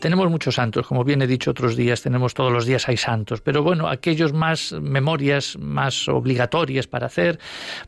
tenemos 0.00 0.30
muchos 0.30 0.54
santos, 0.54 0.86
como 0.86 1.04
bien 1.04 1.20
he 1.20 1.26
dicho 1.26 1.50
otros 1.50 1.76
días, 1.76 2.00
tenemos 2.00 2.32
todos 2.32 2.50
los 2.50 2.64
días 2.64 2.88
hay 2.88 2.96
santos, 2.96 3.42
pero 3.42 3.62
bueno, 3.62 3.86
aquellos 3.86 4.32
más 4.32 4.72
memorias, 4.72 5.58
más 5.58 6.08
obligatorias 6.08 6.86
para 6.86 7.08
hacer. 7.08 7.38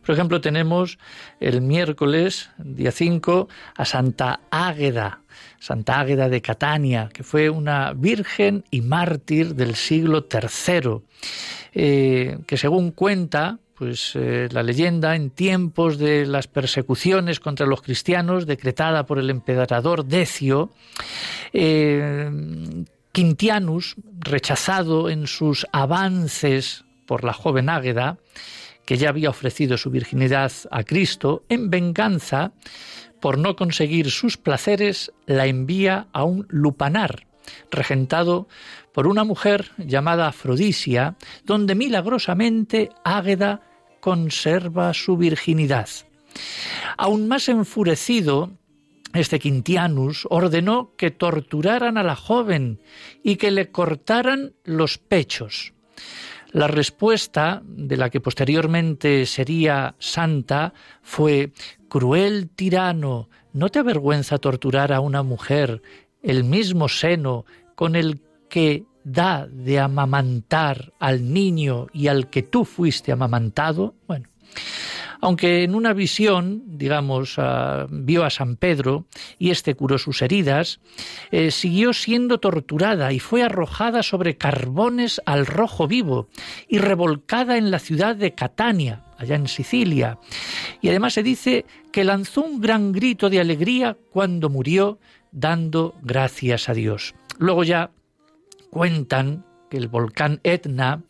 Por 0.04 0.14
ejemplo, 0.14 0.42
tenemos 0.42 0.98
el 1.40 1.62
miércoles, 1.62 2.50
día 2.58 2.92
5, 2.92 3.48
a 3.76 3.84
Santa 3.86 4.40
Águeda. 4.50 5.21
Santa 5.62 6.00
Águeda 6.00 6.28
de 6.28 6.42
Catania, 6.42 7.08
que 7.12 7.22
fue 7.22 7.48
una 7.48 7.92
virgen 7.92 8.64
y 8.72 8.80
mártir 8.80 9.54
del 9.54 9.76
siglo 9.76 10.26
III, 10.28 10.98
eh, 11.72 12.38
que 12.48 12.56
según 12.56 12.90
cuenta 12.90 13.60
pues 13.76 14.12
eh, 14.16 14.48
la 14.50 14.64
leyenda 14.64 15.14
en 15.14 15.30
tiempos 15.30 15.98
de 15.98 16.26
las 16.26 16.48
persecuciones 16.48 17.38
contra 17.38 17.64
los 17.64 17.80
cristianos 17.80 18.44
decretada 18.44 19.06
por 19.06 19.20
el 19.20 19.30
emperador 19.30 20.04
Decio, 20.04 20.70
eh, 21.52 22.28
Quintianus, 23.12 23.94
rechazado 24.18 25.10
en 25.10 25.28
sus 25.28 25.64
avances 25.70 26.84
por 27.06 27.22
la 27.22 27.34
joven 27.34 27.68
Águeda, 27.68 28.18
que 28.84 28.96
ya 28.96 29.10
había 29.10 29.30
ofrecido 29.30 29.78
su 29.78 29.90
virginidad 29.90 30.50
a 30.72 30.82
Cristo, 30.82 31.44
en 31.48 31.70
venganza, 31.70 32.50
por 33.22 33.38
no 33.38 33.54
conseguir 33.54 34.10
sus 34.10 34.36
placeres, 34.36 35.12
la 35.26 35.46
envía 35.46 36.08
a 36.12 36.24
un 36.24 36.44
lupanar, 36.50 37.28
regentado 37.70 38.48
por 38.92 39.06
una 39.06 39.22
mujer 39.22 39.70
llamada 39.78 40.26
Afrodisia, 40.26 41.14
donde 41.44 41.76
milagrosamente 41.76 42.90
Águeda 43.04 43.62
conserva 44.00 44.92
su 44.92 45.16
virginidad. 45.16 45.88
Aún 46.98 47.28
más 47.28 47.48
enfurecido, 47.48 48.50
este 49.14 49.38
Quintianus 49.38 50.26
ordenó 50.28 50.92
que 50.96 51.12
torturaran 51.12 51.98
a 51.98 52.02
la 52.02 52.16
joven 52.16 52.80
y 53.22 53.36
que 53.36 53.52
le 53.52 53.70
cortaran 53.70 54.54
los 54.64 54.98
pechos. 54.98 55.74
La 56.50 56.66
respuesta, 56.66 57.62
de 57.64 57.96
la 57.96 58.10
que 58.10 58.20
posteriormente 58.20 59.24
sería 59.24 59.94
santa, 59.98 60.74
fue 61.00 61.52
Cruel 61.92 62.48
tirano, 62.48 63.28
¿no 63.52 63.68
te 63.68 63.78
avergüenza 63.78 64.38
torturar 64.38 64.94
a 64.94 65.00
una 65.00 65.22
mujer 65.22 65.82
el 66.22 66.42
mismo 66.42 66.88
seno 66.88 67.44
con 67.74 67.96
el 67.96 68.22
que 68.48 68.86
da 69.04 69.46
de 69.46 69.78
amamantar 69.78 70.94
al 70.98 71.34
niño 71.34 71.88
y 71.92 72.06
al 72.08 72.30
que 72.30 72.42
tú 72.42 72.64
fuiste 72.64 73.12
amamantado? 73.12 73.94
Bueno, 74.06 74.30
aunque 75.22 75.62
en 75.62 75.76
una 75.76 75.92
visión, 75.92 76.64
digamos, 76.66 77.36
ah, 77.38 77.86
vio 77.88 78.24
a 78.24 78.30
San 78.30 78.56
Pedro 78.56 79.06
y 79.38 79.50
éste 79.50 79.76
curó 79.76 79.96
sus 79.96 80.20
heridas, 80.20 80.80
eh, 81.30 81.52
siguió 81.52 81.92
siendo 81.92 82.40
torturada 82.40 83.12
y 83.12 83.20
fue 83.20 83.44
arrojada 83.44 84.02
sobre 84.02 84.36
carbones 84.36 85.22
al 85.24 85.46
rojo 85.46 85.86
vivo 85.86 86.28
y 86.68 86.78
revolcada 86.78 87.56
en 87.56 87.70
la 87.70 87.78
ciudad 87.78 88.16
de 88.16 88.34
Catania, 88.34 89.04
allá 89.16 89.36
en 89.36 89.46
Sicilia. 89.46 90.18
Y 90.80 90.88
además 90.88 91.14
se 91.14 91.22
dice 91.22 91.66
que 91.92 92.02
lanzó 92.02 92.42
un 92.42 92.60
gran 92.60 92.90
grito 92.90 93.30
de 93.30 93.38
alegría 93.38 93.96
cuando 94.10 94.50
murió, 94.50 94.98
dando 95.30 95.94
gracias 96.02 96.68
a 96.68 96.74
Dios. 96.74 97.14
Luego 97.38 97.62
ya 97.62 97.92
cuentan 98.70 99.44
que 99.70 99.76
el 99.76 99.86
volcán 99.86 100.40
Etna 100.42 101.04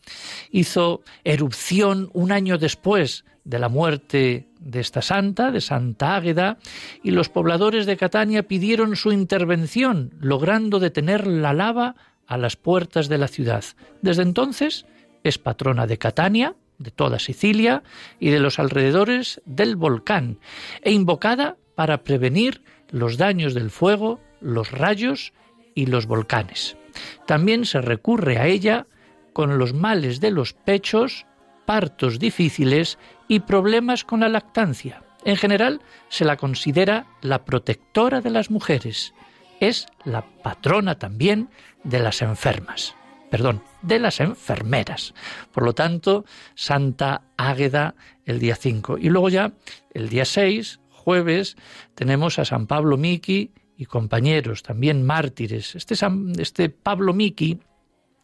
hizo 0.51 1.01
erupción 1.23 2.11
un 2.13 2.31
año 2.31 2.59
después 2.59 3.25
de 3.43 3.59
la 3.59 3.69
muerte 3.69 4.47
de 4.59 4.79
esta 4.79 5.01
santa, 5.01 5.51
de 5.51 5.61
Santa 5.61 6.15
Águeda, 6.15 6.57
y 7.03 7.11
los 7.11 7.29
pobladores 7.29 7.85
de 7.85 7.97
Catania 7.97 8.43
pidieron 8.43 8.95
su 8.95 9.11
intervención, 9.11 10.13
logrando 10.19 10.79
detener 10.79 11.27
la 11.27 11.53
lava 11.53 11.95
a 12.27 12.37
las 12.37 12.55
puertas 12.55 13.09
de 13.09 13.17
la 13.17 13.27
ciudad. 13.27 13.63
Desde 14.01 14.23
entonces 14.23 14.85
es 15.23 15.37
patrona 15.37 15.87
de 15.87 15.97
Catania, 15.97 16.55
de 16.77 16.91
toda 16.91 17.19
Sicilia 17.19 17.83
y 18.19 18.29
de 18.29 18.39
los 18.39 18.59
alrededores 18.59 19.41
del 19.45 19.75
volcán, 19.75 20.39
e 20.81 20.91
invocada 20.91 21.57
para 21.75 22.03
prevenir 22.03 22.61
los 22.89 23.17
daños 23.17 23.53
del 23.53 23.69
fuego, 23.69 24.19
los 24.39 24.71
rayos 24.71 25.33
y 25.75 25.87
los 25.87 26.05
volcanes. 26.05 26.77
También 27.25 27.65
se 27.65 27.81
recurre 27.81 28.37
a 28.37 28.47
ella 28.47 28.87
con 29.33 29.57
los 29.57 29.73
males 29.73 30.19
de 30.19 30.31
los 30.31 30.53
pechos, 30.53 31.25
partos 31.65 32.19
difíciles 32.19 32.99
y 33.33 33.39
problemas 33.39 34.03
con 34.03 34.19
la 34.19 34.29
lactancia. 34.29 35.01
En 35.25 35.37
general 35.37 35.81
se 36.09 36.23
la 36.23 36.37
considera 36.37 37.07
la 37.21 37.45
protectora 37.45 38.21
de 38.21 38.29
las 38.29 38.51
mujeres. 38.51 39.13
Es 39.59 39.87
la 40.05 40.21
patrona 40.21 40.99
también 40.99 41.49
de 41.83 41.99
las 41.99 42.21
enfermas. 42.21 42.95
Perdón, 43.31 43.63
de 43.81 43.97
las 43.97 44.19
enfermeras. 44.19 45.15
Por 45.51 45.63
lo 45.63 45.73
tanto, 45.73 46.25
Santa 46.53 47.23
Águeda 47.37 47.95
el 48.25 48.37
día 48.37 48.55
5. 48.55 48.99
Y 48.99 49.09
luego 49.09 49.29
ya, 49.29 49.53
el 49.95 50.09
día 50.09 50.25
6, 50.25 50.79
jueves, 50.91 51.57
tenemos 51.95 52.37
a 52.37 52.45
San 52.45 52.67
Pablo 52.67 52.97
Miki 52.97 53.51
y 53.75 53.85
compañeros, 53.85 54.61
también 54.61 55.01
mártires. 55.03 55.75
Este, 55.75 55.95
este 56.37 56.69
Pablo 56.69 57.13
Miki 57.13 57.59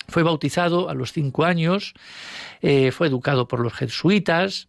fue 0.10 0.24
bautizado 0.24 0.90
a 0.90 0.94
los 0.94 1.14
cinco 1.14 1.46
años, 1.46 1.94
eh, 2.62 2.92
fue 2.92 3.08
educado 3.08 3.48
por 3.48 3.60
los 3.60 3.74
jesuitas, 3.74 4.68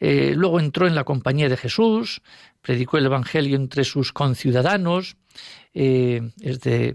eh, 0.00 0.32
luego 0.34 0.58
entró 0.58 0.86
en 0.86 0.94
la 0.94 1.04
compañía 1.04 1.48
de 1.48 1.56
Jesús, 1.56 2.22
predicó 2.62 2.98
el 2.98 3.06
Evangelio 3.06 3.56
entre 3.56 3.84
sus 3.84 4.12
conciudadanos, 4.12 5.16
eh, 5.72 6.30
es 6.40 6.60
de, 6.60 6.94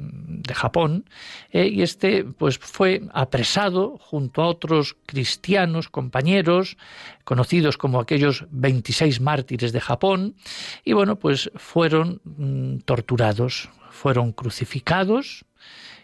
Japón, 0.53 1.05
y 1.51 1.81
este 1.81 2.23
pues 2.25 2.57
fue 2.57 3.03
apresado 3.13 3.97
junto 3.99 4.41
a 4.41 4.47
otros 4.47 4.97
cristianos, 5.05 5.89
compañeros, 5.89 6.77
conocidos 7.23 7.77
como 7.77 7.99
aquellos 7.99 8.45
26 8.51 9.21
mártires 9.21 9.71
de 9.71 9.81
Japón, 9.81 10.35
y 10.83 10.93
bueno, 10.93 11.17
pues 11.17 11.49
fueron 11.55 12.21
mm, 12.25 12.79
torturados, 12.79 13.69
fueron 13.91 14.33
crucificados, 14.33 15.45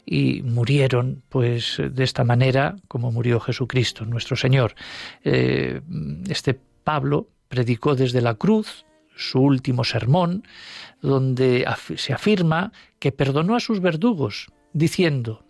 y 0.06 0.42
murieron 0.44 1.24
pues 1.30 1.78
de 1.80 2.04
esta 2.04 2.24
manera 2.24 2.76
como 2.88 3.12
murió 3.12 3.40
Jesucristo, 3.40 4.06
nuestro 4.06 4.36
Señor. 4.36 4.76
Eh, 5.24 5.82
este 6.30 6.60
Pablo 6.84 7.28
predicó 7.48 7.96
desde 7.96 8.22
la 8.22 8.36
cruz 8.36 8.86
su 9.16 9.40
último 9.40 9.84
sermón, 9.84 10.44
donde 11.02 11.66
se 11.96 12.14
afirma 12.14 12.72
que 13.00 13.12
perdonó 13.12 13.56
a 13.56 13.60
sus 13.60 13.80
verdugos, 13.80 14.48
diciendo, 14.74 15.44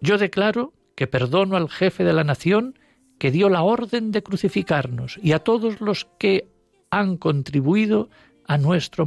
yo 0.00 0.18
declaro 0.18 0.72
que 0.94 1.06
perdono 1.06 1.56
al 1.56 1.68
jefe 1.68 2.04
de 2.04 2.12
la 2.12 2.24
nación 2.24 2.78
que 3.18 3.30
dio 3.30 3.48
la 3.48 3.62
orden 3.62 4.12
de 4.12 4.22
crucificarnos 4.22 5.18
y 5.22 5.32
a 5.32 5.40
todos 5.40 5.80
los 5.80 6.06
que 6.18 6.48
han 6.90 7.16
contribuido 7.16 8.08
a 8.46 8.58
nuestro 8.58 9.06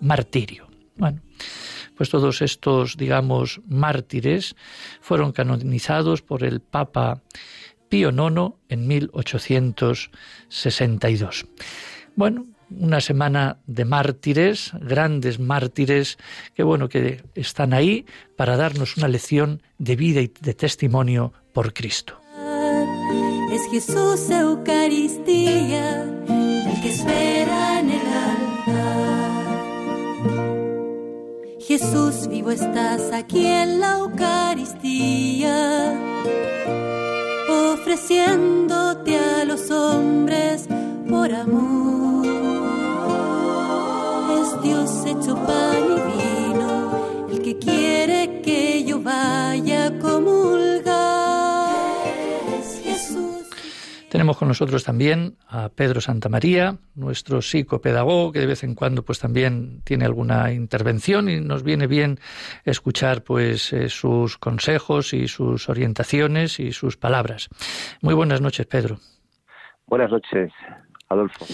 martirio. 0.00 0.68
Bueno, 0.96 1.22
pues 1.96 2.10
todos 2.10 2.42
estos, 2.42 2.96
digamos, 2.96 3.60
mártires 3.66 4.56
fueron 5.00 5.32
canonizados 5.32 6.22
por 6.22 6.44
el 6.44 6.60
Papa 6.60 7.22
Pío 7.94 8.10
IX 8.10 8.58
en 8.70 8.88
1862. 8.88 11.46
Bueno, 12.16 12.46
una 12.76 13.00
semana 13.00 13.58
de 13.68 13.84
mártires, 13.84 14.72
grandes 14.80 15.38
mártires, 15.38 16.18
que 16.56 16.64
bueno, 16.64 16.88
que 16.88 17.22
están 17.36 17.72
ahí 17.72 18.04
para 18.34 18.56
darnos 18.56 18.96
una 18.96 19.06
lección 19.06 19.62
de 19.78 19.94
vida 19.94 20.20
y 20.22 20.32
de 20.40 20.54
testimonio 20.54 21.32
por 21.52 21.72
Cristo. 21.72 22.20
Es 23.52 23.62
Jesús 23.70 24.28
Eucaristía, 24.28 26.02
el 26.02 26.80
que 26.82 26.90
espera 26.90 27.78
en 27.78 27.90
el 27.90 28.00
Jesús 31.66 32.28
vivo 32.28 32.50
estás 32.50 33.10
aquí 33.12 33.46
en 33.46 33.80
la 33.80 33.98
Eucaristía, 33.98 35.54
ofreciéndote 37.74 39.18
a 39.18 39.44
los 39.44 39.70
hombres 39.70 40.66
por 41.08 41.32
amor. 41.32 42.26
Es 44.40 44.62
Dios 44.62 44.90
hecho 45.06 45.34
pan 45.46 45.82
y 45.94 45.98
vino, 46.12 47.28
el 47.30 47.42
que 47.42 47.58
quiere 47.58 48.40
que 48.42 48.84
yo 48.84 49.00
vaya 49.00 49.86
a 49.86 49.98
Tenemos 54.14 54.36
con 54.36 54.46
nosotros 54.46 54.84
también 54.84 55.38
a 55.48 55.70
Pedro 55.70 56.00
Santamaría, 56.00 56.76
nuestro 56.94 57.42
psicopedagogo, 57.42 58.30
que 58.30 58.38
de 58.38 58.46
vez 58.46 58.62
en 58.62 58.76
cuando 58.76 59.04
pues 59.04 59.18
también 59.18 59.80
tiene 59.82 60.04
alguna 60.04 60.52
intervención 60.52 61.28
y 61.28 61.40
nos 61.40 61.64
viene 61.64 61.88
bien 61.88 62.20
escuchar 62.64 63.24
pues 63.24 63.72
eh, 63.72 63.88
sus 63.88 64.38
consejos 64.38 65.14
y 65.14 65.26
sus 65.26 65.68
orientaciones 65.68 66.60
y 66.60 66.70
sus 66.70 66.96
palabras. 66.96 67.48
Muy 68.02 68.14
buenas 68.14 68.40
noches, 68.40 68.66
Pedro. 68.66 68.98
Buenas 69.88 70.12
noches, 70.12 70.52
Adolfo. 71.08 71.44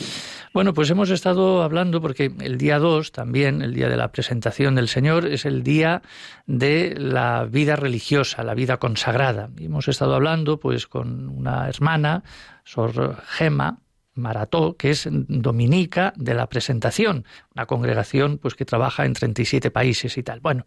Bueno, 0.53 0.75
pues 0.75 0.91
hemos 0.91 1.11
estado 1.11 1.63
hablando 1.63 2.01
porque 2.01 2.33
el 2.41 2.59
día 2.59 2.81
2 2.81 3.13
también, 3.13 3.63
el 3.63 3.73
día 3.73 3.89
de 3.89 3.97
la 3.97 4.11
presentación 4.11 4.75
del 4.75 4.89
Señor, 4.89 5.27
es 5.27 5.45
el 5.45 5.63
día 5.63 6.03
de 6.47 6.97
la 6.99 7.45
vida 7.45 7.77
religiosa, 7.77 8.43
la 8.43 8.55
vida 8.55 8.79
consagrada. 8.79 9.49
Y 9.57 9.67
hemos 9.67 9.87
estado 9.87 10.17
hablando 10.17 10.59
pues 10.59 10.89
con 10.89 11.29
una 11.29 11.69
hermana, 11.69 12.25
Sor 12.65 13.23
Gema, 13.29 13.79
Marató, 14.21 14.77
que 14.77 14.91
es 14.91 15.09
dominica 15.11 16.13
de 16.17 16.35
la 16.35 16.49
presentación, 16.49 17.25
una 17.55 17.67
congregación 17.67 18.39
pues 18.39 18.55
que 18.55 18.65
trabaja 18.65 19.05
en 19.05 19.13
37 19.13 19.71
países 19.71 20.17
y 20.17 20.23
tal. 20.23 20.41
Bueno, 20.41 20.65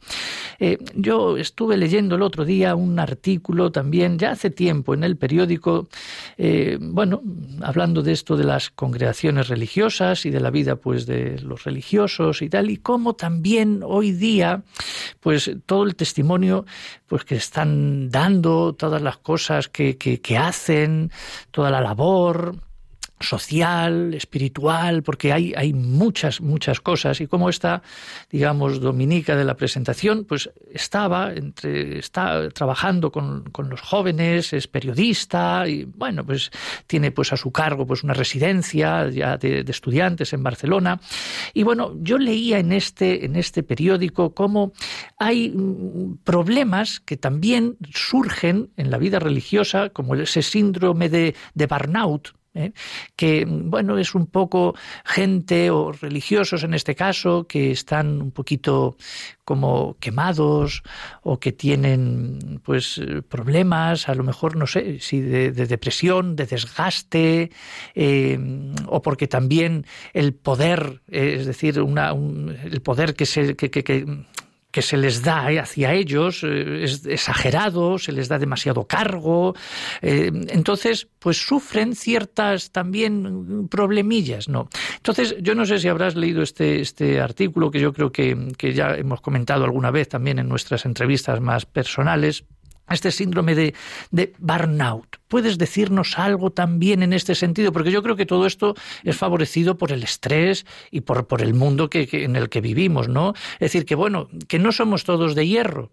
eh, 0.60 0.78
yo 0.96 1.38
estuve 1.38 1.78
leyendo 1.78 2.16
el 2.16 2.22
otro 2.22 2.46
día 2.46 2.76
un 2.76 3.00
artículo 3.00 3.72
también, 3.72 4.18
ya 4.20 4.32
hace 4.32 4.50
tiempo, 4.50 4.94
en 4.94 5.04
el 5.04 5.18
periódico, 5.18 5.88
eh, 6.38 6.78
bueno, 6.80 7.22
hablando 7.62 8.02
de 8.02 8.12
esto 8.12 8.36
de 8.36 8.44
las 8.44 8.70
congregaciones 8.70 9.48
religiosas 9.48 10.26
y 10.26 10.30
de 10.30 10.40
la 10.40 10.50
vida 10.50 10.76
pues 10.76 11.06
de 11.06 11.40
los 11.42 11.64
religiosos 11.64 12.42
y 12.42 12.50
tal, 12.50 12.70
y 12.70 12.78
cómo 12.78 13.14
también 13.14 13.82
hoy 13.84 14.12
día, 14.12 14.64
pues 15.20 15.52
todo 15.66 15.84
el 15.84 15.96
testimonio 15.96 16.66
pues 17.08 17.26
que 17.26 17.36
están 17.36 18.10
dando, 18.10 18.74
todas 18.74 19.02
las 19.02 19.18
cosas 19.18 19.70
que, 19.70 19.98
que 19.98 20.38
hacen, 20.38 21.12
toda 21.52 21.70
la 21.70 21.82
labor, 21.82 22.56
social, 23.24 24.14
espiritual, 24.14 25.04
porque 25.04 25.34
hay, 25.34 25.54
hay 25.56 25.74
muchas, 25.74 26.42
muchas 26.42 26.82
cosas. 26.82 27.22
Y 27.22 27.28
como 27.28 27.50
esta, 27.50 27.82
digamos, 28.30 28.80
Dominica 28.80 29.36
de 29.36 29.46
la 29.46 29.56
presentación, 29.56 30.26
pues 30.26 30.50
estaba 30.72 31.34
entre, 31.34 32.00
está 32.00 32.50
trabajando 32.50 33.12
con, 33.12 33.44
con, 33.52 33.70
los 33.70 33.82
jóvenes, 33.82 34.54
es 34.54 34.68
periodista, 34.68 35.68
y 35.68 35.86
bueno, 35.86 36.26
pues 36.26 36.52
tiene 36.88 37.12
pues 37.12 37.34
a 37.34 37.38
su 37.38 37.52
cargo 37.52 37.88
pues 37.88 38.04
una 38.04 38.14
residencia 38.14 39.10
ya 39.10 39.38
de, 39.38 39.64
de 39.64 39.72
estudiantes 39.72 40.34
en 40.34 40.44
Barcelona. 40.44 41.00
Y 41.54 41.64
bueno, 41.64 41.94
yo 42.00 42.18
leía 42.18 42.60
en 42.60 42.72
este, 42.72 43.26
en 43.26 43.36
este 43.36 43.64
periódico 43.64 44.34
cómo 44.34 44.74
hay 45.18 45.50
mm, 45.50 46.18
problemas 46.24 47.00
que 47.00 47.18
también 47.18 47.78
surgen 47.94 48.72
en 48.78 48.92
la 48.92 48.98
vida 48.98 49.20
religiosa, 49.20 49.90
como 49.90 50.16
ese 50.16 50.42
síndrome 50.42 51.10
de, 51.10 51.36
de 51.54 51.66
burnout, 51.68 52.34
¿eh? 52.54 52.72
que 53.16 53.46
bueno 53.48 53.98
es 53.98 54.16
un 54.16 54.28
poco 54.28 54.76
gente 55.06 55.72
o 55.72 55.92
religiosos 55.92 56.64
en 56.64 56.74
este 56.74 56.96
caso 56.96 57.48
que 57.48 57.72
están 57.72 58.22
un 58.22 58.32
poquito 58.32 58.96
como 59.46 59.98
quemados 60.00 60.84
o 61.22 61.40
que 61.40 61.52
tienen 61.52 62.62
pues 62.64 63.02
problemas 63.28 64.10
a 64.10 64.16
lo 64.16 64.24
mejor 64.24 64.56
no 64.56 64.68
sé 64.68 65.00
si 65.00 65.22
de, 65.22 65.52
depresión 65.52 66.36
de 66.36 66.46
desgaste 66.46 67.52
eh, 67.96 68.40
o 68.88 69.02
porque 69.02 69.28
también 69.28 69.86
el 70.14 70.34
poder 70.34 71.02
es 71.08 71.46
decir 71.46 71.82
una, 71.82 72.12
el 72.12 72.82
poder 72.82 73.16
que 73.16 73.26
se 73.26 73.56
que, 73.56 73.70
que 73.70 73.84
que 73.84 74.06
se 74.82 74.98
les 74.98 75.22
da 75.22 75.48
hacia 75.62 75.94
ellos 75.94 76.44
eh, 76.44 76.84
es 76.84 77.06
exagerado, 77.06 78.00
se 78.00 78.12
les 78.12 78.28
da 78.28 78.40
demasiado 78.40 78.86
cargo. 78.86 79.56
Eh, 80.02 80.32
entonces, 80.50 81.08
pues 81.20 81.38
sufren 81.38 81.96
ciertas 81.96 82.72
también 82.72 83.68
problemillas, 83.70 84.50
¿no? 84.50 84.68
Entonces, 84.98 85.36
yo 85.40 85.56
no 85.56 85.66
sé 85.66 85.80
si 85.80 85.88
habrás 85.88 86.16
leído 86.16 86.42
este, 86.42 86.82
este 86.82 87.22
artículo 87.22 87.72
que 87.72 87.80
yo 87.80 87.94
creo 87.94 88.12
que, 88.12 88.50
que 88.58 88.74
ya 88.74 88.96
hemos 88.96 89.22
comentado 89.22 89.64
alguna 89.64 89.92
vez 89.92 90.10
también 90.10 90.40
en 90.40 90.50
nuestras 90.50 90.86
entrevistas 90.86 91.40
más 91.40 91.66
personales, 91.66 92.44
este 92.94 93.12
síndrome 93.12 93.56
de, 93.56 93.74
de 94.12 94.34
burnout. 94.40 95.18
¿Puedes 95.28 95.58
decirnos 95.58 96.20
algo 96.20 96.52
también 96.52 97.02
en 97.02 97.12
este 97.12 97.34
sentido? 97.34 97.72
Porque 97.72 97.92
yo 97.92 98.04
creo 98.04 98.16
que 98.16 98.26
todo 98.26 98.46
esto 98.46 98.76
es 99.04 99.18
favorecido 99.18 99.78
por 99.78 99.92
el 99.92 100.04
estrés 100.04 100.66
y 100.92 101.02
por, 101.02 101.26
por 101.26 101.42
el 101.42 101.56
mundo 101.56 101.90
que, 101.90 102.08
en 102.12 102.36
el 102.36 102.50
que 102.50 102.62
vivimos, 102.62 103.08
¿no? 103.08 103.34
Es 103.54 103.72
decir, 103.72 103.86
que 103.86 103.96
bueno, 103.96 104.30
que 104.48 104.60
no 104.60 104.72
somos 104.72 105.04
todos 105.06 105.34
de 105.34 105.48
hierro, 105.48 105.92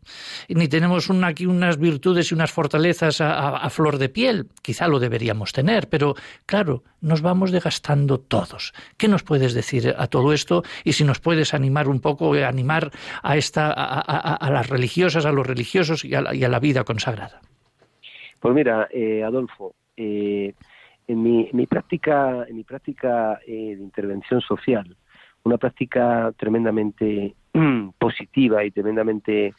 ni 0.48 0.68
tenemos 0.68 1.08
aquí 1.24 1.46
unas 1.46 1.78
virtudes 1.78 2.30
y 2.30 2.34
unas 2.34 2.52
fortalezas 2.52 3.20
a, 3.20 3.68
flor 3.70 3.98
de 3.98 4.08
piel. 4.08 4.48
Quizá 4.62 4.88
lo 4.88 4.98
deberíamos 4.98 5.52
tener, 5.52 5.88
pero 5.88 6.14
claro, 6.44 6.82
nos 7.00 7.22
vamos 7.22 7.50
desgastando 7.50 8.18
todos. 8.18 8.72
¿Qué 8.96 9.08
nos 9.08 9.22
puedes 9.22 9.54
decir 9.54 9.94
a 9.96 10.06
todo 10.06 10.32
esto? 10.32 10.62
Y 10.84 10.92
si 10.92 11.04
nos 11.04 11.20
puedes 11.20 11.54
animar 11.54 11.88
un 11.88 12.00
poco, 12.00 12.34
eh, 12.34 12.44
animar 12.44 12.90
a, 13.22 13.36
esta, 13.36 13.72
a, 13.72 14.50
las 14.50 14.68
religiosas, 14.68 15.26
a 15.26 15.32
los 15.32 15.46
religiosos 15.46 16.04
y 16.04 16.14
a 16.14 16.48
la 16.48 16.58
vida 16.58 16.84
consagrada. 16.84 17.40
Pues 18.40 18.54
mira, 18.54 18.88
eh, 18.90 19.22
Adolfo, 19.22 19.74
eh, 19.96 20.54
en 21.06 21.22
mi, 21.22 21.66
práctica, 21.66 22.46
en 22.48 22.56
mi 22.56 22.64
práctica 22.64 23.38
eh, 23.46 23.76
de 23.76 23.82
intervención 23.82 24.40
social, 24.40 24.96
una 25.44 25.58
práctica 25.58 26.32
tremendamente 26.38 27.34
positiva 27.98 28.64
y 28.64 28.70
tremendamente 28.70 29.54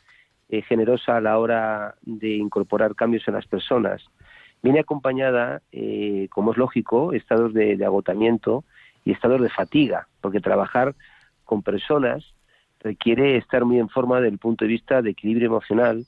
generosa 0.67 1.15
a 1.15 1.21
la 1.21 1.37
hora 1.37 1.95
de 2.01 2.35
incorporar 2.35 2.93
cambios 2.93 3.25
en 3.25 3.35
las 3.35 3.47
personas, 3.47 4.03
viene 4.61 4.79
acompañada, 4.79 5.61
eh, 5.71 6.27
como 6.31 6.51
es 6.51 6.57
lógico, 6.57 7.13
estados 7.13 7.53
de, 7.53 7.83
agotamiento 7.83 8.63
y 9.05 9.11
estados 9.11 9.41
de 9.41 9.49
fatiga, 9.49 10.07
porque 10.21 10.39
trabajar 10.39 10.95
con 11.45 11.63
personas 11.63 12.23
requiere 12.79 13.37
estar 13.37 13.65
muy 13.65 13.79
en 13.79 13.89
forma 13.89 14.17
desde 14.17 14.33
el 14.33 14.39
punto 14.39 14.65
de 14.65 14.69
vista 14.69 15.01
de 15.01 15.11
equilibrio 15.11 15.47
emocional, 15.47 16.05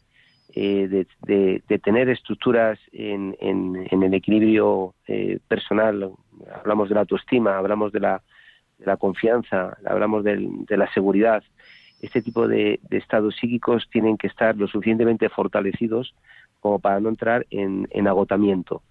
eh, 0.55 1.05
de, 1.21 1.79
tener 1.79 2.09
estructuras 2.09 2.79
en, 2.91 3.35
el 3.39 4.13
equilibrio 4.13 4.93
eh, 5.07 5.39
personal. 5.47 6.11
Hablamos 6.55 6.89
de 6.89 6.95
la 6.95 7.01
autoestima, 7.01 7.57
hablamos 7.57 7.91
de 7.91 7.99
la, 7.99 8.21
confianza, 8.97 9.77
hablamos 9.85 10.23
de 10.23 10.77
la 10.77 10.91
seguridad. 10.93 11.43
Este 12.03 12.21
tipo 12.21 12.49
de, 12.49 12.81
estados 12.91 13.33
psíquicos 13.37 13.87
tienen 13.89 14.17
que 14.17 14.27
estar 14.27 14.57
lo 14.57 14.67
suficientemente 14.67 15.29
fortalecidos 15.29 16.13
como 16.63 16.79
para 16.79 17.01
no 17.01 17.09
entrar 17.09 17.45
en, 17.49 18.07
agotamiento. 18.07 18.81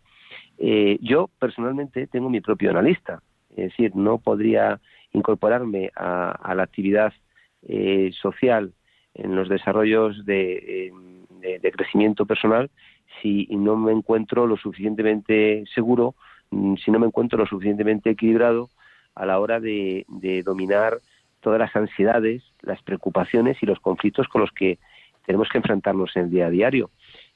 Eh, 0.59 0.99
yo 1.01 1.31
personalmente 1.39 2.07
tengo 2.07 2.29
mi 2.29 2.43
propio 2.43 2.71
analista, 2.71 3.23
es 3.51 3.71
decir, 3.71 3.97
no 3.97 4.19
podría 4.19 4.79
incorporarme 5.13 5.91
a, 5.97 6.53
la 6.55 6.63
actividad 6.63 7.13
social 8.21 8.73
en 9.15 9.35
los 9.35 9.49
desarrollos 9.49 10.25
de, 10.27 10.93
de, 11.41 11.73
crecimiento 11.73 12.27
personal 12.27 12.71
si 13.21 13.47
no 13.51 13.77
me 13.77 13.93
encuentro 13.93 14.47
lo 14.47 14.57
suficientemente 14.57 15.65
seguro, 15.75 16.15
mm, 16.51 16.75
si 16.77 16.91
no 16.91 16.99
me 16.99 17.07
encuentro 17.07 17.39
lo 17.39 17.47
suficientemente 17.47 18.11
equilibrado 18.11 18.69
a 19.15 19.25
la 19.27 19.39
hora 19.39 19.61
de, 19.61 20.05
dominar 20.45 20.99
todas 21.41 21.59
las 21.59 21.75
ansiedades, 21.75 22.43
las 22.61 22.83
preocupaciones 22.83 23.63
y 23.63 23.67
los 23.67 23.81
conflictos 23.81 24.29
con 24.29 24.43
los 24.43 24.53
que 24.53 24.79
tenemos 25.27 25.49
que 25.49 25.59
enfrentarnos 25.59 26.15
en 26.17 26.25
el 26.25 26.31
día 26.31 26.47
a 26.47 26.51
diario. 26.51 26.91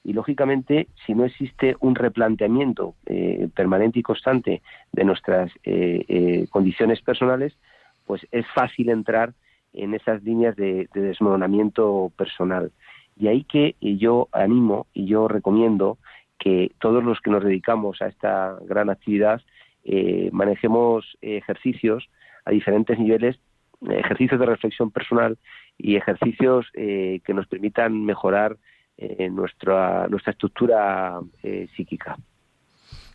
Y 0.07 0.13
lógicamente, 0.13 0.87
si 1.05 1.17
no 1.17 1.25
existe 1.25 1.75
un 1.81 1.97
replanteamiento 1.97 2.95
eh, 3.07 3.49
permanente 3.57 3.99
y 3.99 4.05
constante 4.05 4.63
de 4.93 5.05
nuestras 5.05 5.51
eh, 5.65 6.05
eh, 6.07 6.47
condiciones 6.49 7.01
personales, 7.01 7.59
pues 8.07 8.25
es 8.31 8.47
fácil 8.55 8.91
entrar 8.91 9.33
en 9.73 9.95
esas 9.95 10.23
líneas 10.23 10.55
de, 10.55 10.89
de 10.95 11.01
desmoronamiento 11.01 12.13
personal. 12.17 12.71
Y 13.17 13.27
ahí 13.27 13.43
que 13.43 13.75
yo 13.81 14.29
animo 14.31 14.87
y 14.95 15.07
yo 15.07 15.27
recomiendo 15.27 15.99
que 16.39 16.71
todos 16.79 17.03
los 17.03 17.21
que 17.21 17.33
nos 17.33 17.43
dedicamos 17.43 18.01
a 18.01 18.07
esta 18.07 18.57
gran 18.65 18.91
actividad 18.91 19.43
eh, 19.85 20.31
manejemos 20.31 21.19
ejercicios 21.21 22.09
a 22.45 22.53
diferentes 22.53 22.97
niveles, 22.97 23.41
ejercicios 23.91 24.39
de 24.39 24.47
reflexión 24.47 24.93
personal 24.93 25.37
y 25.77 25.97
ejercicios 25.97 26.71
que 26.73 27.35
nos 27.35 27.49
permitan 27.49 28.05
mejorar 28.05 28.57
eh, 28.97 29.29
nuestra, 29.31 30.07
nuestra 30.09 30.33
estructura 30.33 31.21
psíquica. 31.75 32.17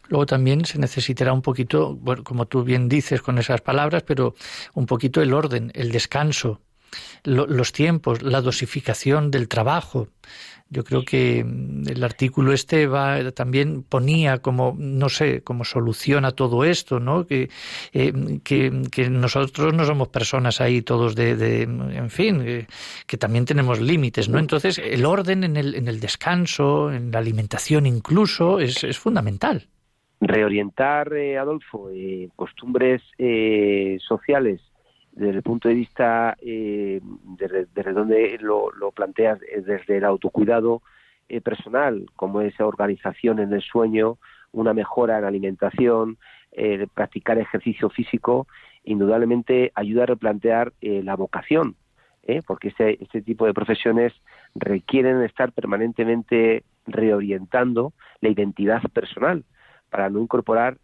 Luego 0.10 0.26
también 0.26 0.66
se 0.66 0.78
necesitará 0.78 1.32
un 1.32 1.42
poquito, 1.42 1.96
bueno, 1.96 2.24
como 2.24 2.46
tú 2.46 2.64
bien 2.64 2.90
dices 2.90 3.22
con 3.22 3.38
esas 3.38 3.62
palabras, 3.62 4.04
pero 4.04 4.36
un 4.74 4.86
poquito 4.86 5.22
el 5.22 5.34
orden, 5.34 5.72
el 5.74 5.92
descanso, 5.92 6.60
los 7.24 7.72
tiempos, 7.72 8.22
la 8.22 8.42
dosificación 8.42 9.32
del 9.32 9.48
trabajo. 9.48 10.08
Yo 10.72 10.86
creo 10.86 11.04
que 11.04 11.44
mm, 11.44 11.90
el 11.90 12.04
artículo 12.04 12.54
este 12.54 12.88
va 12.88 13.32
también 13.34 13.84
ponía 13.84 14.38
como 14.38 14.74
no 14.78 15.10
sé 15.10 15.44
como 15.44 15.66
solución 15.66 16.24
a 16.24 16.32
todo 16.32 16.64
esto, 16.64 17.02
¿no? 17.02 17.28
Que, 17.28 17.50
eh, 17.92 18.40
que, 18.42 19.10
nosotros 19.10 19.74
no 19.74 19.84
somos 19.84 20.08
personas 20.08 20.62
ahí 20.62 20.82
todos 20.82 21.14
de, 21.16 21.64
en 21.64 22.10
fin, 22.10 22.42
eh, 22.46 22.68
que 23.06 23.18
también 23.18 23.44
tenemos 23.44 23.82
límites, 23.82 24.30
¿no? 24.30 24.40
Entonces 24.40 24.78
el 24.80 25.06
orden 25.06 25.44
en 25.44 25.58
el, 25.58 25.76
en 25.76 25.90
el 25.90 26.00
descanso, 26.00 26.90
en 26.90 27.12
la 27.12 27.20
alimentación 27.20 27.86
incluso 27.86 28.62
es, 28.62 28.86
es 28.86 28.98
fundamental. 28.98 29.68
Reorientar, 30.22 31.12
eh, 31.14 31.38
Adolfo, 31.38 31.90
costumbres 32.38 33.02
sociales 34.08 34.62
desde 35.14 35.38
el 35.38 35.44
punto 35.44 35.68
de 35.68 35.76
vista, 35.76 36.38
eh, 36.42 37.02
desde, 37.24 37.94
donde 37.94 38.38
lo, 38.40 38.72
planteas, 38.92 39.42
eh, 39.44 39.62
desde 39.62 39.98
el 39.98 40.06
autocuidado 40.06 40.82
eh, 41.30 41.42
personal, 41.42 42.06
como 42.16 42.42
esa 42.42 42.66
organización 42.66 43.40
en 43.40 43.54
el 43.54 43.62
sueño, 43.62 44.18
una 44.52 44.74
mejora 44.74 45.18
en 45.20 45.26
alimentación, 45.26 46.18
eh, 46.52 46.88
practicar 46.94 47.38
ejercicio 47.38 47.90
físico, 47.90 48.48
indudablemente 48.84 49.72
ayuda 49.76 50.04
a 50.04 50.08
replantear 50.08 50.74
la 50.82 51.16
vocación, 51.16 51.76
porque 52.48 52.70
este, 52.70 53.02
este 53.04 53.22
tipo 53.22 53.46
de 53.46 53.54
profesiones 53.54 54.12
requieren 54.56 55.22
estar 55.22 55.52
permanentemente 55.52 56.64
reorientando 56.88 57.94
la 58.22 58.30
identidad 58.30 58.82
personal 58.92 59.44
para 59.92 60.10
no 60.10 60.20
incorporar 60.20 60.78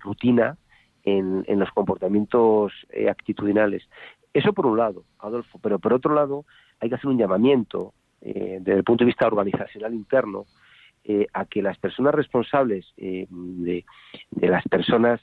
rutina 0.00 0.58
en, 1.04 1.58
los 1.58 1.70
comportamientos 1.70 2.72
eh, 2.90 3.08
actitudinales. 3.08 3.88
Eso 4.32 4.52
por 4.52 4.66
un 4.66 4.78
lado, 4.78 5.04
Adolfo, 5.18 5.58
pero 5.62 5.78
por 5.78 5.92
otro 5.92 6.14
lado 6.14 6.44
hay 6.80 6.88
que 6.88 6.94
hacer 6.94 7.08
un 7.08 7.18
llamamiento 7.18 7.92
eh, 8.20 8.58
desde 8.60 8.78
el 8.78 8.84
punto 8.84 9.04
de 9.04 9.08
vista 9.08 9.26
organizacional 9.26 9.94
interno 9.94 10.44
eh, 11.04 11.26
a 11.32 11.46
que 11.46 11.62
las 11.62 11.78
personas 11.78 12.14
responsables 12.14 12.86
de, 12.96 13.84
las 14.32 14.64
personas 14.68 15.20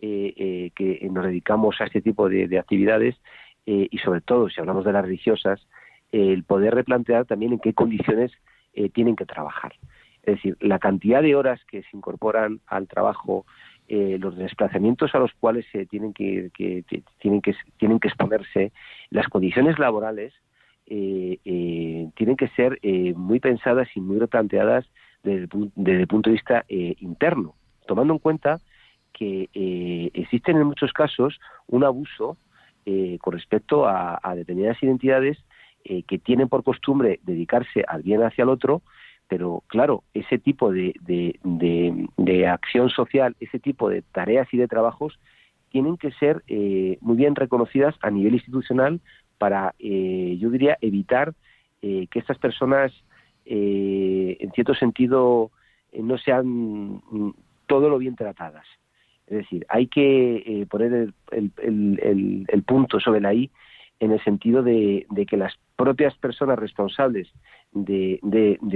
que 0.00 1.08
nos 1.10 1.24
dedicamos 1.24 1.80
a 1.80 1.84
este 1.84 2.00
tipo 2.00 2.28
de, 2.28 2.48
de 2.48 2.58
actividades 2.58 3.16
y 3.66 3.98
sobre 3.98 4.22
todo 4.22 4.48
si 4.48 4.60
hablamos 4.60 4.84
de 4.84 4.92
las 4.92 5.04
religiosas, 5.04 5.66
el 6.10 6.44
poder 6.44 6.74
replantear 6.74 7.26
también 7.26 7.52
en 7.52 7.58
qué 7.58 7.74
condiciones 7.74 8.32
tienen 8.94 9.14
que 9.16 9.26
trabajar. 9.26 9.74
Es 10.22 10.36
decir, 10.36 10.56
la 10.60 10.78
cantidad 10.78 11.20
de 11.20 11.34
horas 11.34 11.60
que 11.64 11.82
se 11.82 11.96
incorporan 11.96 12.60
al 12.66 12.88
trabajo 12.88 13.44
eh, 13.90 14.18
los 14.20 14.36
desplazamientos 14.36 15.14
a 15.14 15.18
los 15.18 15.32
cuales 15.32 15.64
se 15.72 15.86
tienen 15.86 16.12
que, 16.12 16.50
tienen 17.18 17.40
que 17.40 17.54
tienen 17.78 17.98
que 17.98 18.08
exponerse, 18.08 18.70
las 19.08 19.28
condiciones 19.28 19.78
laborales 19.78 20.34
eh, 20.86 21.38
eh, 21.46 22.06
tienen 22.14 22.36
que 22.36 22.48
ser 22.48 22.78
muy 23.16 23.40
pensadas 23.40 23.88
y 23.94 24.00
muy 24.00 24.18
replanteadas 24.18 24.84
desde 25.22 25.44
el, 25.44 26.06
punto 26.06 26.28
de 26.28 26.34
vista 26.34 26.66
interno, 26.68 27.54
tomando 27.86 28.12
en 28.12 28.18
cuenta 28.18 28.60
que 29.14 29.48
existen 30.12 30.58
en 30.58 30.66
muchos 30.66 30.92
casos 30.92 31.40
un 31.66 31.82
abuso 31.82 32.36
con 33.20 33.32
respecto 33.32 33.86
a, 33.86 34.20
a 34.22 34.34
determinadas 34.34 34.82
identidades 34.82 35.38
que 35.82 36.18
tienen 36.18 36.50
por 36.50 36.62
costumbre 36.62 37.20
dedicarse 37.22 37.84
al 37.88 38.02
bien 38.02 38.22
hacia 38.22 38.42
el 38.42 38.50
otro 38.50 38.82
pero 39.28 39.62
claro, 39.66 40.04
ese 40.14 40.38
tipo 40.38 40.72
de, 40.72 40.94
de, 41.02 42.46
acción 42.46 42.88
social, 42.88 43.36
ese 43.40 43.58
tipo 43.58 43.90
de 43.90 44.02
tareas 44.02 44.48
y 44.52 44.56
de 44.56 44.66
trabajos 44.66 45.18
tienen 45.70 45.98
que 45.98 46.10
ser 46.12 46.42
eh, 46.48 46.96
muy 47.02 47.16
bien 47.16 47.34
reconocidas 47.34 47.94
a 48.00 48.10
nivel 48.10 48.34
institucional 48.34 49.00
para, 49.36 49.74
eh, 49.78 50.36
yo 50.40 50.50
diría, 50.50 50.78
evitar 50.80 51.34
eh, 51.82 52.06
que 52.10 52.18
estas 52.18 52.38
personas, 52.38 52.92
en 53.44 54.50
cierto 54.52 54.74
sentido, 54.74 55.50
no 55.92 56.18
sean 56.18 56.46
mm, 56.46 57.34
todo 57.66 57.88
lo 57.88 57.98
bien 57.98 58.16
tratadas. 58.16 58.66
Es 59.26 59.38
decir, 59.38 59.66
hay 59.68 59.88
que 59.88 60.66
poner 60.70 60.92
el, 60.92 61.52
el, 61.62 62.46
el, 62.48 62.62
punto 62.62 62.98
sobre 62.98 63.20
la 63.20 63.34
I 63.34 63.50
en 64.00 64.12
el 64.12 64.22
sentido 64.22 64.62
de, 64.62 65.06
que 65.28 65.36
las 65.36 65.54
propias 65.76 66.14
personas 66.16 66.58
responsables 66.58 67.28
de, 67.72 68.20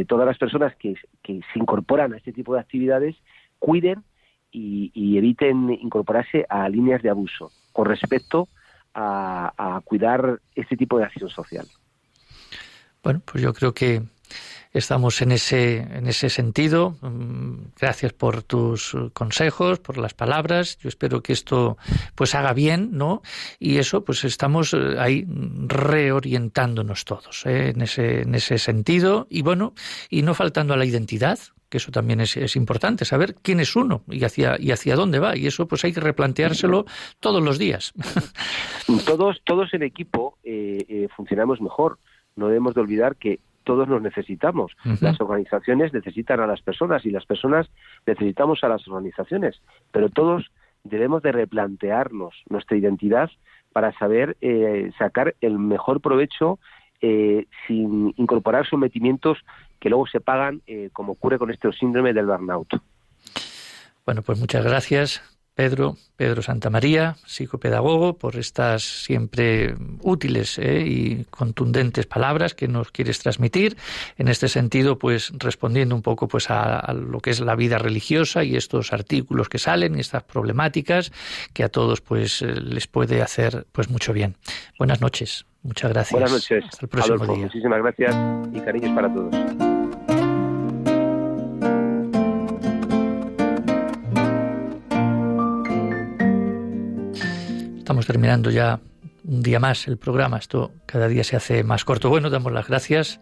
todas 0.09 0.27
las 0.27 0.39
personas 0.39 0.75
que, 0.77 0.95
se 1.25 1.59
incorporan 1.59 2.13
a 2.13 2.17
este 2.17 2.33
tipo 2.33 2.55
de 2.55 2.61
actividades 2.61 3.17
cuiden 3.59 4.03
y, 4.51 5.17
eviten 5.17 5.71
incorporarse 5.71 6.47
a 6.49 6.69
líneas 6.69 7.03
de 7.03 7.11
abuso 7.11 7.51
con 7.73 7.87
respecto 7.87 8.49
a, 8.95 9.53
a 9.57 9.81
cuidar 9.81 10.41
este 10.55 10.77
tipo 10.77 10.99
de 10.99 11.05
acción 11.05 11.31
social. 11.31 11.67
Bueno, 13.03 13.21
pues 13.25 13.43
yo 13.43 13.53
creo 13.53 13.73
que 13.73 14.03
estamos 14.73 15.21
en 15.23 15.33
ese, 15.33 15.79
en 15.79 16.07
ese 16.07 16.31
sentido. 16.31 16.97
Mm, 17.01 17.73
gracias 17.79 18.13
por 18.13 18.43
tus 18.43 18.97
consejos, 19.13 19.79
por 19.79 19.99
las 19.99 20.15
palabras. 20.15 20.79
Yo 20.79 20.89
espero 20.89 21.23
que 21.23 21.33
esto 21.33 21.77
pues 22.15 22.35
haga 22.35 22.53
bien, 22.53 22.91
¿no? 22.93 23.23
Y 23.59 23.79
eso, 23.79 24.05
pues 24.05 24.25
estamos 24.25 24.75
eh, 24.75 24.97
ahí 24.99 25.27
reorientándonos 25.29 27.05
todos 27.05 27.45
¿eh? 27.47 27.71
en, 27.71 27.83
ese, 27.83 28.23
en 28.23 28.35
ese 28.35 28.59
sentido. 28.59 29.27
Y 29.31 29.43
bueno, 29.43 29.75
y 30.09 30.23
no 30.23 30.35
faltando 30.35 30.75
a 30.75 30.77
la 30.77 30.85
identidad, 30.85 31.39
que 31.69 31.79
eso 31.79 31.91
también 31.91 32.21
es, 32.21 32.37
es, 32.37 32.55
importante, 32.55 33.07
saber 33.07 33.35
quién 33.41 33.59
es 33.59 33.77
uno 33.77 34.03
y 34.11 34.25
hacia, 34.25 34.57
y 34.59 34.73
hacia 34.73 34.95
dónde 34.95 35.19
va. 35.19 35.37
Y 35.37 35.47
eso 35.47 35.67
pues 35.67 35.85
hay 35.85 35.93
que 35.93 36.01
replanteárselo 36.01 36.85
todos 37.21 37.43
los 37.43 37.59
días. 37.59 37.93
Todos, 39.07 39.41
todos 39.45 39.73
en 39.73 39.83
equipo 39.83 40.39
eh, 40.45 41.09
funcionamos 41.17 41.61
mejor. 41.61 41.99
No 42.37 42.49
debemos 42.49 42.75
de 42.75 42.81
olvidar 42.81 43.17
que 43.17 43.41
todos 43.65 43.89
nos 43.89 44.03
necesitamos. 44.03 44.73
Las 45.01 45.21
organizaciones 45.21 45.93
necesitan 45.93 46.41
a 46.41 46.47
las 46.47 46.61
personas 46.63 47.05
y 47.07 47.11
las 47.11 47.27
personas 47.27 47.69
necesitamos 48.07 48.63
a 48.65 48.69
las 48.69 48.87
organizaciones, 48.89 49.61
pero 49.91 50.09
todos 50.09 50.51
debemos 50.85 51.23
de 51.23 51.33
replantearnos 51.33 52.35
nuestra 52.49 52.77
identidad 52.77 53.31
para 53.73 53.93
saber 53.99 54.37
eh, 54.41 54.91
sacar 54.99 55.35
el 55.41 55.59
mejor 55.59 56.01
provecho 56.01 56.59
eh, 57.01 57.47
sin 57.67 58.15
incorporar 58.17 58.67
sometimientos 58.69 59.39
que 59.81 59.89
luego 59.89 60.07
se 60.07 60.21
pagan, 60.21 60.63
eh, 60.67 60.91
como 60.93 61.13
ocurre 61.13 61.39
con 61.39 61.51
este 61.51 61.73
síndrome 61.73 62.13
del 62.13 62.27
burnout. 62.27 62.69
Bueno, 64.05 64.23
pues 64.23 64.39
muchas 64.39 64.65
gracias. 64.65 65.32
Pedro, 65.55 65.97
Pedro 66.17 66.41
Santamaría, 66.41 67.17
psicopedagogo, 67.27 68.17
por 68.17 68.37
estas 68.37 68.83
siempre 68.83 69.75
útiles 70.01 70.59
eh, 70.59 70.85
y 70.87 71.25
contundentes 71.25 72.07
palabras 72.07 72.55
que 72.55 72.69
nos 72.69 72.91
quieres 72.91 73.19
transmitir. 73.19 73.77
En 74.17 74.29
este 74.29 74.49
sentido, 74.49 74.99
pues 74.99 75.33
respondiendo 75.39 75.95
un 75.95 76.03
poco 76.03 76.27
pues 76.27 76.51
a, 76.51 76.93
lo 76.95 77.21
que 77.21 77.31
es 77.31 77.41
la 77.41 77.55
vida 77.55 77.79
religiosa 77.79 78.45
y 78.45 78.57
estos 78.57 78.93
artículos 78.93 79.49
que 79.49 79.59
salen 79.59 79.97
y 79.97 80.01
estas 80.01 80.23
problemáticas 80.23 81.13
que 81.53 81.65
a 81.65 81.69
todos 81.69 82.01
pues 82.01 82.41
eh, 82.41 82.55
les 82.55 82.87
puede 82.87 83.21
hacer 83.21 83.67
pues 83.73 83.91
mucho 83.91 84.13
bien. 84.13 84.37
Buenas 84.79 85.01
noches. 85.01 85.45
Muchas 85.63 85.93
gracias. 85.93 86.13
Buenas 86.13 86.33
noches. 86.33 86.65
Hasta 86.65 86.87
el 86.87 86.89
próximo 86.89 87.27
día. 87.27 87.45
Muchísimas 87.45 87.79
gracias 87.79 88.17
y 88.53 88.61
cariños 88.61 88.91
para 88.95 89.13
todos. 89.13 89.72
Estamos 97.83 98.07
terminando 98.07 98.49
ya 98.53 98.79
un 99.25 99.43
día 99.43 99.59
más 99.59 99.89
el 99.89 99.99
programa. 99.99 100.39
Esto 100.39 100.71
cada 100.87 101.09
día 101.09 101.25
se 101.25 101.35
hace 101.35 101.65
más 101.65 101.85
corto. 101.85 102.09
Bueno, 102.09 102.31
damos 102.31 102.53
las 102.53 102.69
gracias 102.69 103.19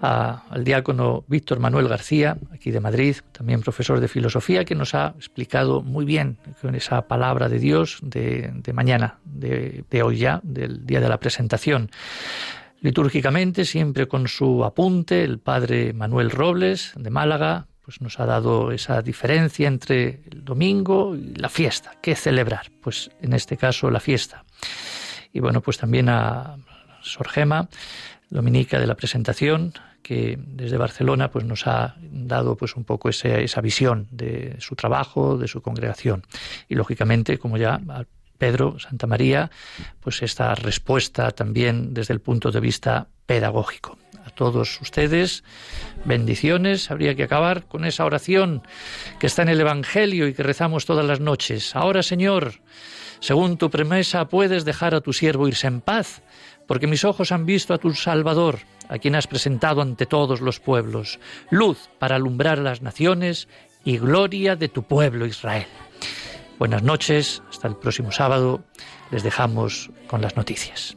al 0.00 0.62
diácono 0.62 1.24
Víctor 1.26 1.58
Manuel 1.58 1.88
García, 1.88 2.38
aquí 2.52 2.70
de 2.70 2.78
Madrid, 2.78 3.16
también 3.32 3.62
profesor 3.62 3.98
de 3.98 4.06
filosofía, 4.06 4.64
que 4.64 4.76
nos 4.76 4.94
ha 4.94 5.08
explicado 5.16 5.82
muy 5.82 6.04
bien 6.04 6.38
con 6.62 6.76
esa 6.76 7.08
palabra 7.08 7.48
de 7.48 7.58
Dios 7.58 7.98
de, 8.00 8.52
mañana, 8.72 9.18
de 9.24 10.02
hoy 10.04 10.18
ya, 10.18 10.40
del 10.44 10.86
día 10.86 11.00
de 11.00 11.08
la 11.08 11.18
presentación. 11.18 11.90
Litúrgicamente, 12.82 13.64
siempre 13.64 14.06
con 14.06 14.28
su 14.28 14.64
apunte, 14.64 15.24
el 15.24 15.40
padre 15.40 15.92
Manuel 15.94 16.30
Robles, 16.30 16.92
de 16.94 17.10
Málaga, 17.10 17.66
pues 17.86 18.00
nos 18.00 18.18
ha 18.18 18.26
dado 18.26 18.72
esa 18.72 19.00
diferencia 19.00 19.68
entre 19.68 20.20
el 20.28 20.44
domingo 20.44 21.14
y 21.14 21.36
la 21.36 21.48
fiesta. 21.48 21.92
¿Qué 22.02 22.16
celebrar? 22.16 22.66
Pues 22.82 23.12
en 23.22 23.32
este 23.32 23.56
caso 23.56 23.92
la 23.92 24.00
fiesta. 24.00 24.44
Y 25.32 25.38
bueno, 25.38 25.60
pues 25.60 25.78
también 25.78 26.08
a 26.08 26.56
Sor 27.00 27.28
Gema, 27.28 27.68
dominica 28.28 28.80
de 28.80 28.88
la 28.88 28.96
presentación, 28.96 29.72
que 30.02 30.36
desde 30.36 30.76
Barcelona 30.78 31.30
pues 31.30 31.44
nos 31.44 31.68
ha 31.68 31.94
dado 32.00 32.56
pues 32.56 32.74
un 32.74 32.82
poco 32.82 33.08
esa 33.08 33.60
visión 33.60 34.08
de 34.10 34.56
su 34.58 34.74
trabajo, 34.74 35.38
de 35.38 35.46
su 35.46 35.62
congregación. 35.62 36.24
Y 36.68 36.74
lógicamente, 36.74 37.38
como 37.38 37.56
ya 37.56 37.80
Pedro 38.36 38.80
Santa 38.80 39.06
María, 39.06 39.48
pues 40.00 40.22
esta 40.22 40.56
respuesta 40.56 41.30
también 41.30 41.94
desde 41.94 42.14
el 42.14 42.20
punto 42.20 42.50
de 42.50 42.58
vista 42.58 43.06
pedagógico 43.26 43.96
todos 44.36 44.80
ustedes. 44.80 45.42
Bendiciones. 46.04 46.92
Habría 46.92 47.16
que 47.16 47.24
acabar 47.24 47.64
con 47.64 47.84
esa 47.84 48.04
oración 48.04 48.62
que 49.18 49.26
está 49.26 49.42
en 49.42 49.48
el 49.48 49.60
Evangelio 49.60 50.28
y 50.28 50.34
que 50.34 50.44
rezamos 50.44 50.86
todas 50.86 51.04
las 51.04 51.18
noches. 51.18 51.74
Ahora, 51.74 52.04
Señor, 52.04 52.60
según 53.18 53.56
tu 53.56 53.70
promesa, 53.70 54.28
puedes 54.28 54.64
dejar 54.64 54.94
a 54.94 55.00
tu 55.00 55.12
siervo 55.12 55.48
irse 55.48 55.66
en 55.66 55.80
paz, 55.80 56.22
porque 56.68 56.86
mis 56.86 57.04
ojos 57.04 57.32
han 57.32 57.46
visto 57.46 57.74
a 57.74 57.78
tu 57.78 57.92
Salvador, 57.94 58.60
a 58.88 58.98
quien 58.98 59.16
has 59.16 59.26
presentado 59.26 59.82
ante 59.82 60.06
todos 60.06 60.40
los 60.40 60.60
pueblos, 60.60 61.18
luz 61.50 61.88
para 61.98 62.16
alumbrar 62.16 62.58
las 62.58 62.82
naciones 62.82 63.48
y 63.84 63.98
gloria 63.98 64.54
de 64.54 64.68
tu 64.68 64.82
pueblo 64.82 65.26
Israel. 65.26 65.66
Buenas 66.58 66.82
noches, 66.82 67.42
hasta 67.50 67.68
el 67.68 67.76
próximo 67.76 68.12
sábado. 68.12 68.62
Les 69.10 69.22
dejamos 69.22 69.90
con 70.08 70.22
las 70.22 70.36
noticias. 70.36 70.96